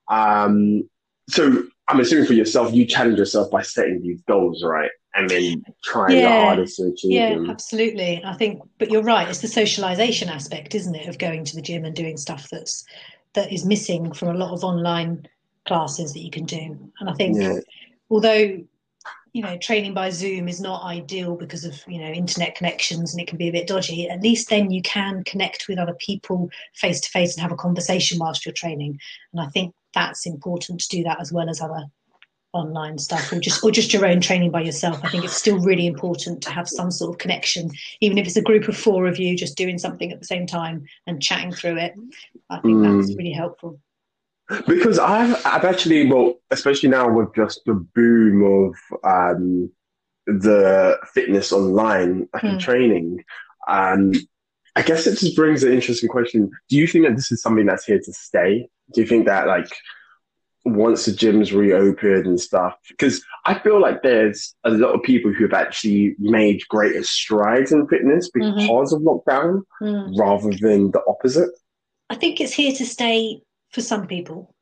Um, 0.09 0.89
so 1.29 1.65
I'm 1.89 2.01
assuming 2.01 2.27
for 2.27 2.33
yourself, 2.35 2.73
you 2.73 2.85
challenge 2.87 3.19
yourself 3.19 3.51
by 3.51 3.63
setting 3.63 4.03
these 4.03 4.21
goals, 4.23 4.63
right, 4.65 4.91
and 5.15 5.29
then 5.29 5.65
trying 5.85 6.17
Yeah. 6.17 6.23
your 6.23 6.31
hardest 6.31 6.77
to 6.77 6.85
achieve 6.89 7.13
Yeah, 7.13 7.35
them. 7.35 7.51
absolutely. 7.51 8.23
I 8.25 8.35
think, 8.35 8.63
but 8.79 8.91
you're 8.91 9.03
right. 9.03 9.29
It's 9.29 9.41
the 9.41 9.49
socialization 9.49 10.29
aspect, 10.29 10.75
isn't 10.75 10.95
it, 10.95 11.09
of 11.09 11.19
going 11.19 11.45
to 11.45 11.57
the 11.57 11.63
gym 11.63 11.85
and 11.85 11.95
doing 11.95 12.17
stuff 12.17 12.49
that's 12.51 12.85
that 13.37 13.53
is 13.53 13.65
missing 13.65 14.13
from 14.13 14.29
a 14.29 14.35
lot 14.35 14.53
of 14.53 14.65
online 14.65 15.27
classes 15.67 16.13
that 16.13 16.21
you 16.21 16.31
can 16.31 16.45
do. 16.45 16.77
And 17.01 17.09
I 17.09 17.13
think, 17.15 17.37
Yeah. 17.37 17.61
although 18.11 18.65
you 19.33 19.43
know, 19.43 19.59
training 19.59 19.93
by 19.93 20.09
Zoom 20.09 20.49
is 20.49 20.63
not 20.63 20.83
ideal 20.83 21.37
because 21.37 21.67
of 21.67 21.79
you 21.87 21.99
know 21.99 22.11
internet 22.11 22.55
connections 22.55 23.13
and 23.13 23.21
it 23.21 23.29
can 23.29 23.37
be 23.37 23.49
a 23.49 23.53
bit 23.53 23.67
dodgy. 23.67 24.09
At 24.09 24.23
least 24.23 24.49
then 24.49 24.71
you 24.71 24.81
can 24.81 25.25
connect 25.25 25.69
with 25.69 25.79
other 25.79 25.93
people 26.01 26.49
face 26.75 27.03
to 27.03 27.11
face 27.11 27.35
and 27.35 27.43
have 27.43 27.53
a 27.53 27.57
conversation 27.57 28.19
whilst 28.19 28.47
you're 28.47 28.55
training. 28.55 28.99
And 29.35 29.43
I 29.43 29.49
think 29.49 29.75
that's 29.93 30.25
important 30.25 30.81
to 30.81 30.89
do 30.89 31.03
that 31.03 31.21
as 31.21 31.33
well 31.35 31.51
as 31.51 31.61
other 31.61 31.85
online 32.57 32.99
stuff 32.99 33.33
or 33.33 33.39
just 33.41 33.63
or 33.65 33.71
just 33.71 33.93
your 33.93 34.07
own 34.07 34.21
training 34.21 34.51
by 34.51 34.61
yourself 34.61 34.99
i 35.05 35.09
think 35.09 35.25
it's 35.25 35.37
still 35.37 35.59
really 35.61 35.87
important 35.87 36.43
to 36.43 36.51
have 36.51 36.69
some 36.69 36.91
sort 36.91 37.11
of 37.15 37.19
connection 37.19 37.71
even 38.01 38.19
if 38.19 38.27
it's 38.27 38.37
a 38.37 38.43
group 38.43 38.67
of 38.69 38.77
four 38.77 39.07
of 39.07 39.19
you 39.19 39.37
just 39.37 39.57
doing 39.57 39.79
something 39.79 40.11
at 40.13 40.19
the 40.19 40.27
same 40.27 40.47
time 40.47 40.85
and 41.07 41.23
chatting 41.23 41.53
through 41.53 41.77
it 41.77 41.95
i 42.51 42.59
think 42.61 42.83
that's 42.83 43.11
Mm. 43.13 43.19
really 43.19 43.33
helpful 43.33 43.79
Because 44.69 44.99
I've 45.01 45.35
I've 45.45 45.65
actually 45.65 46.09
well, 46.11 46.35
especially 46.53 46.89
now 46.89 47.13
with 47.13 47.35
just 47.35 47.63
the 47.67 47.75
boom 47.75 48.45
of 48.45 48.75
um, 49.03 49.71
the 50.27 50.99
fitness 51.15 51.53
online 51.53 52.29
like 52.33 52.43
Hmm. 52.45 52.59
training, 52.59 53.25
um, 53.69 54.13
I 54.77 54.83
guess 54.83 55.07
it 55.09 55.19
just 55.19 55.35
brings 55.35 55.65
an 55.65 55.73
interesting 55.73 56.09
question. 56.09 56.51
Do 56.69 56.77
you 56.77 56.87
think 56.87 57.07
that 57.07 57.17
this 57.17 57.33
is 57.33 57.43
something 57.43 57.67
that's 57.67 57.87
here 57.87 57.99
to 57.99 58.13
stay? 58.13 58.69
Do 58.95 59.01
you 59.01 59.07
think 59.07 59.27
that 59.27 59.49
like 59.49 59.69
once 60.67 61.07
the 61.07 61.13
gyms 61.13 61.53
reopen 61.57 62.27
and 62.27 62.41
stuff? 62.41 62.75
Because 62.89 63.25
I 63.45 63.59
feel 63.59 63.81
like 63.81 64.03
there's 64.03 64.55
a 64.65 64.71
lot 64.71 64.95
of 64.95 65.03
people 65.03 65.33
who 65.33 65.45
have 65.45 65.53
actually 65.55 66.15
made 66.19 66.61
greater 66.69 67.03
strides 67.05 67.73
in 67.73 67.87
fitness 67.89 68.29
Mhm. 68.37 68.57
because 68.57 68.93
of 68.93 69.01
lockdown, 69.03 69.63
Mm. 69.81 70.19
rather 70.19 70.51
than 70.61 70.91
the 70.91 71.03
opposite. 71.09 71.51
i 72.11 72.15
think 72.15 72.41
it's 72.41 72.53
here 72.53 72.73
to 72.73 72.85
stay 72.87 73.41
for 73.73 73.81
some 73.81 74.07
people 74.07 74.55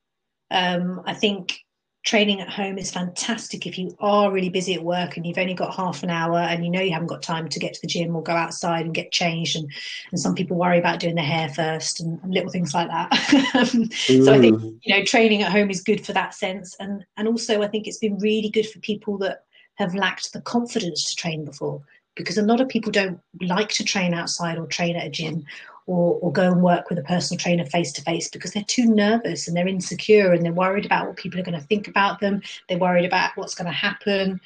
um, 0.51 1.03
i 1.05 1.13
think 1.13 1.59
training 2.05 2.39
at 2.43 2.51
home 2.51 2.77
is 2.77 2.91
fantastic 2.91 3.67
if 3.67 3.79
you 3.79 3.97
are 3.99 4.31
really 4.31 4.51
busy 4.51 4.75
at 4.75 4.85
work 4.85 5.17
and 5.17 5.27
you've 5.27 5.39
only 5.39 5.55
got 5.55 5.75
half 5.75 6.03
an 6.03 6.11
hour 6.11 6.37
and 6.39 6.63
you 6.63 6.71
know 6.71 6.81
you 6.81 6.93
haven't 6.93 7.09
got 7.09 7.23
time 7.23 7.49
to 7.49 7.59
get 7.59 7.73
to 7.73 7.81
the 7.81 7.87
gym 7.87 8.15
or 8.15 8.23
go 8.23 8.33
outside 8.33 8.85
and 8.85 8.95
get 8.95 9.11
changed 9.11 9.57
and, 9.57 9.67
and 10.11 10.21
some 10.21 10.35
people 10.35 10.57
worry 10.57 10.79
about 10.79 11.01
doing 11.01 11.15
their 11.15 11.25
hair 11.25 11.49
first 11.49 12.01
and, 12.01 12.21
and 12.23 12.35
little 12.35 12.51
things 12.51 12.75
like 12.75 12.89
that 12.89 13.11
so 13.97 14.33
i 14.33 14.39
think 14.39 14.55
Mm. 14.55 14.79
you 14.83 14.95
know 14.95 15.03
training 15.05 15.43
at 15.43 15.51
home 15.51 15.71
is 15.71 15.83
good 15.83 16.05
for 16.05 16.13
that 16.13 16.35
sense 16.35 16.77
and 16.79 17.05
and 17.17 17.27
also 17.27 17.63
i 17.63 17.67
think 17.67 17.89
it's 17.89 17.99
been 17.99 18.19
really 18.19 18.51
good 18.51 18.69
for 18.69 18.79
people 18.81 19.19
that 19.19 19.45
have 19.77 19.95
lacked 19.95 20.33
the 20.33 20.41
confidence 20.43 21.09
to 21.09 21.17
train 21.17 21.45
before 21.45 21.81
because 22.15 22.39
a 22.39 22.43
lot 22.43 22.61
of 22.61 22.69
people 22.69 22.93
don't 22.93 23.19
like 23.41 23.71
to 23.71 23.83
train 23.83 24.15
outside 24.15 24.59
or 24.59 24.67
train 24.67 24.95
at 24.95 25.07
a 25.07 25.11
gym 25.11 25.45
or, 25.87 26.19
or 26.21 26.33
go 26.33 26.51
and 26.51 26.63
work 26.63 26.89
with 26.89 26.99
a 26.99 27.03
personal 27.03 27.39
trainer 27.39 27.67
face 27.67 27.93
to 27.93 28.03
face 28.03 28.29
because 28.29 28.53
they're 28.53 28.65
too 28.67 28.87
nervous 28.87 29.47
and 29.47 29.57
they're 29.57 29.69
insecure 29.69 30.33
and 30.33 30.45
they're 30.45 30.53
worried 30.53 30.87
about 30.87 31.07
what 31.07 31.17
people 31.17 31.39
are 31.39 31.45
going 31.45 31.59
to 31.59 31.67
think 31.67 31.89
about 31.89 32.21
them. 32.21 32.43
They're 32.69 32.79
worried 32.79 33.05
about 33.05 33.37
what's 33.37 33.55
going 33.55 33.67
to 33.67 33.73
happen. 33.73 34.41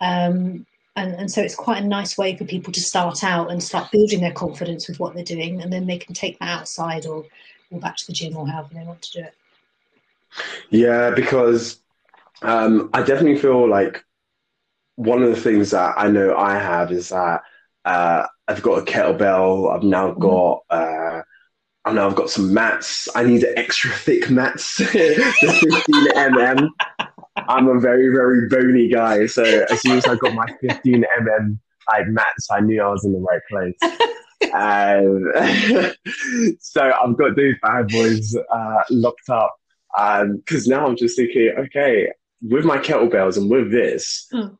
Um, 0.00 0.66
and, 0.96 1.14
and 1.14 1.30
so 1.30 1.42
it's 1.42 1.56
quite 1.56 1.82
a 1.82 1.86
nice 1.86 2.16
way 2.16 2.36
for 2.36 2.44
people 2.44 2.72
to 2.72 2.80
start 2.80 3.24
out 3.24 3.50
and 3.50 3.62
start 3.62 3.90
building 3.90 4.20
their 4.20 4.32
confidence 4.32 4.86
with 4.88 5.00
what 5.00 5.14
they're 5.14 5.24
doing 5.24 5.60
and 5.60 5.72
then 5.72 5.86
they 5.86 5.98
can 5.98 6.14
take 6.14 6.38
that 6.38 6.60
outside 6.60 7.06
or, 7.06 7.24
or 7.70 7.80
back 7.80 7.96
to 7.96 8.06
the 8.06 8.12
gym 8.12 8.36
or 8.36 8.46
however 8.46 8.68
they 8.72 8.84
want 8.84 9.02
to 9.02 9.12
do 9.12 9.24
it. 9.24 9.34
Yeah, 10.70 11.10
because 11.10 11.80
um, 12.42 12.90
I 12.92 13.00
definitely 13.00 13.38
feel 13.38 13.68
like 13.68 14.04
one 14.96 15.22
of 15.22 15.30
the 15.30 15.40
things 15.40 15.72
that 15.72 15.94
I 15.96 16.08
know 16.08 16.36
I 16.36 16.56
have 16.56 16.92
is 16.92 17.08
that 17.08 17.42
uh, 17.84 18.26
I've 18.48 18.62
got 18.62 18.78
a 18.80 18.82
kettlebell. 18.82 19.74
I've 19.74 19.82
now 19.82 20.12
Mhm. 20.12 20.18
got. 20.20 20.62
Uh, 20.70 21.22
I 21.86 21.92
know 21.92 22.06
I've 22.06 22.14
got 22.14 22.30
some 22.30 22.54
mats. 22.54 23.08
I 23.14 23.24
need 23.24 23.44
extra 23.56 23.90
thick 23.90 24.30
mats, 24.30 24.76
the 24.78 25.34
15 25.42 26.06
mm. 26.14 26.68
I'm 27.46 27.68
a 27.68 27.78
very, 27.78 28.08
very 28.14 28.48
bony 28.48 28.88
guy. 28.88 29.26
So 29.26 29.42
as 29.44 29.82
soon 29.82 29.98
as 29.98 30.06
I 30.06 30.14
got 30.14 30.32
my 30.34 30.46
15 30.62 31.04
mm 31.04 31.58
like 31.92 32.06
mats, 32.08 32.48
I 32.50 32.60
knew 32.60 32.80
I 32.80 32.88
was 32.88 33.04
in 33.04 33.12
the 33.12 33.18
right 33.18 33.42
place. 33.50 33.76
um, 34.54 35.30
so 36.60 36.90
I've 36.90 37.16
got 37.18 37.36
those 37.36 37.54
bad 37.62 37.88
boys 37.88 38.34
uh, 38.50 38.82
locked 38.90 39.28
up 39.28 39.54
because 40.36 40.66
now 40.66 40.86
I'm 40.86 40.96
just 40.96 41.16
thinking, 41.16 41.52
okay, 41.58 42.10
with 42.40 42.64
my 42.64 42.78
kettlebells 42.78 43.36
and 43.36 43.50
with 43.50 43.70
this, 43.70 44.26
Hmm. 44.32 44.54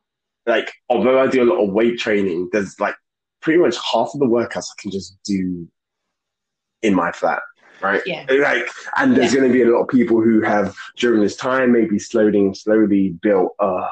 like 0.45 0.71
although 0.89 1.19
I 1.19 1.25
do 1.27 1.41
a 1.41 1.49
lot 1.51 1.63
of 1.63 1.73
weight 1.73 1.97
training, 1.97 2.49
there's 2.51 2.79
like 2.79 2.93
pretty 3.45 3.59
much 3.59 3.77
half 3.77 4.09
of 4.13 4.19
the 4.19 4.25
workouts 4.25 4.65
I 4.71 4.81
can 4.81 4.91
just 4.91 5.17
do 5.23 5.67
in 6.81 6.93
my 6.93 7.11
flat. 7.13 7.41
Right, 7.81 8.01
Yeah. 8.05 8.25
like, 8.29 8.67
and 8.97 9.15
there's 9.15 9.33
going 9.35 9.47
to 9.47 9.53
be 9.53 9.61
a 9.61 9.67
lot 9.67 9.81
of 9.83 9.87
people 9.89 10.21
who 10.21 10.41
have 10.41 10.75
during 10.97 11.21
this 11.21 11.35
time 11.35 11.71
maybe 11.71 11.99
slowly, 11.99 12.53
slowly 12.55 13.09
built 13.21 13.53
uh, 13.59 13.87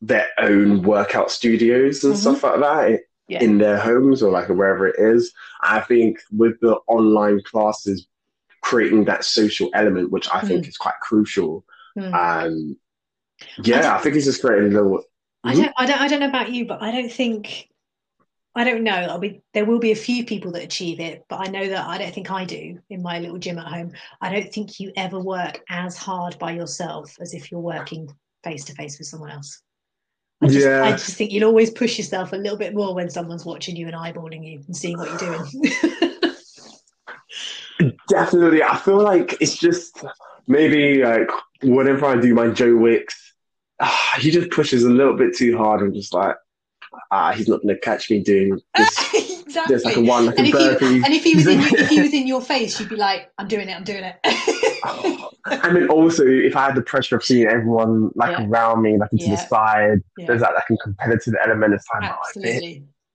their 0.00 0.26
own 0.38 0.82
workout 0.82 1.30
studios 1.30 2.02
and 2.02 2.14
Mhm. 2.14 2.18
stuff 2.18 2.42
like 2.42 2.60
that 2.60 3.00
Yeah. 3.28 3.42
in 3.42 3.58
their 3.58 3.78
homes 3.78 4.22
or 4.22 4.32
like 4.32 4.48
wherever 4.48 4.86
it 4.88 4.96
is. 4.98 5.32
I 5.62 5.80
think 5.80 6.18
with 6.32 6.58
the 6.60 6.76
online 6.88 7.40
classes, 7.42 8.08
creating 8.62 9.04
that 9.04 9.24
social 9.24 9.70
element, 9.74 10.10
which 10.10 10.28
I 10.32 10.40
think 10.40 10.66
is 10.66 10.76
quite 10.76 10.98
crucial. 11.00 11.64
Hmm. 11.94 12.14
Um, 12.14 12.76
yeah, 13.62 13.94
I 13.94 13.98
think 13.98 14.16
it's 14.16 14.24
just 14.24 14.40
creating 14.40 14.72
a 14.72 14.80
little. 14.82 15.04
I 15.44 15.54
don't, 15.54 15.72
I 15.76 15.86
don't, 15.86 16.00
I 16.00 16.08
don't 16.08 16.20
know 16.20 16.28
about 16.28 16.52
you, 16.52 16.64
but 16.66 16.82
I 16.82 16.90
don't 16.90 17.12
think, 17.12 17.67
I 18.54 18.64
don't 18.64 18.82
know. 18.82 18.92
I 18.92 19.18
mean, 19.18 19.42
there 19.54 19.64
will 19.64 19.78
be 19.78 19.92
a 19.92 19.96
few 19.96 20.24
people 20.24 20.50
that 20.52 20.62
achieve 20.62 21.00
it, 21.00 21.24
but 21.28 21.46
I 21.46 21.50
know 21.50 21.68
that 21.68 21.86
I 21.86 21.98
don't 21.98 22.12
think 22.12 22.30
I 22.30 22.44
do 22.44 22.78
in 22.90 23.02
my 23.02 23.18
little 23.20 23.38
gym 23.38 23.58
at 23.58 23.66
home. 23.66 23.92
I 24.20 24.32
don't 24.32 24.52
think 24.52 24.80
you 24.80 24.92
ever 24.96 25.20
work 25.20 25.62
as 25.68 25.96
hard 25.96 26.38
by 26.38 26.52
yourself 26.52 27.14
as 27.20 27.34
if 27.34 27.52
you're 27.52 27.60
working 27.60 28.10
face 28.42 28.64
to 28.64 28.74
face 28.74 28.98
with 28.98 29.06
someone 29.06 29.30
else. 29.30 29.62
I 30.42 30.46
just, 30.46 30.66
Yeah. 30.66 30.84
I 30.84 30.92
just 30.92 31.16
think 31.16 31.32
you'll 31.32 31.48
always 31.48 31.70
push 31.70 31.98
yourself 31.98 32.32
a 32.32 32.36
little 32.36 32.58
bit 32.58 32.74
more 32.74 32.94
when 32.94 33.10
someone's 33.10 33.44
watching 33.44 33.76
you 33.76 33.86
and 33.86 33.94
eyeballing 33.94 34.44
you 34.44 34.62
and 34.66 34.76
seeing 34.76 34.98
what 34.98 35.08
you're 35.08 35.18
doing. 35.18 36.32
definitely. 38.08 38.62
I 38.62 38.76
feel 38.76 39.02
like 39.02 39.36
it's 39.40 39.56
just 39.56 40.04
maybe 40.46 41.04
like 41.04 41.30
whenever 41.62 42.06
I 42.06 42.16
do 42.20 42.34
my 42.34 42.48
Joe 42.48 42.76
Wicks, 42.76 43.34
ah, 43.80 44.16
he 44.18 44.30
just 44.30 44.50
pushes 44.50 44.84
a 44.84 44.90
little 44.90 45.16
bit 45.16 45.36
too 45.36 45.56
hard. 45.56 45.82
I'm 45.82 45.92
just 45.92 46.14
like, 46.14 46.36
ah, 47.10 47.32
he's 47.32 47.48
not 47.48 47.62
going 47.62 47.74
to 47.74 47.80
catch 47.80 48.10
me 48.10 48.22
doing 48.22 48.60
this. 48.76 49.14
exactly. 49.14 49.74
Just 49.74 49.84
like 49.84 49.96
a 49.96 50.02
one, 50.02 50.26
like 50.26 50.38
and, 50.38 50.46
a 50.46 50.50
if 50.50 50.54
burpee. 50.54 50.86
he, 50.86 51.04
and 51.04 51.14
if 51.14 51.24
he 51.24 51.34
was 51.34 51.46
in 51.46 51.60
if 51.62 51.88
he 51.88 52.00
was 52.00 52.12
in 52.12 52.26
your 52.26 52.40
face, 52.42 52.78
you'd 52.78 52.88
be 52.88 52.96
like, 52.96 53.30
"I'm 53.38 53.48
doing 53.48 53.68
it, 53.68 53.72
I'm 53.74 53.84
doing 53.84 54.04
it." 54.04 54.16
I 55.46 55.72
mean, 55.72 55.88
also, 55.88 56.24
if 56.26 56.54
I 56.56 56.66
had 56.66 56.74
the 56.74 56.82
pressure 56.82 57.16
of 57.16 57.24
seeing 57.24 57.46
everyone 57.46 58.10
like 58.14 58.38
Yeah. 58.38 58.46
around 58.46 58.82
me, 58.82 58.98
like 58.98 59.10
into 59.12 59.30
the 59.30 59.36
side, 59.36 60.02
Yeah. 60.16 60.26
there's 60.26 60.40
that 60.40 60.54
like 60.54 60.64
a 60.70 60.76
competitive 60.76 61.34
element. 61.44 61.74
It's 61.74 61.86
like, 61.94 62.10
oh, 62.12 62.40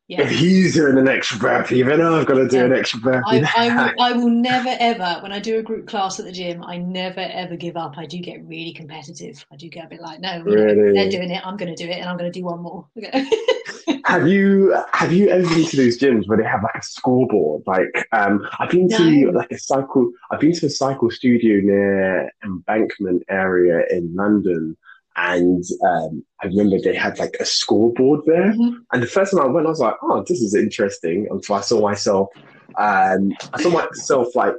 if, 0.10 0.20
if 0.20 0.38
he's 0.38 0.74
doing 0.74 0.98
an 0.98 1.08
extra 1.08 1.40
burpee, 1.40 1.78
even 1.78 2.02
I've 2.02 2.26
got 2.26 2.36
to 2.36 2.48
do 2.48 2.58
Yeah. 2.58 2.66
an 2.66 2.74
extra 2.74 3.00
burpee. 3.00 3.42
I, 3.46 3.70
I, 3.70 3.70
will, 3.76 4.02
I 4.02 4.12
will 4.14 4.30
never 4.30 4.76
ever, 4.80 5.20
when 5.22 5.32
I 5.32 5.40
do 5.40 5.60
a 5.60 5.64
group 5.64 5.88
class 5.88 6.20
at 6.20 6.26
the 6.26 6.32
gym, 6.32 6.64
I 6.64 6.78
never 6.78 7.22
ever 7.22 7.56
give 7.56 7.78
up. 7.78 7.98
I 7.98 8.06
do 8.06 8.20
get 8.20 8.44
really 8.46 8.74
competitive. 8.74 9.46
I 9.52 9.56
do 9.56 9.70
get 9.70 9.86
a 9.86 9.88
bit 9.88 10.02
like, 10.02 10.20
no, 10.20 10.34
you 10.34 10.44
know, 10.44 10.66
Really? 10.66 10.94
they're 10.94 11.10
doing 11.10 11.30
it, 11.32 11.46
I'm 11.46 11.58
going 11.58 11.74
to 11.74 11.84
do 11.84 11.90
it, 11.90 11.98
and 11.98 12.10
I'm 12.10 12.18
going 12.18 12.32
to 12.32 12.38
do 12.40 12.46
one 12.46 12.62
more. 12.62 12.86
have 14.06 14.28
you 14.28 14.76
have 14.92 15.14
you 15.14 15.30
ever 15.30 15.48
been 15.48 15.66
to 15.66 15.78
those 15.78 15.98
gyms 15.98 16.28
where 16.28 16.38
they 16.38 16.44
have 16.44 16.64
like 16.64 16.76
a 16.76 16.84
scoreboard? 16.84 17.64
Like, 17.66 18.08
um, 18.12 18.46
I've 18.60 18.70
been 18.70 18.90
to 18.90 19.10
No. 19.26 19.32
like 19.32 19.52
a 19.52 19.58
cycle. 19.58 20.12
I've 20.32 20.42
been 20.42 20.54
to 20.54 20.66
a 20.66 20.70
cycle 20.70 21.10
studio 21.12 21.62
near 21.62 22.30
Embankment 22.44 23.24
area 23.30 23.84
in 23.90 24.14
London, 24.16 24.76
and 25.16 25.64
um, 25.86 26.24
I 26.42 26.48
remember 26.48 26.78
they 26.80 26.96
had 26.96 27.20
like 27.20 27.36
a 27.40 27.46
scoreboard 27.46 28.22
there. 28.26 28.52
Mhm. 28.54 28.78
And 28.92 29.04
the 29.04 29.08
first 29.08 29.32
time 29.32 29.42
I 29.42 29.48
went, 29.48 29.68
I 29.68 29.70
was 29.70 29.80
like, 29.80 29.96
"Oh, 30.02 30.24
this 30.28 30.42
is 30.42 30.56
interesting." 30.56 31.28
Until 31.30 31.56
I 31.56 31.62
saw 31.62 31.82
myself, 31.82 32.30
um, 32.78 33.32
I 33.54 33.62
saw 33.62 33.70
myself 33.70 34.36
like 34.36 34.58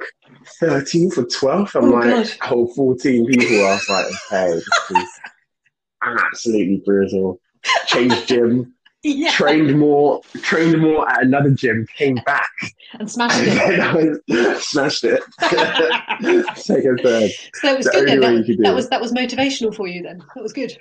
13th 0.60 1.18
or 1.18 1.24
12th. 1.24 1.74
I'm 1.74 1.84
Oh, 1.84 1.96
like, 1.96 2.38
oh, 2.50 2.66
14 2.74 3.26
people. 3.26 3.66
I 3.66 3.74
was 3.74 3.88
like, 3.88 4.06
okay, 4.32 4.52
this 4.54 5.02
is 5.02 5.08
absolutely 6.02 6.82
brutal. 6.84 7.40
Changed 7.86 8.28
gym, 8.28 8.73
yeah, 9.04 9.30
trained 9.32 9.78
more, 9.78 10.20
trained 10.42 10.80
more 10.80 11.08
at 11.10 11.22
another 11.22 11.50
gym, 11.50 11.86
came 11.96 12.16
back, 12.26 12.50
and 12.98 13.10
smashed 13.10 13.36
and 13.46 14.20
it. 14.26 14.62
smashed 14.62 15.04
it. 15.04 15.22
Second, 16.56 17.00
third. 17.02 17.30
So 17.54 17.68
that 17.68 17.76
was 17.76 17.86
The 17.86 17.92
good 17.92 18.08
then. 18.08 18.20
That, 18.20 18.32
you 18.32 18.44
could 18.44 18.56
do 18.56 18.62
that 18.62 18.74
was 18.74 18.88
that 18.88 19.00
was 19.00 19.12
motivational 19.12 19.74
for 19.74 19.86
you 19.86 20.02
then. 20.02 20.22
That 20.34 20.42
was 20.42 20.52
good. 20.52 20.76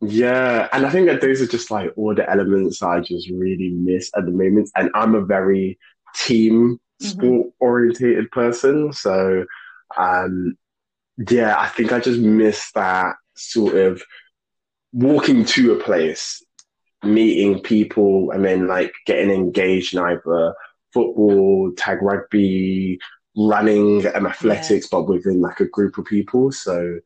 Yeah, 0.00 0.68
and 0.72 0.84
I 0.86 0.90
think 0.90 1.06
that 1.06 1.20
those 1.20 1.40
are 1.40 1.46
just 1.46 1.70
like 1.70 1.92
all 1.96 2.14
the 2.14 2.28
elements 2.28 2.82
I 2.82 3.00
just 3.00 3.30
really 3.30 3.70
miss 3.70 4.10
at 4.16 4.24
the 4.24 4.32
moment. 4.32 4.70
And 4.76 4.90
I'm 4.94 5.14
a 5.14 5.24
very 5.24 5.78
team 6.14 6.80
sport 7.00 7.48
orientated 7.60 8.30
person, 8.30 8.92
so 8.92 9.44
um, 9.96 10.56
yeah, 11.28 11.58
I 11.58 11.68
think 11.68 11.92
I 11.92 12.00
just 12.00 12.20
miss 12.20 12.70
that 12.72 13.16
sort 13.36 13.76
of 13.76 14.02
walking 14.92 15.44
to 15.44 15.72
a 15.72 15.82
place, 15.82 16.42
meeting 17.06 17.60
people, 17.60 18.30
and 18.32 18.44
then 18.44 18.66
like 18.66 18.92
getting 19.06 19.30
engaged 19.30 19.94
in 19.94 20.00
either 20.00 20.54
football, 20.92 21.72
tag 21.76 22.02
rugby, 22.02 22.98
running, 23.36 24.06
and 24.06 24.26
athletics, 24.26 24.88
but 24.88 25.08
within 25.08 25.40
like 25.40 25.60
a 25.60 25.66
group 25.66 25.98
of 25.98 26.04
people. 26.04 26.52
So. 26.52 26.98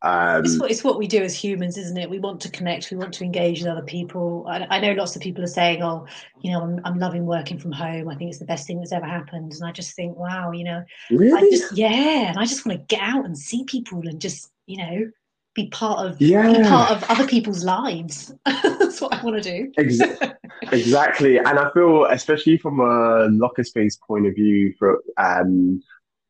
Um, 0.00 0.44
It's 0.44 0.60
what, 0.60 0.70
it's 0.70 0.84
what 0.84 0.96
we 0.96 1.08
do 1.08 1.24
as 1.24 1.34
humans, 1.34 1.76
isn't 1.76 1.96
it? 1.96 2.08
We 2.08 2.20
want 2.20 2.40
to 2.42 2.50
connect, 2.50 2.92
we 2.92 2.96
want 2.96 3.12
to 3.14 3.24
engage 3.24 3.58
with 3.58 3.68
other 3.72 3.82
people. 3.82 4.46
I, 4.48 4.64
I 4.70 4.78
know 4.78 4.92
lots 4.92 5.16
of 5.16 5.22
people 5.22 5.42
are 5.42 5.48
saying, 5.48 5.82
"Oh, 5.82 6.06
you 6.40 6.52
know, 6.52 6.62
I'm, 6.62 6.80
I'm 6.84 6.98
loving 7.00 7.26
working 7.26 7.58
from 7.58 7.72
home. 7.72 8.08
I 8.08 8.14
think 8.14 8.30
it's 8.30 8.38
the 8.38 8.44
best 8.44 8.64
thing 8.68 8.78
that's 8.78 8.92
ever 8.92 9.06
happened." 9.06 9.54
And 9.54 9.64
I 9.64 9.72
just 9.72 9.96
think, 9.96 10.16
wow, 10.16 10.52
you 10.52 10.62
know, 10.62 10.84
I 11.10 11.14
really? 11.14 11.50
just 11.50 11.76
yeah, 11.76 12.28
and 12.28 12.38
I 12.38 12.44
just 12.44 12.64
want 12.64 12.78
to 12.78 12.84
get 12.96 13.02
out 13.02 13.24
and 13.24 13.36
see 13.36 13.64
people 13.64 14.06
and 14.06 14.20
just 14.20 14.52
you 14.66 14.76
know 14.76 15.10
be 15.54 15.68
part 15.70 16.06
of 16.06 16.20
Yeah. 16.20 16.52
be 16.52 16.62
part 16.68 16.92
of 16.92 17.02
other 17.10 17.26
people's 17.26 17.64
lives. 17.64 18.32
that's 18.98 19.12
what 19.12 19.20
I 19.20 19.24
want 19.24 19.42
to 19.42 19.50
do. 19.50 19.72
Ex- 19.78 20.32
exactly, 20.72 21.38
and 21.38 21.58
I 21.58 21.70
feel, 21.72 22.04
especially 22.06 22.58
from 22.58 22.80
a 22.80 23.28
locker 23.30 23.64
space 23.64 23.96
point 23.96 24.26
of 24.26 24.34
view, 24.34 24.74
for 24.78 25.02
um, 25.16 25.82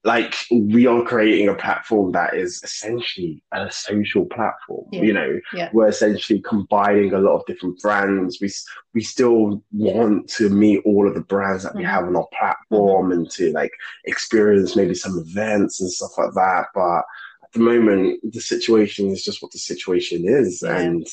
like 0.04 0.34
we 0.50 0.86
are 0.86 1.02
creating 1.02 1.48
a 1.48 1.54
platform 1.54 2.12
that 2.12 2.34
is 2.34 2.60
essentially 2.62 3.42
a 3.52 3.70
social 3.70 4.24
platform. 4.26 4.86
Yeah. 4.92 5.02
You 5.02 5.12
know, 5.12 5.40
Yeah. 5.52 5.70
we're 5.72 5.88
essentially 5.88 6.40
combining 6.40 7.12
a 7.12 7.18
lot 7.18 7.36
of 7.38 7.46
different 7.46 7.80
brands. 7.80 8.38
We 8.40 8.50
we 8.94 9.02
still 9.02 9.62
want 9.72 10.28
to 10.30 10.48
meet 10.50 10.82
all 10.84 11.06
of 11.08 11.14
the 11.14 11.20
brands 11.22 11.64
that 11.64 11.74
we 11.74 11.82
Mhm. 11.82 11.90
have 11.90 12.04
on 12.04 12.16
our 12.16 12.28
platform 12.38 13.12
and 13.12 13.28
to 13.32 13.50
like 13.52 13.72
experience 14.04 14.76
maybe 14.76 14.94
some 14.94 15.18
events 15.18 15.80
and 15.80 15.90
stuff 15.90 16.12
like 16.16 16.32
that. 16.34 16.66
But 16.74 17.02
at 17.44 17.52
the 17.52 17.60
moment, 17.60 18.20
the 18.32 18.40
situation 18.40 19.08
is 19.08 19.24
just 19.24 19.42
what 19.42 19.50
the 19.52 19.58
situation 19.58 20.22
is, 20.28 20.62
Yeah. 20.62 20.78
and 20.78 21.06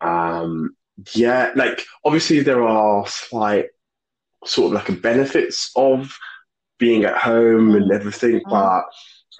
um, 0.00 0.74
yeah, 1.14 1.50
like 1.56 1.84
obviously 2.04 2.40
there 2.40 2.62
are 2.66 3.06
slight 3.06 3.66
sort 4.44 4.66
of 4.68 4.72
like 4.72 4.88
a 4.88 4.92
benefits 4.92 5.70
of 5.76 6.16
being 6.78 7.04
at 7.04 7.16
home 7.16 7.74
and 7.74 7.90
everything, 7.92 8.40
Mm. 8.40 8.50
but 8.50 8.84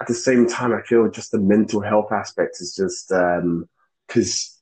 at 0.01 0.07
the 0.07 0.13
same 0.13 0.47
time, 0.47 0.73
I 0.73 0.81
feel 0.81 1.09
just 1.09 1.31
the 1.31 1.39
mental 1.39 1.81
health 1.81 2.11
aspect 2.11 2.57
is 2.59 2.75
just 2.75 3.11
um 3.11 3.67
because 4.07 4.59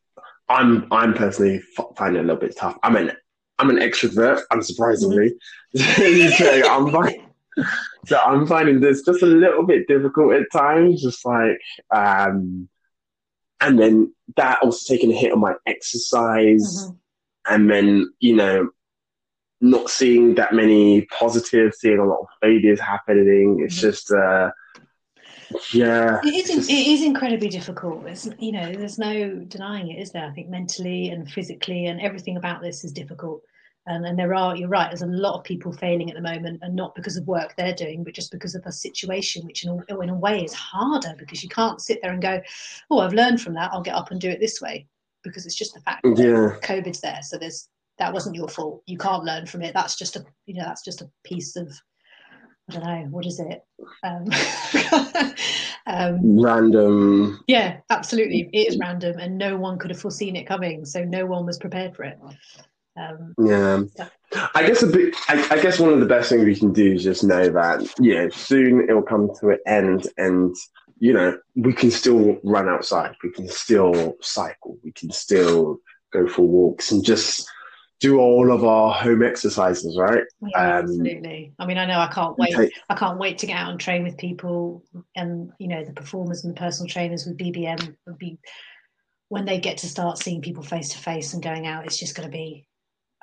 I'm 0.49 0.87
I'm 0.91 1.13
personally 1.13 1.61
f- 1.77 1.85
finding 1.97 2.21
it 2.21 2.25
a 2.25 2.27
little 2.27 2.41
bit 2.41 2.55
tough. 2.57 2.77
I'm 2.83 2.95
an 2.95 3.11
I'm 3.59 3.69
an 3.69 3.77
extrovert, 3.77 4.41
unsurprisingly. 4.51 5.31
so 5.75 6.69
I'm 6.69 6.85
like, 6.91 7.21
so 8.07 8.17
I'm 8.17 8.45
finding 8.47 8.79
this 8.79 9.03
just 9.03 9.21
a 9.21 9.27
little 9.27 9.65
bit 9.65 9.87
difficult 9.87 10.33
at 10.33 10.51
times. 10.51 11.01
Just 11.01 11.25
like, 11.25 11.59
um, 11.91 12.67
and 13.63 13.79
then 13.79 14.13
that 14.35 14.59
also 14.61 14.93
taking 14.93 15.11
a 15.11 15.15
hit 15.15 15.31
on 15.31 15.39
my 15.39 15.53
exercise, 15.65 16.87
Mhm. 16.87 16.97
and 17.49 17.69
then 17.69 18.13
you 18.19 18.35
know, 18.35 18.69
not 19.61 19.89
seeing 19.89 20.35
that 20.35 20.53
many 20.53 21.01
positives, 21.19 21.79
seeing 21.79 21.99
a 21.99 22.05
lot 22.05 22.19
of 22.19 22.27
failures 22.41 22.79
happening. 22.79 23.61
It's 23.63 23.77
Mhm. 23.77 23.81
just, 23.81 24.11
uh, 24.11 24.51
yeah, 25.71 26.19
It 26.23 26.35
is, 26.35 26.51
just- 26.51 26.69
it 26.69 26.87
is 26.87 27.03
incredibly 27.03 27.47
difficult. 27.47 28.05
It's, 28.07 28.27
you 28.39 28.51
know, 28.51 28.73
there's 28.73 28.99
no 28.99 29.35
denying 29.47 29.89
it, 29.91 30.01
is 30.01 30.11
there? 30.11 30.25
I 30.25 30.31
think 30.31 30.49
mentally 30.49 31.09
and 31.09 31.29
physically 31.29 31.85
and 31.85 32.01
everything 32.01 32.35
about 32.37 32.61
this 32.61 32.83
is 32.83 32.91
difficult. 32.91 33.41
And, 33.85 34.05
and 34.05 34.17
there 34.17 34.33
are, 34.33 34.55
you're 34.55 34.69
right, 34.69 34.89
there's 34.89 35.01
a 35.01 35.07
lot 35.07 35.37
of 35.37 35.43
people 35.43 35.73
failing 35.73 36.09
at 36.09 36.15
the 36.15 36.21
moment, 36.21 36.59
and 36.61 36.75
not 36.75 36.95
because 36.95 37.17
of 37.17 37.27
work 37.27 37.53
they're 37.55 37.75
doing, 37.75 38.03
but 38.03 38.13
just 38.13 38.31
because 38.31 38.55
of 38.55 38.65
a 38.65 38.71
situation, 38.71 39.45
which 39.45 39.65
in 39.65 39.83
a, 39.89 39.99
in 39.99 40.09
a 40.09 40.15
way 40.15 40.43
is 40.43 40.53
harder 40.53 41.13
because 41.17 41.43
you 41.43 41.49
can't 41.49 41.81
sit 41.81 41.99
there 42.01 42.11
and 42.11 42.21
go, 42.21 42.41
oh, 42.89 42.99
I've 42.99 43.13
learned 43.13 43.41
from 43.41 43.53
that, 43.55 43.71
I'll 43.73 43.81
get 43.81 43.95
up 43.95 44.11
and 44.11 44.21
do 44.21 44.29
it 44.29 44.39
this 44.39 44.61
way. 44.61 44.87
Because 45.21 45.45
it's 45.45 45.55
just 45.55 45.73
the 45.73 45.79
fact 45.81 46.03
that 46.03 46.17
yeah. 46.17 46.59
COVID's 46.67 46.99
there. 46.99 47.19
So 47.21 47.37
there's 47.37 47.69
that 47.97 48.13
wasn't 48.13 48.35
your 48.35 48.47
fault. 48.47 48.83
You 48.85 48.97
can't 48.97 49.23
learn 49.23 49.45
from 49.45 49.61
it. 49.61 49.73
That's 49.73 49.95
just 49.95 50.15
a, 50.15 50.25
you 50.45 50.55
know, 50.55 50.63
that's 50.63 50.83
just 50.83 51.01
a 51.01 51.09
piece 51.23 51.55
of, 51.55 51.71
I 52.69 52.73
don't 52.73 52.83
know, 52.83 53.07
what 53.09 53.25
is 53.25 53.39
it? 53.39 53.63
Um, 54.03 54.25
um, 55.85 56.41
Random, 56.41 57.43
yeah, 57.47 57.77
absolutely. 57.89 58.49
It 58.53 58.67
is 58.67 58.77
random, 58.77 59.19
and 59.19 59.37
no 59.37 59.57
one 59.57 59.77
could 59.77 59.91
have 59.91 59.99
foreseen 59.99 60.35
it 60.35 60.45
coming, 60.45 60.85
so 60.85 61.03
no 61.03 61.25
one 61.25 61.45
was 61.45 61.59
prepared 61.59 61.95
for 61.95 62.03
it. 62.03 62.17
Um, 62.95 63.33
yeah. 63.39 63.83
I 64.53 64.65
guess 64.67 64.83
a 64.83 64.87
bit. 64.87 65.15
I, 65.27 65.47
I 65.51 65.61
guess 65.61 65.79
one 65.79 65.93
of 65.93 65.99
the 65.99 66.05
best 66.05 66.29
things 66.29 66.45
we 66.45 66.55
can 66.55 66.73
do 66.73 66.93
is 66.93 67.03
just 67.03 67.23
know 67.23 67.49
that 67.49 67.87
you 67.99 68.15
know 68.15 68.29
soon 68.29 68.87
it 68.89 68.93
will 68.93 69.01
come 69.01 69.29
to 69.39 69.49
an 69.49 69.59
end, 69.65 70.07
and 70.17 70.55
you 70.99 71.13
know 71.13 71.37
we 71.55 71.73
can 71.73 71.91
still 71.91 72.37
run 72.43 72.69
outside, 72.69 73.15
we 73.23 73.31
can 73.31 73.47
still 73.47 74.15
cycle, 74.21 74.77
we 74.83 74.91
can 74.91 75.11
still 75.11 75.77
go 76.11 76.27
for 76.27 76.43
walks, 76.43 76.91
and 76.91 77.03
just 77.03 77.47
do 77.99 78.19
all 78.19 78.51
of 78.51 78.65
our 78.65 78.93
home 78.93 79.23
exercises, 79.23 79.97
right? 79.97 80.23
yeah, 80.41 80.77
Um, 80.79 80.83
absolutely. 80.83 81.53
I 81.57 81.65
mean, 81.65 81.77
I 81.77 81.85
know 81.85 81.99
I 81.99 82.07
can't 82.07 82.37
wait. 82.37 82.53
Take- 82.53 82.73
I 82.89 82.95
can't 82.95 83.17
wait 83.17 83.37
to 83.39 83.47
get 83.47 83.57
out 83.57 83.71
and 83.71 83.79
train 83.79 84.03
with 84.03 84.17
people, 84.17 84.83
and 85.15 85.51
you 85.57 85.67
know, 85.67 85.83
the 85.85 85.93
performers 85.93 86.43
and 86.43 86.55
the 86.55 86.59
personal 86.59 86.89
trainers 86.89 87.25
with 87.25 87.37
BBM 87.37 87.95
would 88.05 88.17
be 88.17 88.39
when 89.29 89.45
they 89.45 89.59
get 89.59 89.77
to 89.79 89.87
start 89.87 90.17
seeing 90.17 90.41
people 90.41 90.63
face 90.63 90.89
to 90.89 90.97
face 90.97 91.33
and 91.33 91.41
going 91.41 91.65
out. 91.65 91.85
It's 91.85 91.97
just 91.97 92.15
going 92.15 92.27
to 92.27 92.31
be, 92.31 92.67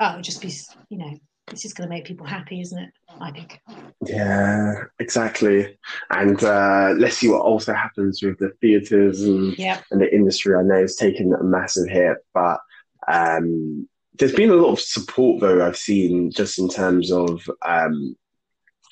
oh, 0.00 0.10
it'll 0.10 0.22
just 0.22 0.40
be, 0.40 0.52
you 0.88 0.98
know, 0.98 1.14
it's 1.52 1.62
just 1.62 1.76
going 1.76 1.88
to 1.88 1.94
make 1.94 2.04
people 2.04 2.26
happy, 2.26 2.60
isn't 2.60 2.78
it? 2.78 2.90
I 3.20 3.30
think. 3.30 3.60
Yeah, 4.06 4.84
exactly. 4.98 5.76
And 6.10 6.42
uh, 6.42 6.94
let's 6.96 7.16
see 7.16 7.28
what 7.28 7.42
also 7.42 7.74
happens 7.74 8.22
with 8.22 8.38
the 8.38 8.52
theatres 8.60 9.22
and 9.22 9.56
Yeah, 9.58 9.80
and 9.90 10.00
the 10.00 10.12
industry 10.12 10.54
I 10.54 10.62
know 10.62 10.76
it's 10.76 10.96
taken 10.96 11.34
a 11.34 11.42
massive 11.42 11.88
hit, 11.88 12.18
but 12.32 12.60
um, 13.08 13.88
there's 14.18 14.34
been 14.34 14.50
a 14.50 14.54
lot 14.54 14.72
of 14.72 14.80
support 14.80 15.40
though 15.40 15.66
I've 15.66 15.76
seen 15.76 16.30
just 16.30 16.58
in 16.58 16.68
terms 16.68 17.10
of 17.10 17.48
um, 17.66 18.16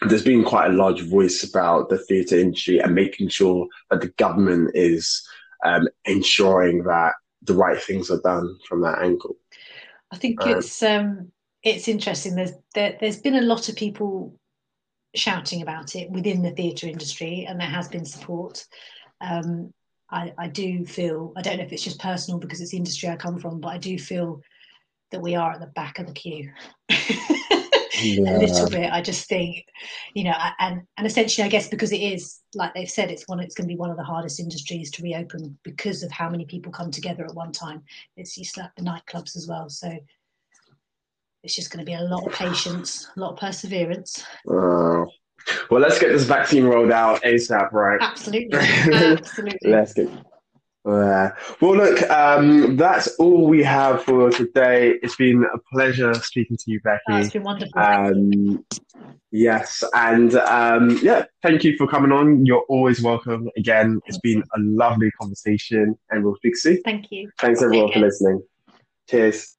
there's 0.03 0.25
been 0.25 0.45
quite 0.45 0.71
a 0.71 0.75
large 0.75 1.03
voice 1.03 1.43
about 1.43 1.89
the 1.89 1.99
theatre 1.99 2.39
industry 2.39 2.79
and 2.79 2.95
making 2.95 3.29
sure 3.29 3.67
that 3.91 4.01
the 4.01 4.09
government 4.17 4.71
is 4.75 5.27
um, 5.65 5.89
ensuring 6.05 6.85
that 6.85 7.15
the 7.43 7.55
right 7.55 7.81
things 7.81 8.11
are 8.11 8.21
done 8.21 8.57
from 8.69 8.81
that 8.83 9.01
angle. 9.03 9.37
I 10.11 10.17
think 10.17 10.41
Um, 10.43 10.59
it's 10.59 10.83
um, 10.83 11.33
it's 11.63 11.89
interesting. 11.89 12.35
There's 12.35 12.53
there, 12.75 12.97
there's 13.01 13.21
been 13.21 13.37
a 13.37 13.43
lot 13.43 13.69
of 13.69 13.77
people 13.77 14.39
shouting 15.15 15.63
about 15.63 15.97
it 15.97 16.11
within 16.11 16.43
the 16.43 16.51
theatre 16.51 16.87
industry, 16.87 17.47
and 17.49 17.61
there 17.61 17.69
has 17.69 17.89
been 17.89 18.05
support. 18.05 18.67
Um, 19.21 19.73
I, 20.11 20.33
I 20.39 20.49
do 20.49 20.87
feel 20.87 21.33
I 21.37 21.43
don't 21.43 21.59
know 21.59 21.65
if 21.65 21.73
it's 21.73 21.85
just 21.85 22.01
personal 22.01 22.41
because 22.41 22.61
it's 22.61 22.71
the 22.71 22.79
industry 22.79 23.09
I 23.09 23.17
come 23.17 23.39
from, 23.39 23.61
but 23.61 23.69
I 23.69 23.79
do 23.79 23.99
feel 23.99 24.41
that 25.11 25.21
we 25.21 25.35
are 25.35 25.53
at 25.53 25.61
the 25.61 25.67
back 25.67 25.99
of 25.99 26.07
the 26.07 26.13
queue. 26.13 26.51
yeah. 28.03 28.37
a 28.37 28.39
little 28.39 28.69
bit. 28.69 28.93
I 28.93 29.01
just 29.01 29.29
think, 29.29 29.65
you 30.15 30.25
know, 30.25 30.35
and 30.59 30.83
and 30.97 31.07
essentially, 31.07 31.45
I 31.45 31.49
guess 31.49 31.69
because 31.69 31.93
it 31.93 32.01
is 32.01 32.41
like 32.55 32.75
they've 32.75 32.91
said, 32.91 33.11
it's 33.11 33.27
one. 33.27 33.41
It's 33.41 33.55
going 33.55 33.69
to 33.69 33.75
be 33.75 33.79
one 33.79 33.91
of 33.91 33.97
the 33.97 34.05
hardest 34.05 34.41
industries 34.41 34.91
to 34.93 35.03
reopen 35.03 35.59
because 35.63 36.03
of 36.03 36.11
how 36.11 36.29
many 36.29 36.45
people 36.45 36.73
come 36.73 36.91
together 36.91 37.25
at 37.25 37.35
one 37.35 37.53
time. 37.53 37.83
It's 38.17 38.37
you 38.37 38.45
slap 38.45 38.75
the 38.77 38.83
nightclubs 38.83 39.37
as 39.37 39.47
well, 39.49 39.69
so 39.69 39.91
it's 41.43 41.55
just 41.55 41.71
going 41.71 41.85
to 41.85 41.91
be 41.91 41.95
a 41.95 42.03
lot 42.03 42.27
of 42.27 42.33
patience, 42.33 43.09
a 43.17 43.21
lot 43.21 43.33
of 43.33 43.39
perseverance. 43.39 44.25
Uh, 44.49 45.05
well, 45.71 45.81
let's 45.81 45.99
get 45.99 46.09
this 46.09 46.25
vaccine 46.25 46.65
rolled 46.65 46.91
out 46.91 47.23
ASAP, 47.23 47.73
right? 47.73 48.01
Absolutely, 48.01 48.59
absolutely. 48.59 49.71
let's 49.71 49.95
get 49.95 50.09
well, 50.89 51.77
look, 51.77 52.03
um, 52.11 52.77
that's 52.77 53.09
all 53.17 53.47
we 53.47 53.63
have 53.63 54.05
for 54.05 54.31
today. 54.31 54.95
It's 55.03 55.17
been 55.17 55.45
a 55.45 55.59
pleasure 55.71 56.15
speaking 56.15 56.57
to 56.57 56.71
you, 56.71 56.81
Becky. 56.81 57.03
Oh, 57.11 57.17
it's 57.17 57.33
been 57.33 57.43
wonderful. 57.43 57.79
Um, 57.79 58.65
yes, 59.31 59.85
and 59.95 60.35
um, 60.37 60.99
yeah, 61.03 61.27
thank 61.43 61.63
you 61.63 61.77
for 61.77 61.87
coming 61.87 62.11
on. 62.11 62.47
You're 62.47 62.65
always 62.71 63.03
welcome 63.03 63.51
again. 63.59 64.01
It's 64.07 64.19
been 64.19 64.43
a 64.57 64.61
lovely 64.61 65.11
conversation, 65.21 65.99
and 66.11 66.25
we'll 66.25 66.37
speak 66.37 66.57
soon. 66.57 66.81
Thank 66.83 67.11
you. 67.11 67.31
Thanks 67.39 67.63
everyone 67.63 67.93
for 67.93 68.01
listening. 68.01 68.43
Cheers. 69.11 69.57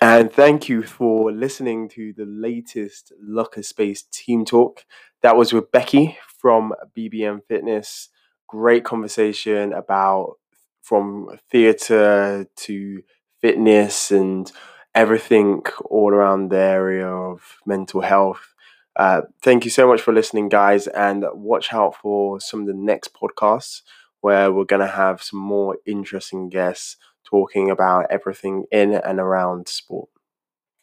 And 0.00 0.32
thank 0.32 0.70
you 0.70 0.82
for 0.82 1.30
listening 1.30 1.90
to 1.90 2.14
the 2.14 2.24
latest 2.24 3.12
Locker 3.20 3.62
Space 3.62 4.04
Team 4.04 4.46
Talk. 4.46 4.86
That 5.20 5.36
was 5.36 5.52
with 5.52 5.70
Becky 5.70 6.16
from 6.38 6.72
BBM 6.96 7.42
Fitness 7.46 8.08
great 8.50 8.84
conversation 8.84 9.72
about 9.72 10.36
from 10.82 11.38
theatre 11.50 12.46
to 12.56 13.02
fitness 13.40 14.10
and 14.10 14.50
everything 14.92 15.62
all 15.84 16.12
around 16.12 16.50
the 16.50 16.58
area 16.58 17.06
of 17.06 17.58
mental 17.64 18.00
health. 18.00 18.54
Uh, 18.96 19.22
thank 19.40 19.64
you 19.64 19.70
so 19.70 19.86
much 19.86 20.00
for 20.00 20.12
listening, 20.12 20.48
guys, 20.48 20.88
and 20.88 21.24
watch 21.32 21.72
out 21.72 21.94
for 21.94 22.40
some 22.40 22.62
of 22.62 22.66
the 22.66 22.74
next 22.74 23.14
podcasts 23.14 23.82
where 24.20 24.52
we're 24.52 24.64
going 24.64 24.84
to 24.84 24.94
have 25.04 25.22
some 25.22 25.38
more 25.38 25.78
interesting 25.86 26.48
guests 26.48 26.96
talking 27.24 27.70
about 27.70 28.06
everything 28.10 28.64
in 28.72 28.92
and 28.92 29.20
around 29.20 29.68
sport. 29.68 30.08